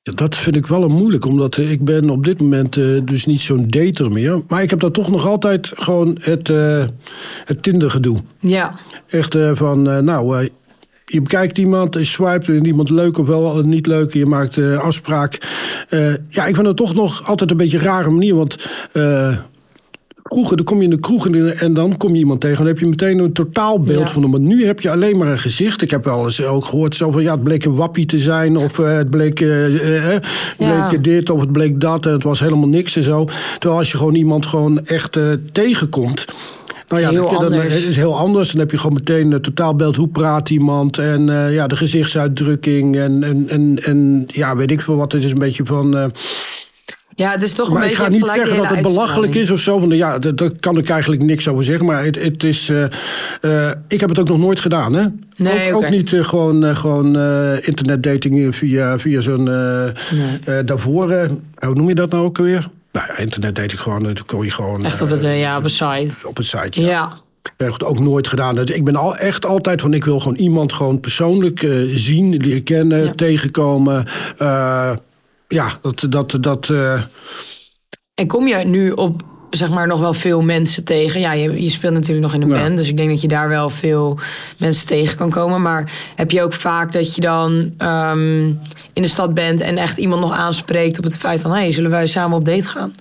Ja, 0.03 0.13
dat 0.13 0.37
vind 0.37 0.57
ik 0.57 0.67
wel 0.67 0.83
een 0.83 0.91
moeilijk, 0.97 1.25
omdat 1.25 1.57
eh, 1.57 1.71
ik 1.71 1.85
ben 1.85 2.11
op 2.11 2.25
dit 2.25 2.41
moment 2.41 2.77
eh, 2.77 2.85
dus 3.05 3.27
niet 3.27 3.41
zo'n 3.41 3.67
dater 3.69 4.13
meer. 4.13 4.43
Maar 4.49 4.63
ik 4.63 4.71
heb 4.71 4.81
dan 4.81 4.93
toch 4.93 5.11
nog 5.11 5.27
altijd 5.27 5.73
gewoon 5.75 6.19
het, 6.21 6.51
eh 6.51 6.85
het 7.45 7.63
Tinder-gedoe. 7.63 8.23
Ja, 8.39 8.75
Echt 9.07 9.37
van, 9.53 9.83
nou, 9.83 10.49
je 11.05 11.23
bekijkt 11.23 11.59
iemand, 11.59 11.95
je 11.95 12.05
swipet 12.05 12.49
en 12.49 12.67
iemand 12.67 12.91
leuk 12.91 13.19
of 13.19 13.27
wel 13.27 13.63
niet 13.63 13.87
leuk. 13.87 14.13
Je 14.13 14.27
maakt 14.27 14.59
afspraak. 14.59 15.39
Ja, 16.29 16.47
ik 16.47 16.55
vind 16.55 16.67
het 16.67 16.77
toch 16.77 16.95
nog 16.95 17.29
altijd 17.29 17.51
een 17.51 17.57
beetje 17.57 17.79
een 17.79 17.85
rare 17.85 18.11
manier. 18.11 18.35
Want 18.35 18.57
kroegen, 20.31 20.57
dan 20.57 20.67
kom 20.67 20.79
je 20.79 20.85
in 20.85 20.91
de 20.91 21.01
kroeg 21.01 21.29
en, 21.29 21.75
dan 21.75 21.97
kom 21.97 22.13
je 22.13 22.19
iemand 22.19 22.41
tegen. 22.41 22.57
Dan 22.57 22.67
heb 22.67 22.79
je 22.79 22.87
meteen 22.87 23.19
een 23.19 23.33
totaalbeeld 23.33 23.99
Ja. 24.07 24.09
van 24.09 24.23
hem. 24.23 24.31
Maar 24.31 24.41
nu 24.41 24.67
heb 24.67 24.81
je 24.81 24.91
alleen 24.91 25.17
maar 25.19 25.29
een 25.29 25.39
gezicht. 25.39 25.83
Ik 25.83 25.91
heb 25.91 26.05
wel 26.05 26.25
eens 26.25 26.45
ook 26.45 26.65
gehoord 26.65 26.95
zo 26.97 27.11
van, 27.11 27.23
ja, 27.23 27.33
het 27.33 27.43
bleek 27.43 27.65
een 27.65 27.75
wappie 27.75 28.07
te 28.07 28.19
zijn. 28.19 28.57
Of 28.57 28.79
eh, 28.79 28.97
het 28.97 29.11
bleek, 29.11 29.41
eh, 29.41 29.65
eh, 29.67 30.15
eh, 30.15 30.21
Ja. 30.59 30.89
bleek 30.89 31.05
dit 31.05 31.31
of 31.31 31.41
het 31.41 31.53
bleek 31.53 31.81
dat. 31.81 32.07
En 32.07 32.13
het 32.13 32.23
was 32.23 32.41
helemaal 32.41 32.69
niks 32.69 32.97
en 32.97 33.03
zo. 33.03 33.29
Terwijl 33.59 33.79
als 33.81 33.91
je 33.91 33.97
gewoon 33.97 34.15
iemand 34.15 34.47
gewoon 34.47 34.87
echt 34.87 35.19
tegenkomt... 35.53 36.25
Nou 36.89 37.03
ja, 37.03 37.11
Heel 37.11 37.23
dan, 37.23 37.33
dan 37.33 37.43
anders. 37.43 37.85
is 37.85 37.97
heel 37.97 38.19
anders. 38.19 38.51
Dan 38.51 38.61
heb 38.61 38.71
je 38.71 38.79
gewoon 38.79 38.97
meteen 38.97 39.33
een 39.33 39.41
totaalbeeld. 39.41 39.97
Hoe 39.97 40.09
praat 40.09 40.51
iemand? 40.51 40.99
En 40.99 41.27
ja, 41.53 41.67
de 41.67 41.77
gezichtsuitdrukking. 41.77 42.97
En, 42.97 43.23
en, 43.23 43.45
en, 43.49 43.79
en 43.85 44.25
ja, 44.27 44.57
weet 44.57 44.71
ik 44.71 44.81
veel 44.81 44.97
wat. 44.97 45.13
Het 45.13 45.25
is 45.25 45.33
een 45.33 45.39
beetje 45.39 45.65
van... 45.65 46.13
ja 47.21 47.31
het 47.31 47.43
is 47.43 47.53
toch 47.53 47.67
een 47.67 47.73
maar 47.73 47.87
ik 47.87 47.95
ga 47.95 48.09
niet 48.09 48.27
zeggen 48.35 48.57
dat 48.57 48.69
het 48.69 48.83
belachelijk 48.83 49.35
is 49.35 49.51
of 49.51 49.61
zo. 49.61 49.79
Van, 49.79 49.89
ja, 49.89 50.19
dat, 50.19 50.39
daar 50.39 50.51
kan 50.61 50.79
ik 50.79 50.89
eigenlijk 50.89 51.23
niks 51.23 51.49
over 51.49 51.65
zeggen. 51.65 51.87
Maar 51.87 52.05
het, 52.05 52.23
het 52.23 52.45
is... 52.45 52.69
eh, 52.69 52.85
eh, 53.41 53.73
ik 53.89 54.01
heb 54.01 54.09
het 54.09 54.19
ook 54.19 54.29
nog 54.29 54.39
nooit 54.39 54.61
gedaan, 54.61 54.93
hè? 54.93 55.05
Nee, 55.37 55.75
ook, 55.75 55.83
ook 55.83 55.91
niet 55.91 56.13
eh, 56.13 56.25
gewoon, 56.25 56.77
gewoon 56.77 57.07
internetdating 57.61 58.57
via, 58.57 58.99
via 58.99 59.21
zo'n... 59.21 59.45
daarvoor... 60.65 61.29
hoe 61.59 61.75
noem 61.75 61.89
je 61.89 61.95
dat 61.95 62.11
nou 62.11 62.25
ook 62.25 62.39
weer? 62.39 62.69
Nou 62.93 63.07
ja, 63.09 63.19
internetdating 63.19 63.81
gewoon... 63.81 64.03
Dan 64.03 64.17
kon 64.27 64.45
je 64.45 64.51
gewoon... 64.51 64.85
Echt 64.85 65.03
op, 65.03 65.11
het, 65.11 65.21
ja, 65.21 65.57
op 65.57 65.65
een 65.65 65.71
site. 65.71 66.29
op 66.29 66.37
het 66.37 66.47
site. 66.47 66.81
Ja. 66.81 67.13
Echt 67.57 67.85
ook 67.85 67.99
nooit 68.01 68.29
gedaan. 68.29 68.55
Dus 68.55 68.65
ik 68.71 68.85
ben 68.85 68.97
al 68.97 69.17
echt 69.17 69.47
altijd 69.47 69.81
van, 69.81 69.95
ik 69.95 70.05
wil 70.05 70.21
gewoon 70.21 70.37
iemand 70.37 70.73
gewoon 70.73 71.01
persoonlijk 71.01 71.67
zien, 71.95 72.37
leren 72.37 72.63
kennen, 72.63 73.05
Ja. 73.05 73.13
tegenkomen. 73.17 74.07
Ja, 75.51 75.79
dat, 75.83 76.07
dat, 76.09 76.37
dat, 76.41 76.69
eh, 76.71 77.03
En 78.15 78.27
kom 78.27 78.49
je 78.49 78.57
nu 78.57 78.91
op 78.91 79.23
zeg 79.51 79.71
maar 79.71 79.87
nog 79.87 80.01
wel 80.01 80.15
veel 80.15 80.43
mensen 80.43 80.85
tegen? 80.85 81.21
Ja, 81.21 81.33
je, 81.33 81.63
je 81.63 81.71
speelt 81.71 81.93
natuurlijk 81.95 82.21
nog 82.21 82.35
in 82.35 82.43
een 82.43 82.49
Ja. 82.49 82.63
band, 82.63 82.77
dus 82.77 82.89
ik 82.89 82.97
denk 82.97 83.09
dat 83.11 83.21
je 83.21 83.29
daar 83.29 83.49
wel 83.49 83.71
veel 83.71 84.19
mensen 84.59 84.87
tegen 84.87 85.17
kan 85.17 85.31
komen. 85.31 85.63
Maar 85.63 85.93
heb 86.15 86.31
je 86.31 86.43
ook 86.43 86.53
vaak 86.53 86.93
dat 86.93 87.15
je 87.15 87.21
dan 87.21 87.75
ehm, 87.79 88.45
in 88.93 89.03
de 89.03 89.09
stad 89.09 89.35
bent 89.35 89.61
en 89.61 89.77
echt 89.77 89.99
iemand 89.99 90.21
nog 90.21 90.33
aanspreekt 90.33 90.99
op 90.99 91.05
het 91.05 91.17
feit 91.17 91.41
van, 91.41 91.51
hé, 91.51 91.57
hey, 91.59 91.73
zullen 91.73 91.91
wij 91.91 92.07
samen 92.07 92.37
op 92.39 92.45
date 92.45 92.69
gaan? 92.69 92.95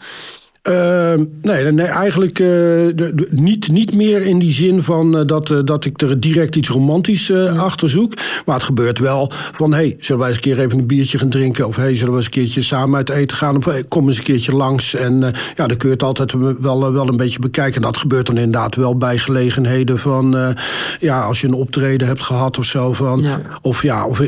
Uh, 0.70 1.14
nee, 1.42 1.72
nee, 1.72 1.86
eigenlijk 1.86 2.40
uh, 2.40 2.48
de, 2.48 2.94
de, 2.96 3.28
niet, 3.32 3.72
niet 3.72 3.96
meer 3.96 4.22
in 4.22 4.40
die 4.40 4.52
zin 4.52 4.84
van 4.84 5.18
uh, 5.18 5.26
dat, 5.26 5.50
uh, 5.50 5.60
dat 5.66 5.86
ik 5.86 6.02
er 6.02 6.20
direct 6.20 6.56
iets 6.56 6.70
romantisch 6.70 7.28
ja. 7.28 7.46
achter 7.46 7.90
zoek. 7.90 8.14
Maar 8.46 8.56
het 8.56 8.64
gebeurt 8.64 9.00
wel 9.00 9.32
van, 9.32 9.74
hey, 9.74 9.96
zullen 10.00 10.20
wij 10.20 10.28
eens 10.28 10.38
een 10.38 10.44
keer 10.44 10.60
even 10.60 10.80
een 10.80 10.88
biertje 10.88 11.18
gaan 11.18 11.30
drinken? 11.30 11.68
Of 11.68 11.76
hey, 11.76 11.96
zullen 11.96 12.12
we 12.12 12.18
eens 12.18 12.26
een 12.26 12.32
keertje 12.32 12.62
samen 12.62 12.96
uit 12.96 13.10
eten 13.10 13.38
gaan? 13.38 13.58
Of 13.58 13.66
hey, 13.66 13.84
kom 13.84 14.08
eens 14.08 14.18
een 14.18 14.24
keertje 14.24 14.56
langs. 14.56 14.96
En 14.96 15.20
ja, 15.56 15.68
dan 15.68 15.78
kun 15.78 15.88
je 15.88 15.94
het 15.94 16.04
altijd 16.04 16.34
wel, 16.60 16.94
wel 16.94 17.08
een 17.08 17.18
beetje 17.18 17.40
bekijken. 17.40 17.82
Dat 17.82 17.98
gebeurt 17.98 18.26
dan 18.26 18.38
inderdaad 18.38 18.76
wel 18.76 18.98
bij 18.98 19.18
gelegenheden 19.18 20.00
van, 20.00 20.56
ja, 21.00 21.22
als 21.22 21.42
je 21.42 21.48
een 21.48 21.54
optreden 21.54 22.08
hebt 22.08 22.22
gehad 22.22 22.58
of 22.58 22.66
zo. 22.66 22.94
Van, 22.94 23.20
ja. 23.22 23.42
Of 23.62 23.84
ja, 23.84 24.06
of 24.06 24.22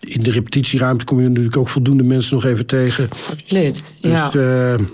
in 0.00 0.22
de 0.22 0.30
repetitieruimte 0.30 1.04
kom 1.04 1.20
je 1.20 1.28
natuurlijk 1.28 1.56
ook 1.56 1.68
voldoende 1.68 2.02
mensen 2.02 2.34
nog 2.34 2.44
even 2.44 2.66
tegen. 2.66 3.08
Lid, 3.46 3.94
ja. 4.00 4.30
Dus, 4.30 4.86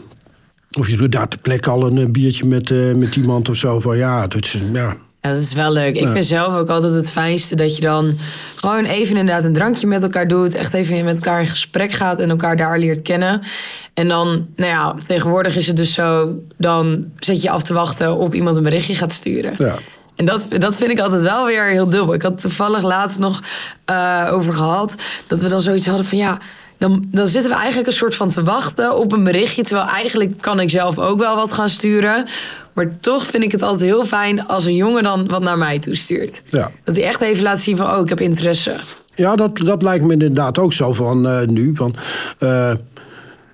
of 0.78 0.88
je 0.88 0.96
doet 0.96 1.12
daar 1.12 1.28
ter 1.28 1.38
plekke 1.38 1.70
al 1.70 1.86
een 1.86 2.12
biertje 2.12 2.46
met, 2.46 2.70
uh, 2.70 2.94
met 2.94 3.16
iemand 3.16 3.48
of 3.48 3.56
zo. 3.56 3.80
Van 3.80 3.96
ja, 3.96 4.26
dat 4.26 4.44
is, 4.44 4.60
ja. 4.72 4.96
Ja, 5.22 5.32
dat 5.32 5.40
is 5.40 5.52
wel 5.52 5.72
leuk. 5.72 5.94
Ik 5.94 6.06
ja. 6.06 6.12
vind 6.12 6.24
zelf 6.24 6.54
ook 6.54 6.68
altijd 6.68 6.92
het 6.92 7.10
fijnste 7.10 7.56
dat 7.56 7.76
je 7.76 7.82
dan 7.82 8.18
gewoon 8.54 8.84
even 8.84 9.16
inderdaad 9.16 9.44
een 9.44 9.52
drankje 9.52 9.86
met 9.86 10.02
elkaar 10.02 10.28
doet. 10.28 10.54
Echt 10.54 10.74
even 10.74 11.04
met 11.04 11.14
elkaar 11.14 11.40
in 11.40 11.46
gesprek 11.46 11.92
gaat 11.92 12.18
en 12.18 12.30
elkaar 12.30 12.56
daar 12.56 12.78
leert 12.78 13.02
kennen. 13.02 13.40
En 13.94 14.08
dan, 14.08 14.46
nou 14.56 14.70
ja, 14.70 14.94
tegenwoordig 15.06 15.56
is 15.56 15.66
het 15.66 15.76
dus 15.76 15.92
zo, 15.92 16.34
dan 16.56 17.04
zet 17.18 17.42
je 17.42 17.50
af 17.50 17.62
te 17.62 17.74
wachten 17.74 18.16
op 18.16 18.34
iemand 18.34 18.56
een 18.56 18.62
berichtje 18.62 18.94
gaat 18.94 19.12
sturen. 19.12 19.54
Ja. 19.58 19.78
En 20.16 20.24
dat, 20.24 20.46
dat 20.58 20.76
vind 20.76 20.90
ik 20.90 21.00
altijd 21.00 21.22
wel 21.22 21.46
weer 21.46 21.64
heel 21.64 21.88
dubbel. 21.88 22.14
Ik 22.14 22.22
had 22.22 22.40
toevallig 22.40 22.82
laatst 22.82 23.18
nog 23.18 23.42
uh, 23.90 24.28
over 24.30 24.52
gehad 24.52 24.94
dat 25.26 25.40
we 25.40 25.48
dan 25.48 25.62
zoiets 25.62 25.86
hadden 25.86 26.06
van 26.06 26.18
ja 26.18 26.38
dan, 26.82 27.04
dan 27.08 27.28
zitten 27.28 27.50
we 27.50 27.56
eigenlijk 27.56 27.86
een 27.86 27.92
soort 27.92 28.14
van 28.14 28.28
te 28.28 28.42
wachten 28.42 28.96
op 28.96 29.12
een 29.12 29.24
berichtje. 29.24 29.62
Terwijl 29.62 29.88
eigenlijk 29.88 30.40
kan 30.40 30.60
ik 30.60 30.70
zelf 30.70 30.98
ook 30.98 31.18
wel 31.18 31.36
wat 31.36 31.52
gaan 31.52 31.68
sturen. 31.68 32.26
Maar 32.72 32.98
toch 33.00 33.26
vind 33.26 33.42
ik 33.42 33.52
het 33.52 33.62
altijd 33.62 33.90
heel 33.90 34.04
fijn 34.04 34.46
als 34.46 34.64
een 34.64 34.76
jongen 34.76 35.02
dan 35.02 35.28
wat 35.28 35.42
naar 35.42 35.58
mij 35.58 35.78
toestuurt. 35.78 36.42
Ja. 36.50 36.70
Dat 36.84 36.96
hij 36.96 37.04
echt 37.04 37.20
even 37.20 37.42
laat 37.42 37.60
zien 37.60 37.76
van, 37.76 37.92
oh, 37.92 38.00
ik 38.00 38.08
heb 38.08 38.20
interesse. 38.20 38.76
Ja, 39.14 39.36
dat, 39.36 39.56
dat 39.56 39.82
lijkt 39.82 40.04
me 40.04 40.12
inderdaad 40.12 40.58
ook 40.58 40.72
zo 40.72 40.92
van 40.92 41.26
uh, 41.26 41.40
nu. 41.42 41.74
Van, 41.74 41.94
uh, 42.38 42.72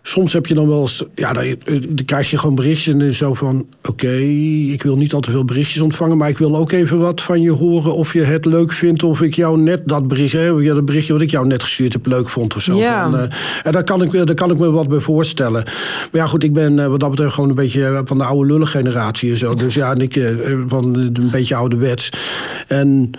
soms 0.02 0.32
heb 0.32 0.46
je 0.46 0.54
dan 0.54 0.68
wel 0.68 0.80
eens, 0.80 1.04
ja, 1.14 1.32
dan, 1.32 1.44
dan 1.64 2.04
krijg 2.04 2.30
je 2.30 2.38
gewoon 2.38 2.54
berichtjes 2.54 2.94
en 2.94 3.14
zo 3.14 3.34
van: 3.34 3.66
oké, 3.78 3.88
okay, 3.88 4.62
ik 4.62 4.82
wil 4.82 4.96
niet 4.96 5.12
al 5.12 5.20
te 5.20 5.30
veel 5.30 5.44
berichtjes 5.44 5.80
ontvangen, 5.80 6.16
maar 6.16 6.28
ik 6.28 6.38
wil 6.38 6.56
ook 6.56 6.72
even 6.72 6.98
wat 6.98 7.22
van 7.22 7.42
je 7.42 7.50
horen 7.50 7.94
of 7.94 8.12
je 8.12 8.22
het 8.22 8.44
leuk 8.44 8.72
vindt 8.72 9.02
of 9.02 9.22
ik 9.22 9.34
jou 9.34 9.60
net 9.60 9.82
dat 9.88 10.08
bericht, 10.08 10.32
hè, 10.32 10.46
ja, 10.46 10.74
dat 10.74 10.84
berichtje 10.84 11.12
wat 11.12 11.22
ik 11.22 11.30
jou 11.30 11.46
net 11.46 11.62
gestuurd 11.62 11.92
heb 11.92 12.06
leuk 12.06 12.28
vond 12.28 12.56
of 12.56 12.62
zo. 12.62 12.76
Ja. 12.76 13.10
Van, 13.10 13.20
uh, 13.20 13.26
en 13.62 13.72
daar 13.72 13.84
kan, 13.84 14.02
ik, 14.02 14.12
daar 14.12 14.34
kan 14.34 14.50
ik 14.50 14.58
me 14.58 14.70
wat 14.70 14.88
bij 14.88 15.00
voorstellen. 15.00 15.62
Maar 15.62 16.20
ja, 16.20 16.26
goed, 16.26 16.44
ik 16.44 16.52
ben 16.52 16.78
uh, 16.78 16.86
wat 16.86 17.00
dat 17.00 17.10
betreft 17.10 17.34
gewoon 17.34 17.48
een 17.48 17.54
beetje 17.54 18.02
van 18.04 18.18
de 18.18 18.24
oude 18.24 18.52
lullen 18.52 18.66
generatie 18.66 19.30
en 19.30 19.38
zo. 19.38 19.54
Dus 19.54 19.74
ja, 19.74 19.92
en 19.92 20.00
ik 20.00 20.16
uh, 20.16 20.58
van 20.66 20.94
een 20.94 21.30
beetje 21.30 21.54
ouderwets. 21.54 22.10
En 22.66 23.10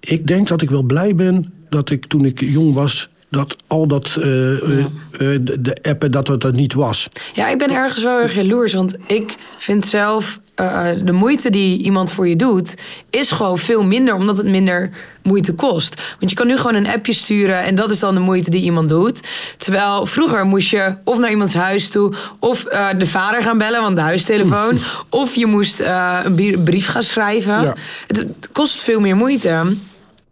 ik 0.00 0.26
denk 0.26 0.48
dat 0.48 0.62
ik 0.62 0.70
wel 0.70 0.82
blij 0.82 1.14
ben 1.14 1.52
dat 1.68 1.90
ik 1.90 2.04
toen 2.04 2.24
ik 2.24 2.40
jong 2.40 2.74
was 2.74 3.08
dat 3.28 3.56
al 3.66 3.86
dat 3.86 4.16
uh, 4.18 4.24
ja. 4.60 4.88
uh, 5.18 5.38
de, 5.42 5.76
appen 5.82 6.10
dat 6.10 6.28
het 6.28 6.44
er 6.44 6.52
niet 6.52 6.74
was. 6.74 7.08
Ja, 7.32 7.48
ik 7.48 7.58
ben 7.58 7.70
ergens 7.70 8.02
wel 8.02 8.20
erg 8.20 8.34
jaloers, 8.34 8.72
want 8.72 8.96
ik 9.06 9.36
vind 9.58 9.86
zelf 9.86 10.40
uh, 10.60 10.86
de 11.04 11.12
moeite 11.12 11.50
die 11.50 11.82
iemand 11.82 12.12
voor 12.12 12.28
je 12.28 12.36
doet, 12.36 12.74
is 13.10 13.30
gewoon 13.30 13.58
veel 13.58 13.82
minder, 13.82 14.14
omdat 14.14 14.36
het 14.36 14.46
minder 14.46 14.90
moeite 15.22 15.54
kost. 15.54 16.02
Want 16.18 16.30
je 16.30 16.36
kan 16.36 16.46
nu 16.46 16.56
gewoon 16.56 16.74
een 16.74 16.86
appje 16.86 17.12
sturen 17.12 17.62
en 17.62 17.74
dat 17.74 17.90
is 17.90 17.98
dan 17.98 18.14
de 18.14 18.20
moeite 18.20 18.50
die 18.50 18.62
iemand 18.62 18.88
doet. 18.88 19.28
Terwijl 19.56 20.06
vroeger 20.06 20.44
moest 20.44 20.70
je 20.70 20.94
of 21.04 21.18
naar 21.18 21.30
iemands 21.30 21.54
huis 21.54 21.88
toe, 21.88 22.14
of 22.38 22.62
de 22.98 23.06
vader 23.06 23.42
gaan 23.42 23.58
bellen, 23.58 23.82
want 23.82 23.96
de 23.96 24.02
huistelefoon, 24.02 24.78
of 25.08 25.34
je 25.34 25.46
moest 25.46 25.80
een 25.80 26.62
brief 26.64 26.88
gaan 26.88 27.02
schrijven. 27.02 27.62
Ja. 27.62 27.74
Het, 28.06 28.16
het 28.16 28.48
kost 28.52 28.82
veel 28.82 29.00
meer 29.00 29.16
moeite. 29.16 29.76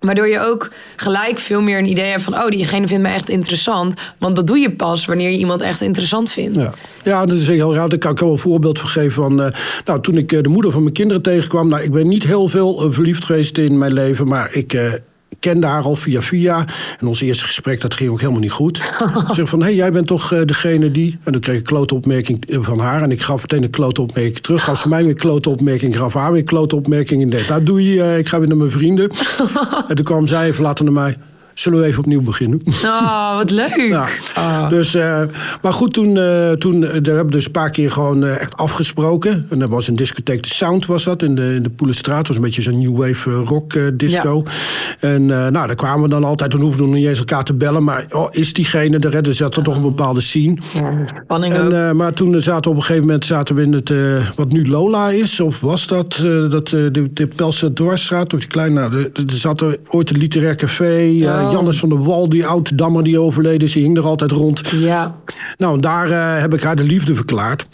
Waardoor 0.05 0.29
je 0.29 0.41
ook 0.41 0.71
gelijk 0.97 1.39
veel 1.39 1.61
meer 1.61 1.79
een 1.79 1.91
idee 1.91 2.11
hebt 2.11 2.23
van... 2.23 2.35
oh, 2.35 2.49
diegene 2.49 2.87
vindt 2.87 3.03
me 3.03 3.09
echt 3.09 3.29
interessant. 3.29 3.95
Want 4.19 4.37
dat 4.37 4.47
doe 4.47 4.59
je 4.59 4.71
pas 4.71 5.05
wanneer 5.05 5.31
je 5.31 5.39
iemand 5.39 5.61
echt 5.61 5.81
interessant 5.81 6.33
vindt. 6.33 6.57
Ja, 6.57 6.73
ja 7.05 7.27
dat 7.27 7.39
is 7.39 7.47
heel 7.49 7.75
raar. 7.75 7.89
Daar 7.89 7.99
kan 7.99 8.13
ik 8.13 8.19
wel 8.19 8.33
een 8.33 8.39
voorbeeld 8.39 8.81
van 8.81 8.89
geven. 8.89 9.13
Van, 9.13 9.41
uh, 9.41 9.47
nou, 9.85 10.01
toen 10.01 10.17
ik 10.17 10.33
uh, 10.33 10.43
de 10.43 10.49
moeder 10.49 10.71
van 10.71 10.83
mijn 10.83 10.95
kinderen 10.95 11.23
tegenkwam... 11.23 11.69
Nou, 11.69 11.83
ik 11.83 11.93
ben 11.93 12.09
niet 12.09 12.25
heel 12.25 12.49
veel 12.49 12.87
uh, 12.87 12.93
verliefd 12.93 13.25
geweest 13.25 13.59
in 13.59 13.79
mijn 13.79 13.93
leven... 13.93 14.27
maar 14.27 14.49
ik 14.53 15.01
kende 15.51 15.67
haar 15.67 15.83
al 15.83 15.97
via 15.97 16.23
via. 16.23 16.65
En 17.01 17.07
ons 17.07 17.21
eerste 17.21 17.45
gesprek, 17.45 17.81
dat 17.81 17.95
ging 17.95 18.11
ook 18.11 18.21
helemaal 18.21 18.41
niet 18.41 18.51
goed. 18.51 18.77
Ze 19.29 19.35
zeg 19.35 19.49
van, 19.49 19.59
hé, 19.59 19.65
hey, 19.65 19.75
jij 19.75 19.93
bent 19.93 20.07
toch 20.07 20.33
uh, 20.33 20.41
degene 20.45 20.91
die... 20.91 21.19
En 21.23 21.33
dan 21.33 21.41
kreeg 21.41 21.55
ik 21.55 21.61
een 21.61 21.67
klote 21.67 21.95
opmerking 21.95 22.45
van 22.49 22.79
haar. 22.79 23.03
En 23.03 23.11
ik 23.11 23.23
gaf 23.23 23.41
meteen 23.41 23.63
een 23.63 23.71
klote 23.71 24.03
opmerking 24.03 24.39
terug. 24.39 24.65
Gaf 24.65 24.79
ze 24.79 24.89
mij 24.89 25.01
weer 25.01 25.11
een 25.11 25.17
klote 25.17 25.51
opmerking, 25.51 25.97
gaf 25.97 26.15
haar 26.15 26.31
weer 26.31 26.41
een 26.41 26.47
klote 26.47 26.77
opmerking. 26.77 27.23
En 27.23 27.31
deed, 27.31 27.49
nou 27.49 27.63
doe 27.63 27.91
je, 27.91 27.97
uh, 27.97 28.19
ik 28.19 28.29
ga 28.29 28.39
weer 28.39 28.49
naar 28.49 28.57
mijn 28.57 28.71
vrienden. 28.71 29.11
en 29.89 29.95
toen 29.95 30.05
kwam 30.05 30.27
zij 30.27 30.47
even 30.47 30.63
later 30.63 30.85
naar 30.85 30.95
mij... 30.95 31.17
Zullen 31.55 31.81
we 31.81 31.87
even 31.87 31.99
opnieuw 31.99 32.23
beginnen? 32.23 32.61
Oh, 32.85 33.37
wat 33.37 33.51
leuk. 33.51 33.73
Ja. 33.95 34.07
Oh. 34.37 34.69
Dus, 34.69 34.95
uh, 34.95 35.21
maar 35.63 35.73
goed, 35.73 35.93
toen, 35.93 36.17
uh, 36.17 36.51
toen 36.51 36.83
uh, 36.83 36.91
we 36.91 37.11
hebben 37.11 37.31
dus 37.31 37.45
een 37.45 37.51
paar 37.51 37.71
keer 37.71 37.91
gewoon 37.91 38.25
echt 38.25 38.57
afgesproken. 38.57 39.47
En 39.51 39.59
dat 39.59 39.69
was 39.69 39.89
een 39.89 39.97
discotheek, 39.97 40.43
de 40.43 40.49
Sound 40.49 40.87
was 40.87 41.05
dat, 41.05 41.23
in 41.23 41.35
de, 41.35 41.55
in 41.55 41.63
de 41.63 41.71
Poelenstraat. 41.71 42.27
was 42.27 42.37
een 42.37 42.43
beetje 42.43 42.63
zo'n 42.63 42.79
new 42.79 42.97
wave 42.97 43.31
rock 43.31 43.99
disco. 43.99 44.43
Ja. 44.45 45.09
En 45.09 45.27
nou, 45.27 45.53
daar 45.53 45.75
kwamen 45.75 46.03
we 46.03 46.09
dan 46.09 46.25
altijd, 46.25 46.51
dan 46.51 46.61
hoefden 46.61 46.81
we 46.81 46.87
nog 46.87 46.97
niet 46.97 47.07
eens 47.07 47.19
elkaar 47.19 47.45
te 47.45 47.55
bellen. 47.55 47.85
Maar 47.85 48.07
oh, 48.11 48.27
is 48.31 48.53
diegene 48.53 48.99
er? 48.99 49.27
Er 49.27 49.35
zat 49.35 49.57
er 49.57 49.63
toch 49.63 49.77
een 49.77 49.83
bepaalde 49.83 50.21
scene. 50.21 50.57
Ja, 50.73 51.07
spanning 51.07 51.55
en, 51.55 51.97
Maar 51.97 52.13
toen 52.13 52.41
zaten 52.41 52.63
we 52.63 52.71
op 52.71 52.77
een 52.77 52.83
gegeven 52.83 53.07
moment 53.07 53.25
zaten 53.25 53.55
we 53.55 53.63
in 53.63 53.73
het, 53.73 53.93
wat 54.37 54.53
nu 54.53 54.69
Lola 54.69 55.09
is. 55.11 55.41
Of 55.41 55.61
was 55.61 55.87
dat, 55.87 56.25
dat 56.51 56.69
de, 56.69 57.11
de 57.13 57.27
Pelse 57.27 57.73
Dwarsstraat, 57.73 58.33
of 58.33 58.41
die 58.41 58.49
kleine, 58.49 58.89
nou, 58.89 59.11
er 59.13 59.25
zat 59.27 59.61
er 59.61 59.79
ooit 59.89 60.11
een 60.11 60.19
literair 60.19 60.57
café... 60.57 61.13
Oh. 61.47 61.53
Jannes 61.53 61.79
van 61.79 61.89
der 61.89 62.05
Wal, 62.05 62.29
die 62.29 62.47
oud-dammer 62.47 63.03
die 63.03 63.21
overleden 63.21 63.61
is, 63.61 63.73
die 63.73 63.83
hing 63.83 63.97
er 63.97 64.05
altijd 64.05 64.31
rond. 64.31 64.69
Ja. 64.69 65.19
Nou, 65.59 65.81
daar 65.81 66.09
uh, 66.09 66.41
heb 66.41 66.55
ik 66.55 66.63
haar 66.63 66.77
de 66.77 66.85
liefde 66.85 67.15
verklaard. 67.15 67.67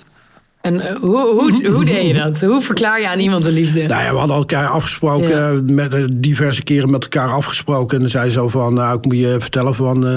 En 0.61 0.75
uh, 0.75 0.85
hoe, 1.01 1.19
hoe, 1.19 1.71
hoe 1.73 1.85
deed 1.85 2.07
je 2.07 2.15
dat? 2.15 2.41
Hoe 2.41 2.61
verklaar 2.61 3.01
je 3.01 3.09
aan 3.09 3.19
iemand 3.19 3.43
de 3.43 3.53
liefde? 3.53 3.87
Nou 3.87 4.03
ja, 4.03 4.11
we 4.11 4.19
hadden 4.19 4.37
elkaar 4.37 4.67
afgesproken, 4.67 5.29
ja. 5.29 5.61
met, 5.75 5.95
uh, 5.95 6.05
diverse 6.15 6.63
keren 6.63 6.91
met 6.91 7.03
elkaar 7.03 7.29
afgesproken. 7.29 7.97
En 7.97 8.03
dan 8.03 8.11
zei 8.11 8.31
zo 8.31 8.49
van, 8.49 8.75
nou, 8.75 8.99
ik 8.99 9.05
moet 9.05 9.19
je 9.19 9.37
vertellen 9.39 9.75
van... 9.75 10.09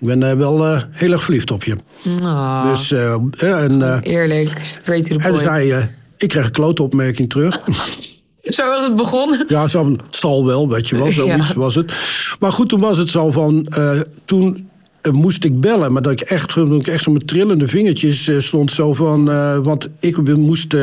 ik 0.00 0.06
ben 0.06 0.38
wel 0.38 0.78
heel 0.90 1.12
erg 1.12 1.24
verliefd 1.24 1.50
op 1.50 1.64
je. 1.64 1.76
Oh. 2.22 2.68
Dus, 2.68 2.92
en, 2.92 4.00
Eerlijk, 4.00 4.60
straight 4.62 5.08
to 5.08 5.16
the 5.16 5.24
En 5.24 5.30
point. 5.30 5.44
zei 5.44 5.88
ik 6.18 6.28
kreeg 6.28 6.44
een 6.44 6.50
klote 6.50 6.82
opmerking 6.82 7.28
terug. 7.28 7.60
Zo 8.48 8.66
was 8.66 8.82
het 8.82 8.96
begonnen? 8.96 9.44
Ja, 9.48 9.68
zo, 9.68 9.90
het 9.90 10.16
zal 10.16 10.46
wel, 10.46 10.68
weet 10.68 10.88
je 10.88 10.96
wel. 10.96 11.12
Zoiets 11.12 11.48
ja. 11.48 11.54
was 11.54 11.74
het. 11.74 11.92
Maar 12.40 12.52
goed, 12.52 12.68
toen 12.68 12.80
was 12.80 12.98
het 12.98 13.08
zo 13.08 13.30
van... 13.30 13.66
Uh, 13.78 14.00
toen 14.24 14.68
uh, 15.02 15.12
moest 15.12 15.44
ik 15.44 15.60
bellen, 15.60 15.92
maar 15.92 16.02
dat 16.02 16.12
ik 16.12 16.20
echt, 16.20 16.54
dat 16.54 16.70
ik 16.70 16.86
echt 16.86 17.02
zo 17.02 17.12
met 17.12 17.26
trillende 17.26 17.68
vingertjes 17.68 18.28
uh, 18.28 18.40
stond. 18.40 18.72
Zo 18.72 18.94
van, 18.94 19.24
want 19.62 19.88
ik 20.00 20.36
moest... 20.36 20.74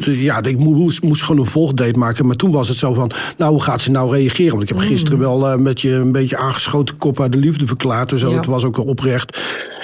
ja, 0.00 0.42
ik 0.42 0.58
moest, 0.58 1.02
moest 1.02 1.22
gewoon 1.22 1.40
een 1.40 1.50
volgdate 1.50 1.98
maken. 1.98 2.26
Maar 2.26 2.36
toen 2.36 2.50
was 2.50 2.68
het 2.68 2.76
zo 2.76 2.94
van, 2.94 3.10
nou, 3.36 3.50
hoe 3.50 3.62
gaat 3.62 3.80
ze 3.80 3.90
nou 3.90 4.12
reageren? 4.12 4.50
Want 4.50 4.62
ik 4.62 4.68
heb 4.68 4.78
gisteren 4.78 5.18
wel 5.18 5.58
met 5.58 5.80
je 5.80 5.92
een 5.92 6.12
beetje 6.12 6.36
aangeschoten 6.36 6.96
kop 6.96 7.20
uit 7.20 7.32
de 7.32 7.38
liefde 7.38 7.66
verklaard. 7.66 8.12
Zo. 8.18 8.30
Ja. 8.30 8.36
Het 8.36 8.46
was 8.46 8.64
ook 8.64 8.78
oprecht. 8.78 9.40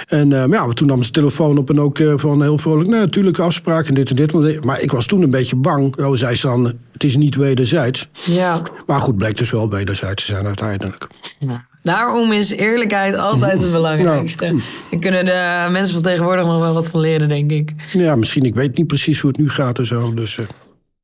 En 0.08 0.30
uh, 0.30 0.44
ja, 0.50 0.68
toen 0.68 0.86
nam 0.86 1.02
ze 1.02 1.10
telefoon 1.10 1.58
op 1.58 1.70
en 1.70 1.80
ook 1.80 1.98
uh, 1.98 2.12
van 2.16 2.42
heel 2.42 2.58
vrolijk, 2.58 2.88
nou, 2.88 3.00
natuurlijk 3.00 3.38
afspraken 3.38 3.88
en 3.88 3.94
dit 3.94 4.10
en 4.10 4.16
dit. 4.16 4.64
Maar 4.64 4.80
ik 4.80 4.92
was 4.92 5.06
toen 5.06 5.22
een 5.22 5.30
beetje 5.30 5.56
bang. 5.56 5.96
Oh, 5.96 6.14
zei 6.14 6.34
ze 6.34 6.46
dan, 6.46 6.72
het 6.92 7.04
is 7.04 7.16
niet 7.16 7.34
wederzijds. 7.34 8.08
Ja. 8.24 8.62
Maar 8.86 9.00
goed, 9.00 9.16
bleek 9.16 9.36
dus 9.36 9.50
wel 9.50 9.70
wederzijds 9.70 10.26
te 10.26 10.32
zijn 10.32 10.46
uiteindelijk. 10.46 11.06
Ja. 11.38 11.66
Daarom 11.84 12.32
is 12.32 12.50
eerlijkheid 12.50 13.16
altijd 13.16 13.60
het 13.60 13.70
belangrijkste. 13.70 14.60
Daar 14.90 15.00
kunnen 15.00 15.24
de 15.24 15.66
mensen 15.70 15.94
van 15.94 16.02
tegenwoordig 16.02 16.44
nog 16.44 16.58
wel 16.58 16.74
wat 16.74 16.88
van 16.88 17.00
leren, 17.00 17.28
denk 17.28 17.50
ik. 17.50 17.70
Ja, 17.92 18.16
misschien. 18.16 18.42
Ik 18.42 18.54
weet 18.54 18.76
niet 18.76 18.86
precies 18.86 19.20
hoe 19.20 19.30
het 19.30 19.40
nu 19.40 19.50
gaat 19.50 19.78
en 19.78 19.86
zo. 19.86 20.14
Dus, 20.14 20.36
uh. 20.36 20.46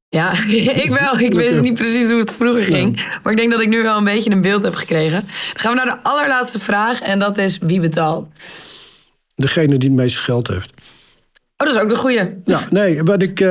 Ja, 0.08 0.32
ik 0.84 0.96
wel. 1.00 1.18
Ik 1.18 1.32
wist 1.32 1.60
niet 1.60 1.74
precies 1.74 2.08
hoe 2.08 2.18
het 2.18 2.32
vroeger 2.32 2.62
ging. 2.62 2.96
Maar 3.22 3.32
ik 3.32 3.38
denk 3.38 3.50
dat 3.50 3.60
ik 3.60 3.68
nu 3.68 3.82
wel 3.82 3.96
een 3.96 4.04
beetje 4.04 4.30
een 4.30 4.42
beeld 4.42 4.62
heb 4.62 4.74
gekregen. 4.74 5.20
Dan 5.20 5.60
gaan 5.60 5.70
we 5.70 5.76
naar 5.76 5.96
de 5.96 6.02
allerlaatste 6.02 6.60
vraag. 6.60 7.00
En 7.00 7.18
dat 7.18 7.38
is, 7.38 7.58
wie 7.58 7.80
betaalt? 7.80 8.28
Degene 9.34 9.78
die 9.78 9.88
het 9.88 9.98
meeste 9.98 10.20
geld 10.20 10.48
heeft. 10.48 10.70
Oh, 11.56 11.66
dat 11.66 11.74
is 11.74 11.82
ook 11.82 11.88
de 11.88 11.96
goeie. 11.96 12.40
Ja, 12.44 12.60
nee, 12.68 13.02
wat 13.02 13.22
ik, 13.22 13.40
uh, 13.40 13.48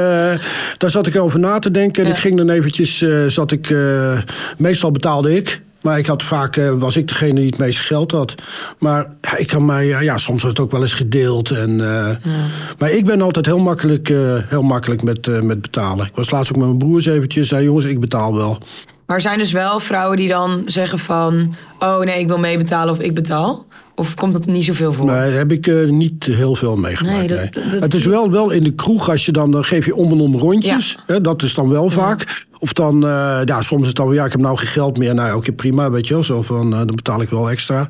daar 0.78 0.90
zat 0.90 1.08
ik 1.08 1.16
over 1.16 1.40
na 1.40 1.60
te 1.60 1.72
denken. 1.72 2.04
En 2.04 2.10
ja. 2.10 2.16
ik 2.16 2.22
ging 2.22 2.38
dan 2.38 2.50
eventjes, 2.50 3.02
uh, 3.02 3.26
zat 3.28 3.52
ik, 3.52 3.70
uh, 3.70 4.20
meestal 4.58 4.92
betaalde 4.92 5.36
ik. 5.36 5.62
Maar 5.82 5.98
ik 5.98 6.06
had 6.06 6.24
vaak, 6.24 6.62
was 6.78 6.98
ik 6.98 7.08
degene 7.08 7.34
die 7.34 7.50
het 7.50 7.58
meeste 7.58 7.84
geld 7.84 8.12
had. 8.12 8.36
Maar 8.80 9.14
ja, 9.22 9.38
ik 9.38 9.48
kan 9.48 9.66
mij, 9.66 9.86
ja, 9.86 10.18
soms 10.18 10.42
wordt 10.42 10.58
het 10.58 10.66
ook 10.66 10.72
wel 10.72 10.82
eens 10.82 10.94
gedeeld. 10.94 11.52
En, 11.52 11.78
ja. 11.78 12.20
Maar 12.78 12.92
ik 12.92 13.06
ben 13.06 13.22
altijd 13.22 13.46
heel 13.46 13.60
makkelijk, 13.60 14.08
heel 14.48 14.64
makkelijk 14.64 15.04
met, 15.04 15.44
met 15.44 15.62
betalen. 15.62 16.06
Ik 16.06 16.16
was 16.16 16.32
laatst 16.32 16.52
ook 16.52 16.58
met 16.58 16.68
mijn 16.68 16.78
broers 16.78 17.06
eventjes. 17.06 17.48
zei 17.48 17.64
jongens, 17.64 17.86
ik 17.86 18.00
betaal 18.00 18.36
wel. 18.36 18.58
Maar 19.06 19.18
er 19.18 19.24
zijn 19.24 19.38
dus 19.38 19.52
wel 19.52 19.80
vrouwen 19.80 20.18
die 20.18 20.28
dan 20.28 20.62
zeggen 20.66 21.00
van... 21.00 21.56
oh 21.80 22.00
nee, 22.00 22.20
ik 22.20 22.28
wil 22.28 22.38
meebetalen 22.38 22.94
of 22.94 23.00
ik 23.00 23.16
betaal? 23.16 23.66
Of 24.00 24.16
komt 24.16 24.32
dat 24.32 24.46
niet 24.46 24.66
zoveel 24.66 24.94
voor? 24.94 25.06
Nee, 25.06 25.16
daar 25.16 25.32
heb 25.32 25.52
ik 25.52 25.68
eh, 25.68 25.90
niet 25.90 26.24
heel 26.26 26.56
veel 26.56 26.76
meegemaakt. 26.76 27.18
Nee, 27.18 27.28
dat- 27.28 27.38
nee. 27.38 27.70
dat- 27.72 27.80
het 27.82 27.94
is 27.94 28.06
wel, 28.06 28.32
wel 28.32 28.50
in 28.50 28.64
de 28.64 28.72
kroeg, 28.74 29.10
als 29.10 29.26
je 29.26 29.32
dan, 29.32 29.52
dan 29.52 29.64
geef 29.64 29.86
je 29.86 29.96
om 29.96 30.12
en 30.12 30.20
om 30.20 30.36
rondjes. 30.38 30.98
Hè, 31.06 31.22
dat 31.22 31.44
is 31.44 31.54
dan 31.54 31.70
wel 31.70 31.90
vaak. 31.90 32.46
Of 32.60 32.74
dan, 32.74 33.06
eh, 33.08 33.40
ja, 33.46 33.62
soms 33.62 33.82
is 33.82 33.88
het 33.88 33.96
dan 33.98 34.14
ja, 34.14 34.26
ik 34.26 34.32
heb 34.32 34.42
nou 34.42 34.58
geen 34.58 34.68
geld 34.68 34.98
meer. 34.98 35.14
Nou, 35.14 35.36
oké, 35.38 35.52
prima, 35.52 35.92
weet 35.92 36.08
je 36.08 36.14
wel. 36.14 36.24
Zo 36.24 36.42
van, 36.42 36.72
eh, 36.72 36.78
dan 36.78 36.96
betaal 36.96 37.22
ik 37.22 37.30
wel 37.30 37.50
extra. 37.50 37.88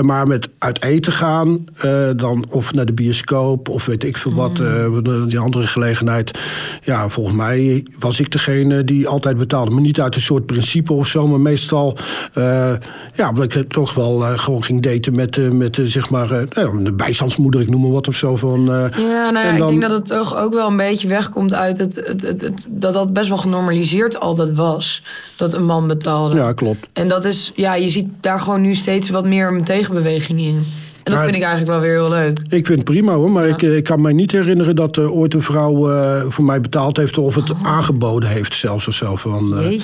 Maar 0.00 0.26
met 0.26 0.48
uit 0.58 0.82
eten 0.82 1.12
gaan, 1.12 1.64
eh, 1.80 2.08
dan, 2.16 2.46
of 2.50 2.72
naar 2.74 2.86
de 2.86 2.92
bioscoop, 2.92 3.68
of 3.68 3.86
weet 3.86 4.04
ik 4.04 4.16
veel 4.16 4.34
wat, 4.34 4.58
Mm. 4.58 5.06
eh, 5.06 5.26
die 5.28 5.38
andere 5.38 5.66
gelegenheid. 5.66 6.38
Ja, 6.82 7.08
volgens 7.08 7.36
mij 7.36 7.86
was 7.98 8.20
ik 8.20 8.30
degene 8.32 8.84
die 8.84 9.08
altijd 9.08 9.36
betaalde. 9.36 9.70
Maar 9.70 9.82
niet 9.82 10.00
uit 10.00 10.14
een 10.14 10.20
soort 10.20 10.46
principe 10.46 10.92
of 10.92 11.06
zo, 11.06 11.26
maar 11.26 11.40
meestal, 11.40 11.96
eh, 12.32 12.72
ja, 13.14 13.28
omdat 13.28 13.54
ik 13.54 13.72
toch 13.72 13.94
wel 13.94 14.18
gewoon 14.18 14.64
ging 14.64 14.82
daten 14.82 15.14
met, 15.14 15.52
met 15.52 15.78
zeg 15.84 16.10
maar, 16.10 16.30
eh, 16.30 16.42
nou, 16.54 16.82
de 16.84 16.92
bijstandsmoeder, 16.92 17.60
ik 17.60 17.68
noem 17.70 17.80
maar 17.80 17.90
wat 17.90 18.08
of 18.08 18.14
zo. 18.16 18.36
Van, 18.36 18.60
Ja, 18.64 19.30
nou 19.30 19.46
ja, 19.46 19.52
ik 19.52 19.66
denk 19.66 19.80
dat 19.82 19.90
het 19.90 20.06
toch 20.06 20.36
ook 20.36 20.54
wel 20.54 20.68
een 20.68 20.76
beetje 20.76 21.08
wegkomt 21.08 21.54
uit 21.54 21.78
het, 21.78 21.94
het, 22.06 22.22
het, 22.22 22.40
het- 22.40 22.68
dat 22.70 22.92
dat 22.92 23.12
best 23.12 23.28
wel 23.28 23.36
genormaliseerd 23.36 24.20
altijd 24.20 24.52
was. 24.54 25.02
Dat 25.36 25.52
een 25.54 25.64
man 25.64 25.86
betaalde. 25.86 26.36
Ja, 26.36 26.52
klopt. 26.52 26.86
En 26.92 27.08
dat 27.08 27.24
is, 27.24 27.52
ja, 27.54 27.74
je 27.74 27.88
ziet 27.88 28.06
daar 28.20 28.38
gewoon 28.38 28.60
nu 28.60 28.74
steeds 28.74 29.10
wat 29.10 29.24
meer 29.24 29.48
een 29.48 29.56
tegenbeweging 29.86 30.40
in. 30.40 30.56
En 30.56 30.64
dat 31.02 31.14
Maar- 31.14 31.24
vind 31.24 31.36
ik 31.36 31.42
eigenlijk 31.42 31.72
wel 31.72 31.80
weer 31.80 31.98
heel 31.98 32.08
leuk. 32.08 32.38
Ik 32.38 32.66
vind 32.66 32.68
het 32.78 32.84
prima 32.84 33.14
hoor, 33.14 33.30
maar 33.30 33.48
ik, 33.48 33.62
eh, 33.62 33.76
ik 33.76 33.84
kan 33.84 34.00
mij 34.00 34.12
niet 34.12 34.32
herinneren 34.32 34.76
dat 34.76 34.96
er 34.96 35.10
ooit 35.10 35.34
een 35.34 35.42
vrouw 35.42 35.90
eh, 35.90 36.22
voor 36.28 36.44
mij 36.44 36.60
betaald 36.60 36.96
heeft 36.96 37.18
of 37.18 37.34
het 37.34 37.52
aangeboden 37.62 38.28
heeft 38.28 38.54
zelfs 38.54 38.88
of 38.88 38.94
zo. 38.94 39.16
Van, 39.16 39.58
eh, 39.58 39.80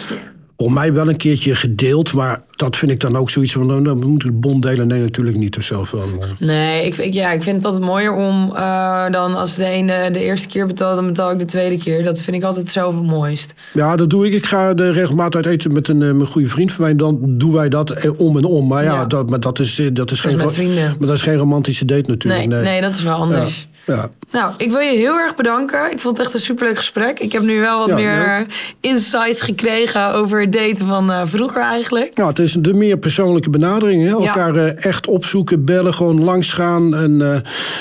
Volgens 0.59 0.79
mij 0.79 0.93
wel 0.93 1.09
een 1.09 1.17
keertje 1.17 1.55
gedeeld, 1.55 2.13
maar 2.13 2.43
dat 2.57 2.77
vind 2.77 2.91
ik 2.91 3.01
dan 3.01 3.17
ook 3.17 3.31
zoiets 3.31 3.53
van, 3.53 3.67
nou, 3.67 3.83
dan 3.85 3.99
moeten 3.99 4.29
we 4.29 4.35
de 4.35 4.41
bond 4.41 4.63
delen. 4.63 4.87
Nee, 4.87 5.01
natuurlijk 5.01 5.37
niet 5.37 5.57
of 5.57 5.63
zo. 5.63 5.87
Eh. 5.95 6.01
Nee, 6.39 6.87
ik, 6.87 6.97
ik- 6.97 7.15
ja, 7.15 7.31
ik 7.33 7.43
vind 7.43 7.57
het 7.57 7.65
altijd 7.65 7.85
mooier 7.85 8.15
om 8.15 8.53
eh, 8.57 9.11
dan 9.11 9.35
als 9.35 9.55
de 9.55 9.65
ene 9.65 10.11
de 10.11 10.21
eerste 10.23 10.49
keer 10.49 10.67
betaalt, 10.67 10.97
dan 10.97 11.07
betaal 11.07 11.31
ik 11.31 11.39
de 11.39 11.45
tweede 11.45 11.77
keer. 11.77 12.05
Dat 12.05 12.21
vind 12.21 12.37
ik 12.37 12.43
altijd 12.43 12.69
zo 12.69 12.95
het 12.97 13.07
mooist. 13.07 13.55
Ja, 13.75 13.97
dat 13.97 14.11
doe 14.11 14.27
ik. 14.27 14.33
Ik 14.33 14.47
ga 14.47 14.75
de 14.75 14.91
regelmatig 14.93 15.35
uit 15.45 15.47
eten 15.55 15.73
met 15.73 15.89
een, 15.89 16.03
eh, 16.03 16.13
mijn 16.13 16.27
goede 16.29 16.49
vriend 16.49 16.73
van 16.73 16.85
mij. 16.85 16.97
Dan 16.97 17.19
doen 17.23 17.53
wij 17.53 17.69
dat 17.69 17.91
eh, 17.91 18.11
om 18.21 18.37
en 18.37 18.45
om. 18.45 18.67
Maar 18.69 18.85
ja, 18.85 18.93
Ja. 18.95 19.05
Dat, 19.05 19.31
maar 19.31 19.41
dat 19.41 19.59
is, 19.59 19.79
eh, 19.79 19.87
dat 19.93 20.11
is 20.11 20.21
geen 20.21 20.37
met 20.37 20.53
vrienden. 20.53 20.95
Maar 20.99 21.07
dat 21.09 21.17
is 21.17 21.23
geen 21.23 21.37
romantische 21.37 21.85
date 21.85 22.11
natuurlijk. 22.11 22.47
Nee, 22.49 22.63
nee, 22.63 22.81
dat 22.81 22.95
is 22.95 23.03
wel 23.03 23.15
anders. 23.17 23.67
Ja, 23.73 23.78
ja. 23.95 24.11
Nou, 24.31 24.55
ik 24.57 24.71
wil 24.71 24.81
je 24.81 24.97
heel 24.97 25.19
erg 25.19 25.35
bedanken. 25.35 25.93
Ik 25.93 25.99
vond 25.99 26.17
het 26.17 26.27
echt 26.27 26.35
een 26.35 26.41
superleuk 26.41 26.77
gesprek. 26.77 27.19
Ik 27.19 27.33
heb 27.33 27.43
nu 27.43 27.61
wel 27.61 27.79
wat 27.79 27.89
Ja, 27.89 27.95
meer 27.95 28.47
insights 28.81 29.41
gekregen 29.41 30.13
over 30.13 30.41
het 30.41 30.53
daten 30.53 30.87
van 30.87 31.13
eh, 31.13 31.21
vroeger 31.25 31.63
eigenlijk. 31.63 32.17
Nou, 32.17 32.29
het 32.29 32.39
is 32.39 32.53
de 32.53 32.75
meer 32.75 32.99
persoonlijke 32.99 33.51
benadering. 33.51 34.03
Hè? 34.03 34.11
Elkaar 34.11 34.57
eh, 34.57 34.85
echt 34.85 35.07
opzoeken, 35.07 35.65
bellen, 35.65 35.95
gewoon 35.95 36.25
langsgaan. 36.25 36.95
En 36.95 37.33
eh, 37.33 37.41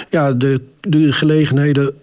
ja, 0.10 0.32
de, 0.32 0.62
de 0.82 1.12
gelegenheden 1.12 1.96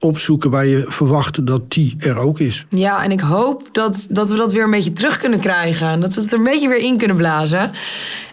opzoeken 0.00 0.50
waar 0.50 0.66
je 0.66 0.84
verwacht 0.86 1.46
dat 1.46 1.70
die 1.70 1.96
er 1.98 2.18
ook 2.18 2.40
is. 2.40 2.66
Ja, 2.68 3.04
en 3.04 3.10
ik 3.10 3.20
hoop 3.20 3.68
dat, 3.72 4.06
dat 4.08 4.28
we 4.28 4.36
dat 4.36 4.52
weer 4.52 4.64
een 4.64 4.70
beetje 4.70 4.92
terug 4.92 5.18
kunnen 5.18 5.40
krijgen. 5.40 5.88
En 5.88 6.00
dat 6.00 6.14
we 6.14 6.20
het 6.20 6.32
er 6.32 6.38
een 6.38 6.44
beetje 6.44 6.68
weer 6.68 6.78
in 6.78 6.98
kunnen 6.98 7.16
blazen. 7.16 7.70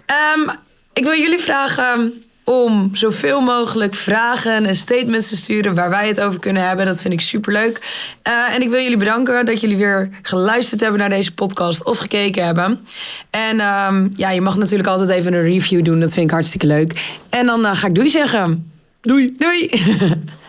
Ehm, 0.06 0.56
ik 0.94 1.04
wil 1.04 1.18
jullie 1.18 1.40
vragen 1.40 2.14
om 2.46 2.90
zoveel 2.94 3.42
mogelijk 3.42 3.94
vragen 3.94 4.66
en 4.66 4.76
statements 4.76 5.30
te 5.30 5.36
sturen 5.36 5.76
waar 5.76 5.90
wij 5.90 6.08
het 6.08 6.22
over 6.22 6.40
kunnen 6.40 6.68
hebben. 6.68 6.86
Dat 6.86 7.02
vind 7.02 7.14
ik 7.14 7.22
superleuk. 7.22 7.82
Eh 8.22 8.54
en 8.54 8.62
ik 8.62 8.70
wil 8.70 8.82
jullie 8.82 8.98
bedanken 8.98 9.46
dat 9.46 9.62
jullie 9.62 9.78
weer 9.78 10.10
geluisterd 10.22 10.82
hebben 10.82 11.00
naar 11.00 11.10
deze 11.10 11.34
podcast 11.34 11.84
of 11.84 11.98
gekeken 11.98 12.46
hebben. 12.46 12.88
En 13.30 13.60
ehm, 13.60 14.08
ja, 14.16 14.32
je 14.32 14.42
mag 14.42 14.58
natuurlijk 14.58 14.90
altijd 14.90 15.10
even 15.10 15.34
een 15.34 15.44
review 15.44 15.84
doen. 15.84 16.00
Dat 16.00 16.14
vind 16.14 16.26
ik 16.26 16.32
hartstikke 16.32 16.68
leuk. 16.68 17.16
En 17.30 17.46
dan 17.46 17.66
eh, 17.66 17.76
ga 17.76 17.88
ik 17.88 17.96
doei 17.96 18.10
zeggen. 18.10 18.72
Doei! 19.02 19.36
Doei! 19.38 19.70